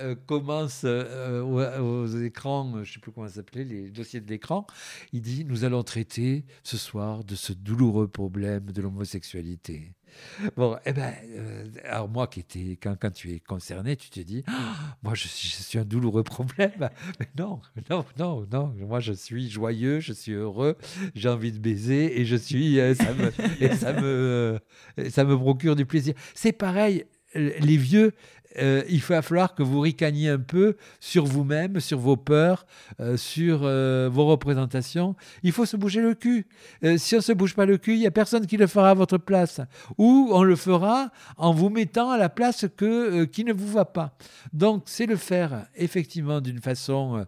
euh, 0.00 0.14
commence 0.26 0.84
aux, 0.84 2.06
écrans, 2.06 2.84
je 2.84 2.92
sais 2.92 3.00
plus 3.00 3.12
comment 3.12 3.28
ça 3.28 3.34
s'appelait, 3.34 3.64
les 3.64 3.90
dossiers 3.90 4.20
de 4.20 4.28
l'écran. 4.28 4.66
Il 5.12 5.22
dit 5.22 5.44
nous 5.44 5.64
allons 5.64 5.82
traiter 5.82 6.44
ce 6.62 6.76
soir 6.76 7.24
de 7.24 7.34
ce 7.34 7.52
douloureux 7.52 8.08
problème 8.18 8.72
de 8.72 8.82
l'homosexualité. 8.82 9.92
Bon, 10.56 10.76
eh 10.84 10.92
ben, 10.92 11.14
euh, 11.36 11.64
alors 11.84 12.08
moi 12.08 12.26
qui 12.26 12.40
étais, 12.40 12.76
quand, 12.82 12.96
quand, 13.00 13.12
tu 13.12 13.32
es 13.32 13.38
concerné, 13.38 13.94
tu 13.94 14.10
te 14.10 14.18
dis, 14.18 14.42
ah, 14.48 14.74
moi 15.04 15.14
je 15.14 15.28
suis, 15.28 15.78
un 15.78 15.84
douloureux 15.84 16.24
problème. 16.24 16.90
Mais 17.20 17.28
non, 17.38 17.60
non, 17.88 18.04
non, 18.18 18.46
non. 18.50 18.74
Moi 18.88 18.98
je 18.98 19.12
suis 19.12 19.48
joyeux, 19.48 20.00
je 20.00 20.12
suis 20.12 20.32
heureux, 20.32 20.76
j'ai 21.14 21.28
envie 21.28 21.52
de 21.52 21.60
baiser 21.60 22.20
et 22.20 22.24
je 22.24 22.34
suis, 22.34 22.80
euh, 22.80 22.96
ça 22.96 23.14
me, 23.14 23.30
ça 23.76 23.92
me, 23.92 24.58
ça 25.10 25.22
me 25.22 25.36
procure 25.36 25.76
du 25.76 25.86
plaisir. 25.86 26.14
C'est 26.34 26.52
pareil. 26.52 27.04
Les 27.34 27.76
vieux, 27.76 28.14
euh, 28.56 28.82
il 28.88 29.00
va 29.00 29.22
falloir 29.22 29.54
que 29.54 29.62
vous 29.62 29.80
ricaniez 29.80 30.30
un 30.30 30.38
peu 30.38 30.76
sur 31.00 31.24
vous-même, 31.24 31.80
sur 31.80 31.98
vos 31.98 32.16
peurs, 32.16 32.66
euh, 33.00 33.16
sur 33.16 33.60
euh, 33.62 34.08
vos 34.10 34.26
représentations. 34.26 35.14
Il 35.42 35.52
faut 35.52 35.66
se 35.66 35.76
bouger 35.76 36.00
le 36.00 36.14
cul. 36.14 36.46
si 36.96 37.14
on 37.14 37.18
ne 37.18 37.22
se 37.22 37.32
bouge 37.32 37.54
pas 37.54 37.66
le 37.66 37.78
cul, 37.78 37.94
il 37.94 38.00
n'y 38.00 38.06
a 38.06 38.10
personne 38.10 38.46
qui 38.46 38.56
le 38.56 38.66
fera 38.66 38.90
à 38.90 38.94
votre 38.94 39.18
place. 39.18 39.60
Ou 39.98 40.30
on 40.32 40.42
le 40.42 40.56
fera 40.56 41.10
en 41.36 41.52
vous 41.52 41.68
mettant 41.68 42.10
à 42.10 42.18
la 42.18 42.28
place 42.28 42.66
que, 42.76 43.24
qui 43.24 43.44
ne 43.44 43.52
vous 43.52 43.68
va 43.68 43.84
pas. 43.84 44.16
Donc, 44.52 44.84
c'est 44.86 45.06
le 45.06 45.16
faire 45.16 45.66
effectivement 45.74 46.40
d'une 46.40 46.60
façon 46.60 47.26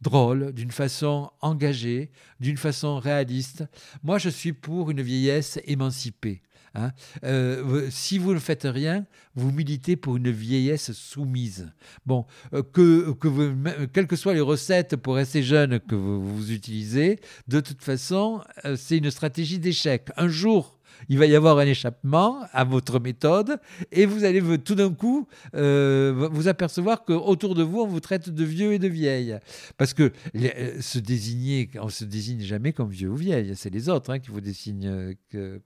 drôle, 0.00 0.52
d'une 0.52 0.70
façon 0.70 1.30
engagée, 1.40 2.10
d'une 2.40 2.56
façon 2.56 2.98
réaliste. 2.98 3.64
Moi, 4.02 4.18
je 4.18 4.28
suis 4.28 4.52
pour 4.52 4.90
une 4.90 5.02
vieillesse 5.02 5.60
émancipée. 5.64 6.42
Hein. 6.74 6.92
Euh, 7.24 7.88
si 7.90 8.18
vous 8.18 8.32
ne 8.34 8.38
faites 8.38 8.64
rien, 8.64 9.06
vous 9.34 9.50
militez 9.50 9.96
pour 9.96 10.16
une 10.16 10.30
vieillesse 10.30 10.92
soumise. 10.92 11.70
Bon, 12.06 12.26
euh, 12.54 12.62
que, 12.62 13.12
que 13.12 13.86
quelles 13.92 14.06
que 14.06 14.16
soient 14.16 14.34
les 14.34 14.40
recettes 14.40 14.96
pour 14.96 15.16
rester 15.16 15.42
jeune 15.42 15.80
que 15.80 15.94
vous, 15.94 16.22
vous 16.22 16.52
utilisez, 16.52 17.20
de 17.48 17.60
toute 17.60 17.82
façon, 17.82 18.42
euh, 18.64 18.76
c'est 18.76 18.98
une 18.98 19.10
stratégie 19.10 19.58
d'échec. 19.58 20.08
Un 20.16 20.28
jour, 20.28 20.78
il 21.08 21.18
va 21.18 21.26
y 21.26 21.34
avoir 21.34 21.58
un 21.58 21.66
échappement 21.66 22.40
à 22.52 22.64
votre 22.64 23.00
méthode 23.00 23.60
et 23.90 24.06
vous 24.06 24.24
allez 24.24 24.42
tout 24.58 24.74
d'un 24.74 24.92
coup 24.92 25.26
euh, 25.54 26.28
vous 26.32 26.48
apercevoir 26.48 27.04
qu'autour 27.04 27.54
de 27.54 27.62
vous, 27.62 27.80
on 27.80 27.86
vous 27.86 28.00
traite 28.00 28.30
de 28.30 28.44
vieux 28.44 28.72
et 28.72 28.78
de 28.78 28.88
vieille. 28.88 29.38
Parce 29.76 29.94
que 29.94 30.12
euh, 30.34 30.80
se 30.80 30.98
désigner, 30.98 31.70
on 31.80 31.88
se 31.88 32.04
désigne 32.04 32.40
jamais 32.40 32.72
comme 32.72 32.90
vieux 32.90 33.10
ou 33.10 33.16
vieille, 33.16 33.54
c'est 33.56 33.70
les 33.70 33.88
autres 33.88 34.12
hein, 34.12 34.18
qui 34.18 34.30
vous 34.30 34.40
désignent 34.40 35.14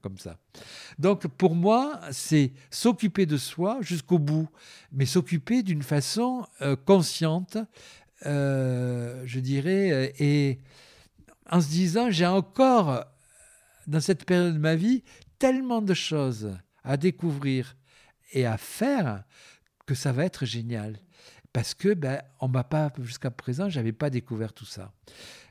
comme 0.02 0.18
ça. 0.18 0.38
Donc 0.98 1.26
pour 1.26 1.54
moi, 1.54 2.00
c'est 2.10 2.52
s'occuper 2.70 3.26
de 3.26 3.36
soi 3.36 3.78
jusqu'au 3.80 4.18
bout, 4.18 4.48
mais 4.92 5.06
s'occuper 5.06 5.62
d'une 5.62 5.82
façon 5.82 6.44
consciente, 6.84 7.58
je 8.24 9.38
dirais, 9.38 10.14
et 10.18 10.58
en 11.50 11.60
se 11.60 11.68
disant, 11.68 12.10
j'ai 12.10 12.26
encore, 12.26 13.04
dans 13.86 14.00
cette 14.00 14.24
période 14.24 14.54
de 14.54 14.58
ma 14.58 14.74
vie, 14.74 15.02
tellement 15.38 15.82
de 15.82 15.94
choses 15.94 16.56
à 16.82 16.96
découvrir 16.96 17.76
et 18.32 18.46
à 18.46 18.56
faire 18.56 19.24
que 19.86 19.94
ça 19.94 20.12
va 20.12 20.24
être 20.24 20.44
génial. 20.44 20.98
Parce 21.52 21.74
que 21.74 21.94
ben, 21.94 22.20
on 22.40 22.48
m'a 22.48 22.64
pas 22.64 22.92
jusqu'à 23.00 23.30
présent, 23.30 23.70
j'avais 23.70 23.92
pas 23.92 24.10
découvert 24.10 24.52
tout 24.52 24.66
ça. 24.66 24.92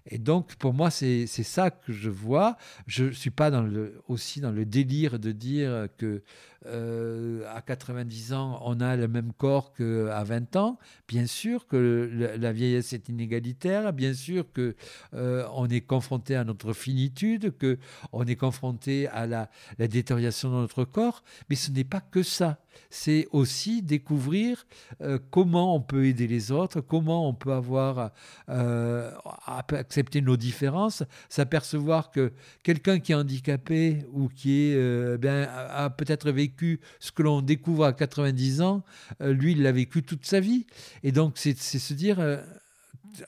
Et 0.08 0.20
donc, 0.20 0.56
pour 0.56 0.74
moi, 0.74 0.92
c'est 0.92 1.26
ça 1.26 1.72
que 1.72 1.92
je 1.92 2.12
vois. 2.12 2.58
Je 2.86 3.10
suis 3.10 3.32
pas 3.32 3.50
dans 3.50 3.64
le, 3.64 4.02
aussi 4.08 4.40
dans 4.40 4.52
le 4.52 4.66
délire 4.66 5.18
de 5.18 5.32
dire 5.32 5.88
que 5.98 6.22
euh, 6.68 7.44
à 7.54 7.62
90 7.62 8.34
ans, 8.34 8.60
on 8.64 8.80
a 8.80 8.96
le 8.96 9.08
même 9.08 9.34
corps 9.34 9.74
qu'à 9.74 10.24
20 10.24 10.56
ans. 10.56 10.80
Bien 11.08 11.28
sûr 11.28 11.68
que 11.68 12.10
la 12.38 12.52
vieillesse 12.52 12.94
est 12.94 13.08
inégalitaire, 13.10 13.94
bien 13.94 14.14
sûr 14.14 14.46
que 14.52 14.76
euh, 15.14 15.48
on 15.54 15.68
est 15.68 15.82
confronté 15.82 16.36
à 16.36 16.44
notre 16.44 16.74
finitude, 16.74 17.56
que 17.58 17.78
on 18.12 18.26
est 18.26 18.36
confronté 18.36 19.08
à 19.10 19.28
la, 19.28 19.50
détérioration 19.78 20.50
de 20.50 20.56
notre 20.56 20.86
corps, 20.86 21.24
mais 21.50 21.56
ce 21.56 21.72
n'est 21.72 21.84
pas 21.84 22.02
que 22.02 22.24
ça. 22.24 22.58
C'est 22.90 23.28
aussi 23.32 23.82
découvrir 23.82 24.66
euh, 25.02 25.20
comment 25.32 25.76
on 25.76 25.82
peut 25.82 26.06
aider 26.06 26.28
les 26.28 26.52
autres, 26.52 26.82
comment 26.82 27.30
on 27.30 27.34
peut 27.34 27.54
avoir 27.54 28.12
accepter 29.48 30.22
nos 30.22 30.38
différences, 30.38 31.04
s'apercevoir 31.30 32.12
que 32.12 32.34
quelqu'un 32.64 33.00
qui 33.00 33.12
est 33.12 33.16
handicapé 33.16 34.06
ou 34.12 34.30
qui 34.30 34.72
est, 34.72 35.18
ben, 35.18 35.48
a 35.50 35.90
peut-être 35.90 36.32
vécu 36.32 36.55
ce 37.00 37.12
que 37.12 37.24
l'on 37.24 37.42
découvre 37.42 37.86
à 37.86 37.94
90 37.94 38.62
ans, 38.62 38.84
euh, 39.22 39.34
lui, 39.34 39.54
il 39.54 39.64
l'a 39.64 39.72
vécu 39.72 40.04
toute 40.04 40.26
sa 40.26 40.40
vie. 40.40 40.66
Et 41.04 41.12
donc, 41.12 41.34
c'est 41.36 41.56
se 41.56 41.94
dire, 41.94 42.20
euh, 42.20 42.38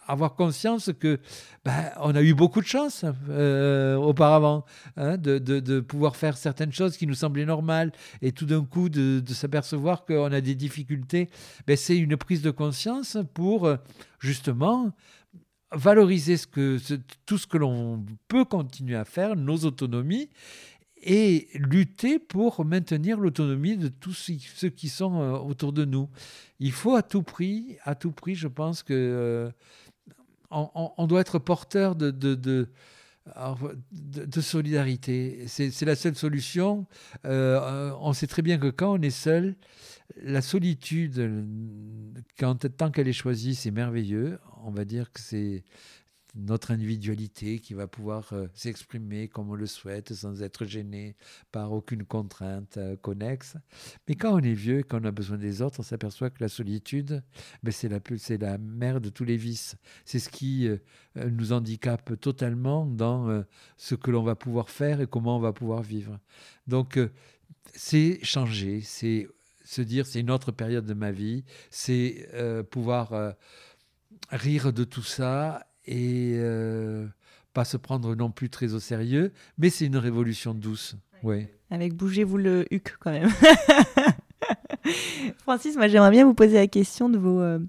avoir 0.05 0.35
conscience 0.35 0.91
que 0.99 1.19
ben, 1.63 1.91
on 2.01 2.15
a 2.15 2.21
eu 2.21 2.33
beaucoup 2.33 2.61
de 2.61 2.67
chance 2.67 3.05
euh, 3.29 3.95
auparavant 3.95 4.65
hein, 4.97 5.17
de, 5.17 5.79
pouvoir 5.79 6.15
faire 6.15 6.37
certaines 6.37 6.73
choses 6.73 6.97
qui 6.97 7.07
nous 7.07 7.13
semblaient 7.13 7.45
normales 7.45 7.91
et 8.21 8.31
tout 8.31 8.45
d'un 8.45 8.65
coup 8.65 8.89
de, 8.89 9.21
s'apercevoir 9.27 10.05
qu'on 10.05 10.31
a 10.31 10.41
des 10.41 10.55
difficultés. 10.55 11.29
Ben, 11.67 11.77
c'est 11.77 11.97
une 11.97 12.17
prise 12.17 12.41
de 12.41 12.51
conscience 12.51 13.17
pour 13.33 13.69
justement 14.19 14.93
valoriser 15.71 16.37
tout 17.25 17.37
ce 17.37 17.47
que 17.47 17.57
l'on 17.57 18.05
peut 18.27 18.45
continuer 18.45 18.95
à 18.95 19.05
faire, 19.05 19.35
nos 19.35 19.57
autonomies, 19.65 20.29
et 21.07 21.47
lutter 21.53 22.19
pour 22.19 22.65
maintenir 22.65 23.17
l'autonomie 23.17 23.77
de 23.77 23.87
tous 23.87 24.11
ceux 24.11 24.69
qui 24.69 24.89
sont 24.89 25.21
euh, 25.21 25.37
autour 25.37 25.71
de 25.71 25.85
nous. 25.85 26.09
Il 26.59 26.73
faut 26.73 26.95
à 26.95 27.01
tout 27.01 27.23
prix, 27.23 27.77
à 27.83 27.95
tout 27.95 28.11
prix, 28.11 28.35
je 28.35 28.49
pense 28.49 28.83
que 28.83 28.93
euh, 30.51 31.05
doit 31.07 31.21
être 31.21 31.39
porteur 31.39 31.95
de, 31.95 32.67
solidarité. 34.41 35.45
C'est 35.47 35.85
la 35.85 35.95
seule 35.95 36.15
solution. 36.15 36.85
Euh, 37.23 37.91
on 38.01 38.11
sait 38.11 38.27
très 38.27 38.41
bien 38.41 38.57
que 38.57 38.69
quand 38.69 38.99
on 38.99 39.01
est 39.01 39.09
seul, 39.09 39.55
la 40.21 40.41
solitude, 40.41 41.45
tant 42.37 42.91
qu'elle 42.91 43.07
est 43.07 43.13
choisie, 43.13 43.55
c'est 43.55 43.71
merveilleux. 43.71 44.39
On 44.65 44.71
va 44.71 44.83
dire 44.83 45.09
que 45.13 45.21
c'est 45.21 45.63
notre 46.37 46.71
individualité 46.71 47.59
qui 47.59 47.73
va 47.73 47.87
pouvoir 47.87 48.31
euh, 48.33 48.47
s'exprimer 48.53 49.27
comme 49.27 49.49
on 49.49 49.55
le 49.55 49.65
souhaite 49.65 50.13
sans 50.13 50.41
être 50.41 50.65
gêné 50.65 51.15
par 51.51 51.71
aucune 51.71 52.03
contrainte 52.05 52.77
euh, 52.77 52.95
connexe. 52.95 53.57
Mais 54.07 54.15
quand 54.15 54.33
on 54.33 54.39
est 54.39 54.53
vieux 54.53 54.79
et 54.79 54.83
qu'on 54.83 55.03
a 55.03 55.11
besoin 55.11 55.37
des 55.37 55.61
autres, 55.61 55.79
on 55.79 55.83
s'aperçoit 55.83 56.29
que 56.29 56.41
la 56.41 56.49
solitude, 56.49 57.23
ben 57.63 57.71
c'est 57.71 57.89
la, 57.89 57.99
la 58.37 58.57
mère 58.57 59.01
de 59.01 59.09
tous 59.09 59.25
les 59.25 59.37
vices. 59.37 59.75
C'est 60.05 60.19
ce 60.19 60.29
qui 60.29 60.67
euh, 60.67 60.77
nous 61.15 61.51
handicape 61.51 62.19
totalement 62.19 62.85
dans 62.85 63.43
ce 63.77 63.95
que 63.95 64.11
l'on 64.11 64.23
va 64.23 64.35
pouvoir 64.35 64.69
faire 64.69 65.01
et 65.01 65.07
comment 65.07 65.37
on 65.37 65.39
va 65.39 65.53
pouvoir 65.53 65.81
vivre. 65.81 66.19
Donc, 66.67 66.99
c'est 67.73 68.19
changer, 68.23 68.81
c'est 68.81 69.27
se 69.63 69.81
dire 69.81 70.05
c'est 70.05 70.19
une 70.19 70.31
autre 70.31 70.51
période 70.51 70.85
de 70.85 70.93
ma 70.93 71.11
vie, 71.11 71.43
c'est 71.69 72.29
pouvoir 72.69 73.35
rire 74.29 74.73
de 74.73 74.83
tout 74.83 75.03
ça 75.03 75.66
et 75.87 76.33
euh, 76.35 77.07
pas 77.53 77.65
se 77.65 77.77
prendre 77.77 78.15
non 78.15 78.29
plus 78.29 78.49
très 78.49 78.73
au 78.73 78.79
sérieux, 78.79 79.31
mais 79.57 79.69
c'est 79.69 79.85
une 79.85 79.97
révolution 79.97 80.53
douce. 80.53 80.95
Ouais. 81.23 81.51
Avec 81.71 81.95
bougez-vous 81.95 82.37
le 82.37 82.65
huc 82.71 82.95
quand 82.99 83.11
même. 83.11 83.29
Francis, 85.39 85.75
moi 85.75 85.87
j'aimerais 85.87 86.11
bien 86.11 86.25
vous 86.25 86.33
poser 86.33 86.55
la 86.55 86.67
question 86.67 87.09
de 87.09 87.17
vos, 87.17 87.41
euh, 87.41 87.59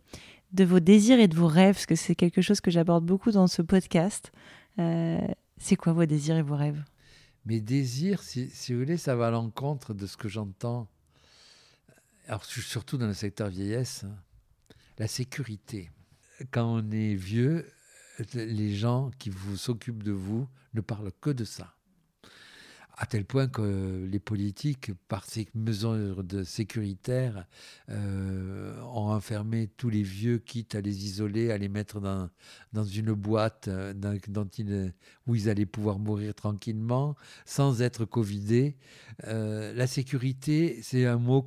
de 0.53 0.65
vos 0.65 0.81
désirs 0.81 1.21
et 1.21 1.29
de 1.29 1.37
vos 1.37 1.47
rêves, 1.47 1.75
parce 1.75 1.87
que 1.87 1.95
c'est 1.95 2.15
quelque 2.15 2.43
chose 2.43 2.61
que 2.61 2.71
j'aborde 2.71 3.05
beaucoup 3.05 3.31
dans 3.31 3.47
ce 3.47 3.63
podcast. 3.63 4.33
Euh, 4.79 5.27
c'est 5.57 5.77
quoi 5.77 5.93
vos 5.93 6.07
désirs 6.07 6.37
et 6.37 6.43
vos 6.43 6.57
rêves? 6.57 6.83
Mes 7.47 7.61
désirs, 7.61 8.23
si, 8.23 8.51
si, 8.51 8.75
vous 8.75 8.81
voulez, 8.81 8.99
ça 8.99 9.17
va 9.17 9.29
à 9.29 9.31
l'encontre 9.31 9.95
de 9.95 10.07
ce 10.07 10.17
que 10.17 10.29
j'entends. 10.29 10.87
Alors 12.27 12.45
surtout 12.45 12.99
dans 12.99 13.07
le 13.07 13.15
secteur 13.15 13.49
vieillesse, 13.49 14.05
hein. 14.05 14.15
la 14.99 15.07
sécurité. 15.07 15.91
Quand 16.51 16.67
on 16.67 16.91
est 16.91 17.15
vieux, 17.15 17.67
les 18.35 18.75
gens 18.75 19.11
qui 19.19 19.31
vous 19.31 19.57
s'occupent 19.57 20.03
de 20.03 20.13
vous 20.13 20.49
ne 20.75 20.81
parlent 20.81 21.13
que 21.21 21.31
de 21.31 21.45
ça. 21.45 21.75
À 23.01 23.07
tel 23.07 23.25
point 23.25 23.47
que 23.47 24.09
les 24.11 24.19
politiques, 24.19 24.91
par 25.07 25.25
ces 25.25 25.47
mesures 25.55 26.25
de 26.25 26.43
sécuritaires, 26.43 27.47
euh, 27.91 28.77
ont 28.83 29.13
enfermé 29.13 29.69
tous 29.77 29.89
les 29.89 30.03
vieux, 30.03 30.39
quitte 30.39 30.75
à 30.75 30.81
les 30.81 31.05
isoler, 31.05 31.53
à 31.53 31.59
les 31.59 31.69
mettre 31.69 32.01
dans, 32.01 32.29
dans 32.73 32.83
une 32.83 33.13
boîte 33.13 33.69
euh, 33.69 33.95
dont 33.95 34.49
où 35.29 35.37
ils 35.37 35.49
allaient 35.49 35.65
pouvoir 35.65 36.01
mourir 36.01 36.35
tranquillement, 36.35 37.15
sans 37.47 37.83
être 37.83 38.05
covidés. 38.05 38.77
Euh, 39.29 39.73
la 39.75 39.87
sécurité, 39.87 40.81
c'est 40.83 41.07
un 41.07 41.19
mot 41.19 41.47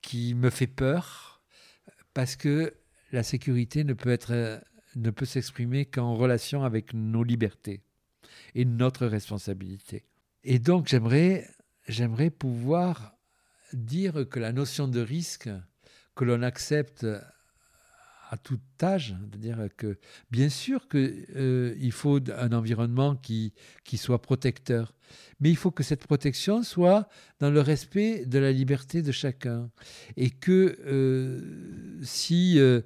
qui 0.00 0.34
me 0.36 0.50
fait 0.50 0.68
peur, 0.68 1.42
parce 2.14 2.36
que 2.36 2.72
la 3.10 3.24
sécurité 3.24 3.82
ne 3.82 3.94
peut 3.94 4.10
être 4.10 4.62
ne 4.96 5.10
peut 5.10 5.24
s'exprimer 5.24 5.86
qu'en 5.86 6.14
relation 6.14 6.64
avec 6.64 6.94
nos 6.94 7.24
libertés 7.24 7.82
et 8.54 8.64
notre 8.64 9.06
responsabilité. 9.06 10.04
Et 10.44 10.58
donc 10.58 10.88
j'aimerais, 10.88 11.48
j'aimerais 11.88 12.30
pouvoir 12.30 13.16
dire 13.72 14.28
que 14.28 14.38
la 14.38 14.52
notion 14.52 14.88
de 14.88 15.00
risque 15.00 15.48
que 16.14 16.24
l'on 16.24 16.42
accepte 16.42 17.06
à 18.32 18.38
tout 18.38 18.58
âge, 18.82 19.14
c'est-à-dire 19.20 19.68
que 19.76 19.98
bien 20.30 20.48
sûr 20.48 20.88
qu'il 20.88 21.26
euh, 21.36 21.90
faut 21.90 22.18
un 22.34 22.52
environnement 22.52 23.14
qui, 23.14 23.52
qui 23.84 23.98
soit 23.98 24.22
protecteur, 24.22 24.94
mais 25.38 25.50
il 25.50 25.56
faut 25.56 25.70
que 25.70 25.82
cette 25.82 26.06
protection 26.06 26.62
soit 26.62 27.10
dans 27.40 27.50
le 27.50 27.60
respect 27.60 28.24
de 28.24 28.38
la 28.38 28.50
liberté 28.50 29.02
de 29.02 29.12
chacun. 29.12 29.68
Et 30.16 30.30
que 30.30 30.78
euh, 30.86 32.00
si 32.02 32.58
euh, 32.58 32.80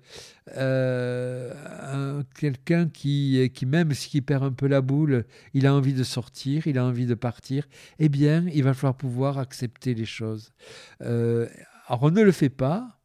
quelqu'un 2.35 2.89
qui, 2.89 3.49
qui, 3.55 3.67
même 3.67 3.95
s'il 3.95 4.25
perd 4.25 4.43
un 4.43 4.53
peu 4.53 4.67
la 4.67 4.81
boule, 4.81 5.27
il 5.55 5.69
a 5.69 5.75
envie 5.75 5.95
de 5.95 6.03
sortir, 6.03 6.67
il 6.67 6.77
a 6.77 6.85
envie 6.85 7.07
de 7.07 7.15
partir, 7.15 7.69
eh 8.01 8.09
bien, 8.09 8.45
il 8.53 8.65
va 8.65 8.75
falloir 8.75 8.97
pouvoir 8.97 9.39
accepter 9.39 9.95
les 9.95 10.07
choses. 10.07 10.51
alors, 10.99 12.03
on 12.03 12.11
ne 12.11 12.23
le 12.23 12.33
fait 12.33 12.49
pas, 12.49 12.96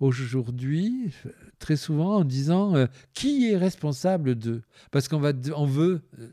aujourd'hui, 0.00 1.12
très 1.58 1.76
souvent, 1.76 2.16
en 2.16 2.24
disant 2.24 2.74
euh, 2.74 2.86
qui 3.14 3.50
est 3.50 3.56
responsable 3.56 4.36
de? 4.36 4.62
Parce 4.90 5.08
qu'on 5.08 5.22
on 5.54 5.66
veut, 5.66 6.02
euh, 6.18 6.28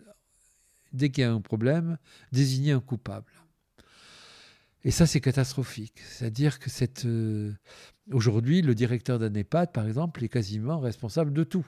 dès 0.93 1.09
qu'il 1.09 1.21
y 1.21 1.25
a 1.25 1.31
un 1.31 1.41
problème, 1.41 1.97
désigner 2.31 2.71
un 2.71 2.79
coupable. 2.79 3.31
Et 4.83 4.91
ça, 4.91 5.07
c'est 5.07 5.21
catastrophique. 5.21 5.99
C'est-à-dire 6.07 6.59
que 6.59 6.69
euh, 7.05 7.51
aujourd'hui, 8.11 8.61
le 8.61 8.75
directeur 8.75 9.17
d'un 9.17 9.33
EHPAD, 9.33 9.71
par 9.71 9.87
exemple, 9.87 10.23
est 10.23 10.29
quasiment 10.29 10.79
responsable 10.79 11.33
de 11.33 11.43
tout. 11.43 11.65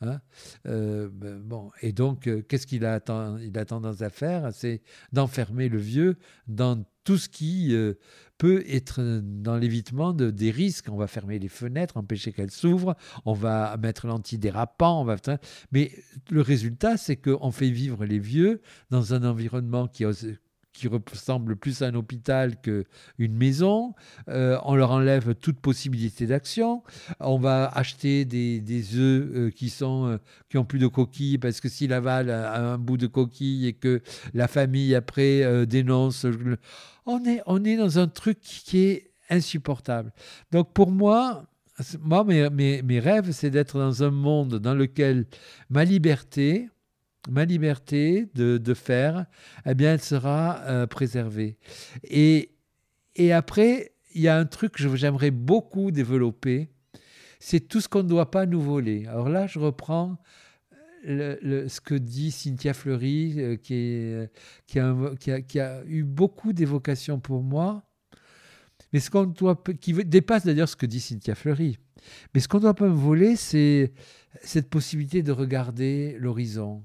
Hein. 0.00 0.20
Ben, 0.64 1.38
bon, 1.40 1.70
et 1.82 1.92
donc, 1.92 2.28
qu'est-ce 2.48 2.66
qu'il 2.66 2.84
a, 2.84 3.00
il 3.40 3.56
a 3.58 3.64
tendance 3.64 4.02
à 4.02 4.10
faire? 4.10 4.52
C'est 4.52 4.82
d'enfermer 5.12 5.68
le 5.68 5.78
vieux 5.78 6.16
dans 6.46 6.84
tout 7.04 7.18
ce 7.18 7.28
qui 7.28 7.74
être 8.52 9.20
dans 9.22 9.56
l'évitement 9.56 10.12
de, 10.12 10.30
des 10.30 10.50
risques. 10.50 10.86
On 10.90 10.96
va 10.96 11.06
fermer 11.06 11.38
les 11.38 11.48
fenêtres, 11.48 11.96
empêcher 11.96 12.32
qu'elles 12.32 12.50
s'ouvrent, 12.50 12.96
on 13.24 13.32
va 13.32 13.76
mettre 13.76 14.06
l'antidérapant, 14.06 15.00
on 15.00 15.04
va... 15.04 15.16
mais 15.72 15.92
le 16.30 16.40
résultat, 16.40 16.96
c'est 16.96 17.16
qu'on 17.16 17.50
fait 17.50 17.70
vivre 17.70 18.04
les 18.04 18.18
vieux 18.18 18.60
dans 18.90 19.14
un 19.14 19.24
environnement 19.24 19.88
qui, 19.88 20.04
qui 20.74 20.88
ressemble 20.88 21.56
plus 21.56 21.80
à 21.80 21.86
un 21.86 21.94
hôpital 21.94 22.60
qu'une 22.60 23.32
maison. 23.32 23.94
Euh, 24.28 24.58
on 24.64 24.74
leur 24.74 24.90
enlève 24.90 25.34
toute 25.36 25.60
possibilité 25.60 26.26
d'action. 26.26 26.82
On 27.20 27.38
va 27.38 27.68
acheter 27.68 28.24
des, 28.24 28.60
œufs 28.96 29.30
euh, 29.34 29.50
qui, 29.50 29.70
sont, 29.70 30.06
euh, 30.06 30.18
qui 30.50 30.58
ont 30.58 30.64
plus 30.64 30.80
de 30.80 30.88
coquilles 30.88 31.38
parce 31.38 31.60
que 31.60 31.68
s'il 31.68 31.92
avale 31.92 32.28
un 32.28 32.76
bout 32.76 32.96
de 32.96 33.06
coquille 33.06 33.68
et 33.68 33.72
que 33.72 34.02
la 34.34 34.48
famille 34.48 34.94
après 34.94 35.66
dénonce, 35.66 36.26
on 37.06 37.24
est, 37.24 37.40
on 37.46 37.64
est 37.64 37.76
dans 37.76 37.98
un 37.98 38.08
truc 38.08 38.40
qui 38.40 38.78
est 38.80 39.12
insupportable. 39.30 40.12
Donc 40.50 40.72
pour 40.72 40.90
moi, 40.90 41.46
moi 42.00 42.24
mes, 42.24 42.82
mes 42.82 42.98
rêves, 42.98 43.30
c'est 43.30 43.50
d'être 43.50 43.78
dans 43.78 44.02
un 44.02 44.10
monde 44.10 44.58
dans 44.58 44.74
lequel 44.74 45.26
ma 45.70 45.84
liberté, 45.84 46.68
ma 47.28 47.44
liberté 47.44 48.28
de, 48.34 48.74
faire, 48.74 49.26
eh 49.66 49.74
bien, 49.74 49.94
elle 49.94 50.02
sera 50.02 50.60
euh, 50.64 50.86
préservée. 50.86 51.56
Et, 52.04 52.50
après, 53.32 53.92
il 54.14 54.22
y 54.22 54.28
a 54.28 54.36
un 54.36 54.44
truc 54.44 54.72
que 54.72 54.96
j'aimerais 54.96 55.30
beaucoup 55.30 55.90
développer, 55.90 56.70
c'est 57.40 57.60
tout 57.60 57.80
ce 57.80 57.88
qu'on 57.88 58.02
ne 58.02 58.08
doit 58.08 58.30
pas 58.30 58.46
nous 58.46 58.60
voler. 58.60 59.06
Alors 59.06 59.28
là, 59.28 59.46
je 59.46 59.58
reprends 59.58 60.16
euh, 61.06 61.36
le, 61.42 61.68
ce 61.68 61.80
que 61.80 61.94
dit 61.94 62.30
Cynthia 62.30 62.72
Fleury, 62.72 63.34
euh, 63.38 63.56
qui, 63.56 64.78
a, 64.78 65.40
qui, 65.42 65.60
a, 65.60 65.84
eu 65.84 66.04
beaucoup 66.04 66.52
d'évocations 66.52 67.20
pour 67.20 67.42
moi, 67.42 67.84
mais 68.92 69.00
ce 69.00 69.10
qu'on 69.10 69.24
doit, 69.24 69.62
qui 69.80 69.92
dépasse 69.92 70.46
d'ailleurs 70.46 70.68
ce 70.68 70.76
que 70.76 70.86
dit 70.86 71.00
Cynthia 71.00 71.34
Fleury. 71.34 71.78
Mais 72.32 72.40
ce 72.40 72.48
qu'on 72.48 72.58
ne 72.58 72.62
doit 72.62 72.74
pas 72.74 72.88
me 72.88 72.94
voler, 72.94 73.36
c'est 73.36 73.92
cette 74.42 74.68
possibilité 74.68 75.22
de 75.22 75.32
regarder 75.32 76.16
l'horizon, 76.18 76.82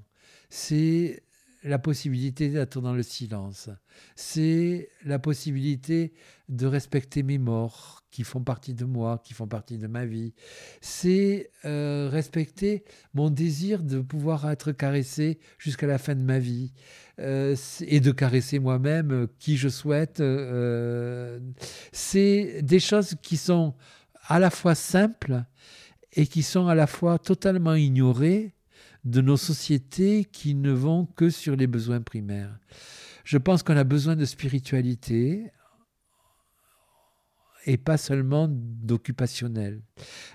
c'est 0.50 1.22
la 1.62 1.78
possibilité 1.78 2.48
d'être 2.48 2.80
dans 2.80 2.94
le 2.94 3.02
silence. 3.02 3.68
C'est 4.16 4.88
la 5.04 5.18
possibilité 5.18 6.12
de 6.48 6.66
respecter 6.66 7.22
mes 7.22 7.38
morts 7.38 8.02
qui 8.10 8.24
font 8.24 8.42
partie 8.42 8.74
de 8.74 8.84
moi, 8.84 9.20
qui 9.22 9.34
font 9.34 9.46
partie 9.46 9.78
de 9.78 9.86
ma 9.86 10.04
vie. 10.04 10.32
C'est 10.80 11.50
euh, 11.64 12.08
respecter 12.10 12.84
mon 13.14 13.30
désir 13.30 13.82
de 13.82 14.00
pouvoir 14.00 14.50
être 14.50 14.72
caressé 14.72 15.38
jusqu'à 15.58 15.86
la 15.86 15.98
fin 15.98 16.14
de 16.14 16.22
ma 16.22 16.38
vie 16.38 16.72
euh, 17.20 17.54
et 17.82 18.00
de 18.00 18.10
caresser 18.10 18.58
moi-même 18.58 19.28
qui 19.38 19.56
je 19.56 19.68
souhaite. 19.68 20.20
Euh, 20.20 21.38
c'est 21.92 22.62
des 22.62 22.80
choses 22.80 23.16
qui 23.22 23.36
sont 23.36 23.74
à 24.26 24.38
la 24.38 24.50
fois 24.50 24.74
simples 24.74 25.44
et 26.14 26.26
qui 26.26 26.42
sont 26.42 26.66
à 26.66 26.74
la 26.74 26.86
fois 26.86 27.18
totalement 27.18 27.74
ignorées 27.74 28.54
de 29.04 29.20
nos 29.20 29.36
sociétés 29.36 30.24
qui 30.24 30.54
ne 30.54 30.72
vont 30.72 31.06
que 31.06 31.30
sur 31.30 31.56
les 31.56 31.66
besoins 31.66 32.00
primaires. 32.00 32.58
Je 33.24 33.38
pense 33.38 33.62
qu'on 33.62 33.76
a 33.76 33.84
besoin 33.84 34.16
de 34.16 34.24
spiritualité 34.24 35.50
et 37.66 37.76
pas 37.76 37.96
seulement 37.96 38.48
d'occupationnel. 38.50 39.82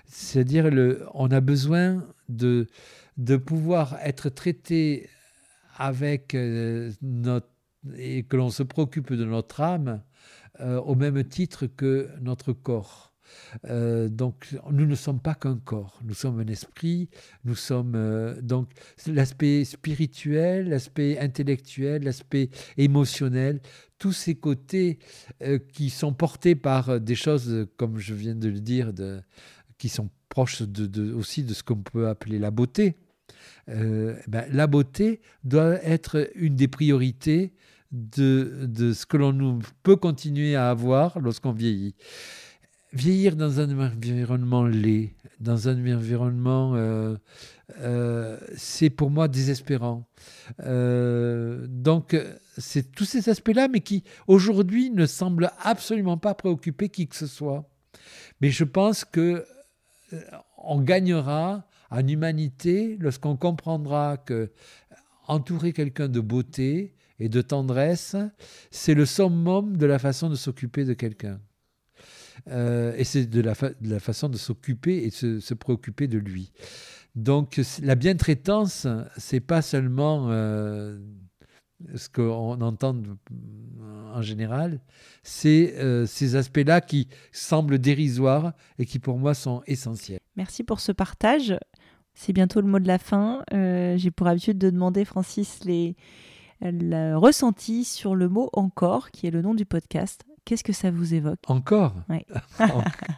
C'est-à-dire, 0.06 0.70
on 1.14 1.30
a 1.30 1.40
besoin 1.40 2.04
de, 2.28 2.66
pouvoir 3.44 3.98
être 4.02 4.28
traité 4.28 5.08
avec 5.76 6.34
euh, 6.34 6.92
notre 7.02 7.48
et 7.96 8.24
que 8.24 8.36
l'on 8.36 8.50
se 8.50 8.62
préoccupe 8.62 9.12
de 9.12 9.24
notre 9.24 9.60
âme 9.60 10.02
euh, 10.60 10.80
au 10.80 10.94
même 10.94 11.22
titre 11.24 11.66
que 11.66 12.08
notre 12.20 12.52
corps. 12.52 13.12
Euh, 13.66 14.08
donc, 14.08 14.54
nous 14.70 14.86
ne 14.86 14.94
sommes 14.94 15.20
pas 15.20 15.34
qu'un 15.34 15.56
corps, 15.56 16.00
nous 16.04 16.14
sommes 16.14 16.40
un 16.40 16.46
esprit, 16.46 17.08
nous 17.44 17.54
sommes 17.54 17.94
euh, 17.94 18.40
donc 18.40 18.68
l'aspect 19.06 19.64
spirituel, 19.64 20.68
l'aspect 20.68 21.18
intellectuel, 21.18 22.04
l'aspect 22.04 22.50
émotionnel, 22.76 23.60
tous 23.98 24.12
ces 24.12 24.34
côtés 24.34 24.98
euh, 25.42 25.58
qui 25.72 25.90
sont 25.90 26.12
portés 26.12 26.54
par 26.54 27.00
des 27.00 27.14
choses, 27.14 27.66
comme 27.76 27.98
je 27.98 28.14
viens 28.14 28.34
de 28.34 28.48
le 28.48 28.60
dire, 28.60 28.92
qui 29.78 29.88
sont 29.88 30.10
proches 30.28 30.62
aussi 31.14 31.44
de 31.44 31.54
ce 31.54 31.62
qu'on 31.62 31.76
peut 31.76 32.08
appeler 32.08 32.38
la 32.38 32.50
beauté. 32.50 32.96
Ben, 33.68 34.46
la 34.52 34.66
beauté 34.68 35.20
doit 35.42 35.74
être 35.82 36.30
une 36.36 36.54
des 36.54 36.68
priorités 36.68 37.52
de 37.90 38.92
ce 38.92 39.06
que 39.06 39.16
l'on 39.16 39.58
peut 39.82 39.96
continuer 39.96 40.54
à 40.54 40.70
avoir 40.70 41.18
lorsqu'on 41.18 41.52
vieillit 41.52 41.94
vieillir 42.96 43.36
dans 43.36 43.60
un 43.60 43.78
environnement 43.78 44.64
laid, 44.64 45.14
dans 45.40 45.68
un 45.68 45.78
environnement, 45.94 46.74
euh, 46.74 47.16
euh, 47.80 48.38
c'est 48.56 48.90
pour 48.90 49.10
moi 49.10 49.28
désespérant. 49.28 50.08
Euh, 50.60 51.66
donc, 51.68 52.16
c'est 52.58 52.92
tous 52.92 53.04
ces 53.04 53.28
aspects-là, 53.28 53.68
mais 53.68 53.80
qui 53.80 54.02
aujourd'hui 54.26 54.90
ne 54.90 55.06
semblent 55.06 55.50
absolument 55.62 56.16
pas 56.16 56.34
préoccuper 56.34 56.88
qui 56.88 57.06
que 57.06 57.16
ce 57.16 57.26
soit. 57.26 57.68
Mais 58.40 58.50
je 58.50 58.64
pense 58.64 59.04
que 59.04 59.44
on 60.58 60.80
gagnera 60.80 61.66
en 61.90 62.06
humanité 62.06 62.96
lorsqu'on 63.00 63.36
comprendra 63.36 64.16
que 64.16 64.52
entourer 65.26 65.72
quelqu'un 65.72 66.08
de 66.08 66.20
beauté 66.20 66.94
et 67.18 67.28
de 67.28 67.42
tendresse, 67.42 68.16
c'est 68.70 68.94
le 68.94 69.06
summum 69.06 69.76
de 69.76 69.86
la 69.86 69.98
façon 69.98 70.28
de 70.28 70.36
s'occuper 70.36 70.84
de 70.84 70.94
quelqu'un. 70.94 71.40
Euh, 72.48 72.94
et 72.96 73.04
c'est 73.04 73.26
de 73.26 73.40
la, 73.40 73.54
façon 74.00 74.28
de 74.28 74.36
s'occuper 74.36 75.04
et 75.04 75.10
de 75.10 75.40
se, 75.40 75.54
préoccuper 75.54 76.08
de 76.08 76.18
lui. 76.18 76.52
Donc 77.14 77.60
la 77.82 77.94
bientraitance, 77.94 78.86
c'est 79.16 79.40
pas 79.40 79.62
seulement 79.62 80.28
euh, 80.30 80.98
ce 81.94 82.08
qu'on 82.08 82.60
entend 82.60 82.96
en 84.12 84.22
général, 84.22 84.80
c'est 85.22 85.74
euh, 85.78 86.06
ces 86.06 86.36
aspects-là 86.36 86.80
qui 86.80 87.08
semblent 87.32 87.78
dérisoires 87.78 88.52
et 88.78 88.86
qui 88.86 88.98
pour 88.98 89.18
moi 89.18 89.34
sont 89.34 89.62
essentiels. 89.66 90.20
Merci 90.36 90.62
pour 90.62 90.80
ce 90.80 90.92
partage. 90.92 91.58
C'est 92.14 92.32
bientôt 92.32 92.60
le 92.60 92.68
mot 92.68 92.78
de 92.78 92.88
la 92.88 92.98
fin. 92.98 93.42
J'ai 93.52 94.10
pour 94.10 94.26
habitude 94.26 94.56
de 94.56 94.70
demander, 94.70 95.04
Francis, 95.04 95.64
les, 95.64 95.96
le 96.62 97.14
ressenti 97.14 97.84
sur 97.84 98.14
le 98.14 98.28
mot 98.28 98.48
encore, 98.54 99.10
qui 99.10 99.26
est 99.26 99.30
le 99.30 99.42
nom 99.42 99.54
du 99.54 99.66
podcast. 99.66 100.24
Qu'est-ce 100.46 100.62
que 100.62 100.72
ça 100.72 100.92
vous 100.92 101.12
évoque? 101.12 101.40
Encore? 101.48 101.92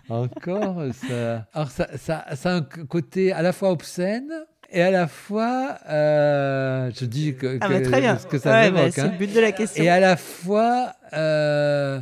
Encore 0.08 0.82
ça... 0.94 1.46
Alors 1.52 1.70
ça, 1.70 1.86
ça, 1.98 2.24
ça, 2.34 2.52
a 2.52 2.54
un 2.54 2.62
côté 2.62 3.32
à 3.32 3.42
la 3.42 3.52
fois 3.52 3.70
obscène 3.70 4.32
et 4.70 4.80
à 4.80 4.90
la 4.90 5.06
fois, 5.08 5.76
euh, 5.90 6.90
je 6.98 7.04
dis 7.04 7.34
que, 7.34 7.58
ah 7.60 7.68
bah, 7.68 7.82
très 7.82 8.00
bien. 8.00 8.16
ce 8.16 8.26
que 8.26 8.38
ça 8.38 8.52
ouais, 8.52 8.68
évoque. 8.68 8.92
c'est 8.92 9.02
le 9.02 9.08
hein. 9.08 9.16
but 9.18 9.34
de 9.34 9.40
la 9.40 9.52
question. 9.52 9.84
Et 9.84 9.90
à 9.90 10.00
la 10.00 10.16
fois 10.16 10.94
euh, 11.12 12.00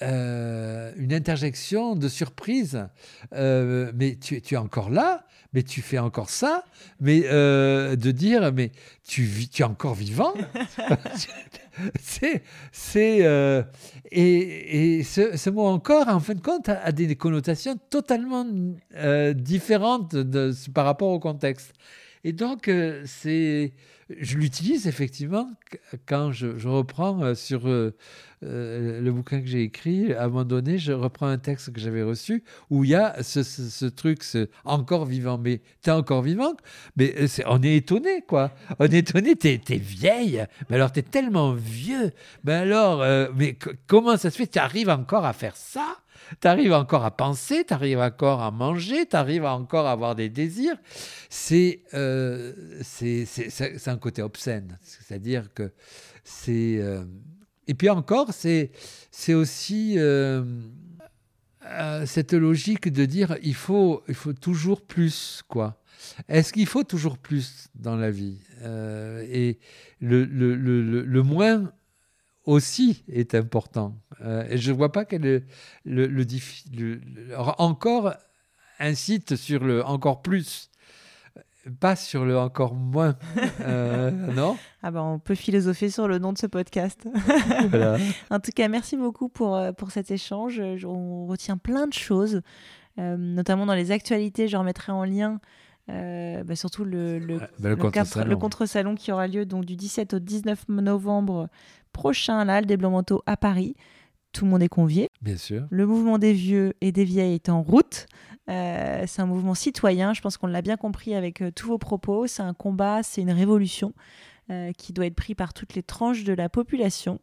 euh, 0.00 0.92
une 0.96 1.12
interjection 1.12 1.94
de 1.94 2.08
surprise. 2.08 2.86
mais 3.30 4.16
tu, 4.18 4.40
tu, 4.40 4.54
es 4.54 4.58
encore 4.58 4.88
là 4.88 5.26
mais 5.54 5.62
tu 5.62 5.80
fais 5.80 5.98
encore 5.98 6.30
ça, 6.30 6.64
mais 7.00 7.20
de 7.20 8.10
dire, 8.10 8.52
mais 8.52 8.72
tu, 9.06 9.28
tu 9.50 9.62
es 9.62 9.64
encore 9.64 9.94
vivant. 9.94 10.34
c'est, 12.00 12.42
c'est, 12.72 13.18
euh, 13.22 13.62
et, 14.10 14.98
et 14.98 15.02
ce, 15.02 15.50
mot 15.50 15.66
encore, 15.66 16.08
en 16.08 16.20
fin 16.20 16.34
de 16.34 16.40
compte, 16.40 16.68
a, 16.68 16.92
des 16.92 17.16
connotations 17.16 17.76
totalement 17.90 18.46
euh, 18.96 19.32
différentes 19.32 20.14
de, 20.14 20.52
par 20.72 20.84
rapport 20.84 21.08
au 21.08 21.18
contexte. 21.18 21.72
Et 22.22 22.32
donc, 22.32 22.68
euh, 22.68 23.02
c'est, 23.06 23.72
je 24.10 24.36
l'utilise 24.36 24.86
effectivement 24.86 25.50
quand 26.06 26.32
je, 26.32 26.68
reprends 26.68 27.34
sur 27.34 27.68
euh, 28.44 29.00
le 29.00 29.12
bouquin 29.12 29.40
que 29.40 29.46
j'ai 29.46 29.62
écrit, 29.62 30.12
à 30.12 30.24
un 30.24 30.28
moment 30.28 30.44
donné, 30.44 30.78
je 30.78 30.92
reprends 30.92 31.26
un 31.26 31.38
texte 31.38 31.72
que 31.72 31.80
j'avais 31.80 32.02
reçu 32.02 32.44
où 32.70 32.84
il 32.84 32.90
y 32.90 32.94
a 32.94 33.22
ce, 33.22 33.86
truc, 33.86 34.22
encore 34.64 35.06
vivant. 35.06 35.38
Mais 35.38 35.60
t'es 35.82 35.90
encore 35.90 36.22
vivant? 36.22 36.54
Mais 36.96 37.14
euh, 37.18 37.26
on 37.46 37.62
est 37.62 37.76
étonné, 37.76 38.22
quoi. 38.26 38.52
On 38.78 38.84
est 38.84 38.94
étonné, 38.94 39.36
t'es 39.36 39.60
es 39.68 39.76
vieille. 39.76 40.44
Mais 40.68 40.76
alors, 40.76 40.92
t'es 40.92 41.02
tellement 41.02 41.52
vieux. 41.52 42.12
Mais 42.44 42.54
alors, 42.54 43.02
euh, 43.02 43.28
mais 43.34 43.56
comment 43.86 44.16
ça 44.16 44.30
se 44.30 44.36
fait? 44.36 44.46
Tu 44.46 44.58
arrives 44.58 44.90
encore 44.90 45.24
à 45.24 45.32
faire 45.32 45.56
ça? 45.56 45.96
Tu 46.40 46.48
arrives 46.48 46.72
encore 46.72 47.04
à 47.04 47.10
penser, 47.10 47.64
tu 47.64 47.74
arrives 47.74 47.98
encore 47.98 48.42
à 48.42 48.50
manger, 48.50 49.06
tu 49.06 49.16
arrives 49.16 49.44
encore 49.44 49.86
à 49.86 49.92
avoir 49.92 50.14
des 50.14 50.28
désirs. 50.28 50.76
C'est 51.28 51.82
c'est 52.82 53.88
un 53.88 53.98
côté 53.98 54.22
obscène. 54.22 54.78
C'est-à-dire 54.82 55.52
que 55.54 55.72
c'est 56.24 56.80
et 57.66 57.74
puis 57.74 57.88
encore, 57.88 58.32
c'est 58.32 58.70
aussi 59.34 59.94
euh, 59.98 60.44
euh, 61.64 62.06
cette 62.06 62.32
logique 62.32 62.92
de 62.92 63.04
dire 63.04 63.36
il 63.42 63.54
faut, 63.54 64.02
il 64.08 64.14
faut 64.14 64.32
toujours 64.32 64.82
plus, 64.82 65.42
quoi. 65.48 65.80
Est-ce 66.28 66.52
qu'il 66.52 66.66
faut 66.66 66.84
toujours 66.84 67.16
plus 67.16 67.68
dans 67.74 67.96
la 67.96 68.10
vie? 68.10 68.38
Euh, 68.62 69.24
Et 69.30 69.58
le, 70.00 70.24
le, 70.24 70.54
le, 70.54 70.82
le, 70.82 71.22
moins 71.22 71.72
aussi 72.44 73.04
est 73.08 73.34
important. 73.34 73.96
Euh, 74.20 74.46
et 74.48 74.58
je 74.58 74.70
ne 74.72 74.76
vois 74.76 74.92
pas 74.92 75.04
quel 75.04 75.24
est 75.26 75.44
le, 75.84 76.06
le, 76.06 76.24
le, 76.72 77.00
encore 77.36 78.14
incite 78.78 79.36
sur 79.36 79.64
le 79.64 79.84
encore 79.84 80.22
plus 80.22 80.70
pas 81.80 81.96
sur 81.96 82.24
le 82.24 82.38
encore 82.38 82.74
moins, 82.74 83.16
euh, 83.62 84.10
non? 84.34 84.56
Ah 84.82 84.90
ben, 84.90 85.02
on 85.02 85.18
peut 85.18 85.34
philosopher 85.34 85.90
sur 85.90 86.08
le 86.08 86.18
nom 86.18 86.32
de 86.32 86.38
ce 86.38 86.46
podcast. 86.46 87.06
en 88.30 88.40
tout 88.40 88.50
cas, 88.54 88.68
merci 88.68 88.96
beaucoup 88.96 89.28
pour, 89.28 89.56
euh, 89.56 89.72
pour 89.72 89.90
cet 89.90 90.10
échange. 90.10 90.60
On 90.84 91.26
retient 91.26 91.56
plein 91.56 91.86
de 91.86 91.92
choses, 91.92 92.42
euh, 92.98 93.16
notamment 93.16 93.66
dans 93.66 93.74
les 93.74 93.90
actualités. 93.90 94.48
Je 94.48 94.56
remettrai 94.56 94.92
en 94.92 95.04
lien 95.04 95.40
bah, 95.88 96.56
surtout 96.56 96.84
le, 96.84 97.18
le, 97.18 97.38
bah, 97.58 97.70
le 97.70 98.36
contre-salon 98.36 98.94
qui 98.94 99.12
aura 99.12 99.26
lieu 99.28 99.44
donc, 99.46 99.64
du 99.64 99.76
17 99.76 100.14
au 100.14 100.18
19 100.18 100.68
novembre 100.68 101.48
prochain 101.92 102.38
à 102.38 102.44
la 102.44 102.56
Halle 102.56 102.66
des 102.66 102.76
Blancs-Manteaux 102.76 103.22
à 103.26 103.36
Paris 103.36 103.76
tout 104.34 104.44
le 104.44 104.50
monde 104.50 104.62
est 104.62 104.68
convié. 104.68 105.08
Bien 105.22 105.36
sûr. 105.36 105.66
Le 105.70 105.86
mouvement 105.86 106.18
des 106.18 106.34
vieux 106.34 106.74
et 106.82 106.92
des 106.92 107.04
vieilles 107.04 107.34
est 107.34 107.48
en 107.48 107.62
route. 107.62 108.06
Euh, 108.50 109.04
c'est 109.06 109.22
un 109.22 109.26
mouvement 109.26 109.54
citoyen, 109.54 110.12
je 110.12 110.20
pense 110.20 110.36
qu'on 110.36 110.48
l'a 110.48 110.60
bien 110.60 110.76
compris 110.76 111.14
avec 111.14 111.40
euh, 111.40 111.50
tous 111.50 111.68
vos 111.68 111.78
propos. 111.78 112.26
C'est 112.26 112.42
un 112.42 112.52
combat, 112.52 113.02
c'est 113.02 113.22
une 113.22 113.30
révolution 113.30 113.94
euh, 114.50 114.72
qui 114.72 114.92
doit 114.92 115.06
être 115.06 115.14
pris 115.14 115.34
par 115.34 115.54
toutes 115.54 115.74
les 115.74 115.82
tranches 115.82 116.24
de 116.24 116.34
la 116.34 116.50
population. 116.50 117.20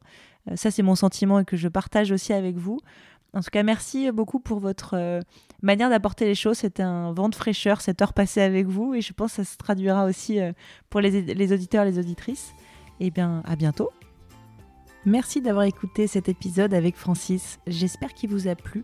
ça, 0.56 0.72
c'est 0.72 0.82
mon 0.82 0.96
sentiment 0.96 1.40
et 1.40 1.46
que 1.46 1.58
je 1.58 1.68
partage 1.68 2.12
aussi 2.12 2.34
avec 2.34 2.56
vous. 2.56 2.80
En 3.34 3.40
tout 3.40 3.50
cas, 3.50 3.64
merci 3.64 4.12
beaucoup 4.12 4.40
pour 4.40 4.60
votre 4.60 5.22
manière 5.62 5.90
d'apporter 5.90 6.26
les 6.26 6.36
choses. 6.36 6.58
C'était 6.58 6.84
un 6.84 7.14
vent 7.14 7.30
de 7.30 7.36
fraîcheur, 7.36 7.80
cette 7.80 8.02
heure 8.02 8.14
passée 8.14 8.42
avec 8.42 8.68
vous. 8.68 8.94
Et 8.94 9.02
je 9.02 9.14
pense 9.14 9.32
que 9.32 9.44
ça 9.44 9.52
se 9.52 9.58
traduira 9.58 10.04
aussi 10.04 10.40
pour 10.90 11.00
les, 11.00 11.22
les 11.22 11.54
auditeurs 11.54 11.86
les 11.86 11.98
auditrices. 11.98 12.54
Et 13.00 13.08
eh 13.08 13.10
bien, 13.10 13.42
à 13.46 13.56
bientôt. 13.56 13.90
Merci 15.06 15.42
d'avoir 15.42 15.64
écouté 15.64 16.06
cet 16.06 16.30
épisode 16.30 16.74
avec 16.76 16.96
Francis. 16.96 17.60
J'espère 17.66 18.14
qu'il 18.14 18.30
vous 18.30 18.48
a 18.48 18.56
plu. 18.56 18.84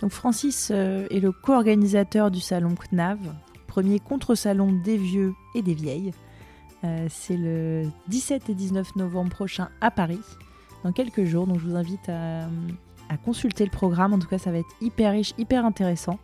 Donc 0.00 0.12
Francis 0.12 0.70
euh, 0.70 1.06
est 1.10 1.20
le 1.20 1.32
co-organisateur 1.32 2.30
du 2.30 2.40
salon 2.40 2.74
CNAV, 2.74 3.18
premier 3.66 4.00
contre-salon 4.00 4.72
des 4.84 4.98
vieux 4.98 5.34
et 5.54 5.62
des 5.62 5.74
vieilles. 5.74 6.12
Euh, 6.84 7.06
c'est 7.10 7.36
le 7.36 7.86
17 8.08 8.50
et 8.50 8.54
19 8.54 8.96
novembre 8.96 9.30
prochain 9.30 9.68
à 9.80 9.90
Paris, 9.90 10.20
dans 10.84 10.92
quelques 10.92 11.24
jours. 11.24 11.46
Donc 11.46 11.58
je 11.58 11.66
vous 11.66 11.76
invite 11.76 12.08
à, 12.08 12.48
à 13.10 13.18
consulter 13.18 13.64
le 13.64 13.70
programme. 13.70 14.14
En 14.14 14.18
tout 14.18 14.28
cas, 14.28 14.38
ça 14.38 14.50
va 14.50 14.58
être 14.58 14.74
hyper 14.80 15.12
riche, 15.12 15.34
hyper 15.36 15.66
intéressant. 15.66 16.18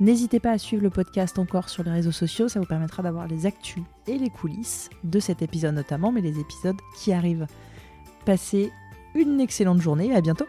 N'hésitez 0.00 0.38
pas 0.38 0.50
à 0.52 0.58
suivre 0.58 0.82
le 0.82 0.90
podcast 0.90 1.38
encore 1.38 1.68
sur 1.68 1.82
les 1.82 1.90
réseaux 1.90 2.12
sociaux, 2.12 2.46
ça 2.48 2.60
vous 2.60 2.66
permettra 2.66 3.02
d'avoir 3.02 3.26
les 3.26 3.46
actus 3.46 3.82
et 4.06 4.16
les 4.16 4.30
coulisses 4.30 4.90
de 5.02 5.18
cet 5.18 5.42
épisode 5.42 5.74
notamment, 5.74 6.12
mais 6.12 6.20
les 6.20 6.38
épisodes 6.38 6.76
qui 6.96 7.12
arrivent. 7.12 7.46
Passez 8.24 8.70
une 9.16 9.40
excellente 9.40 9.80
journée 9.80 10.08
et 10.08 10.14
à 10.14 10.20
bientôt 10.20 10.46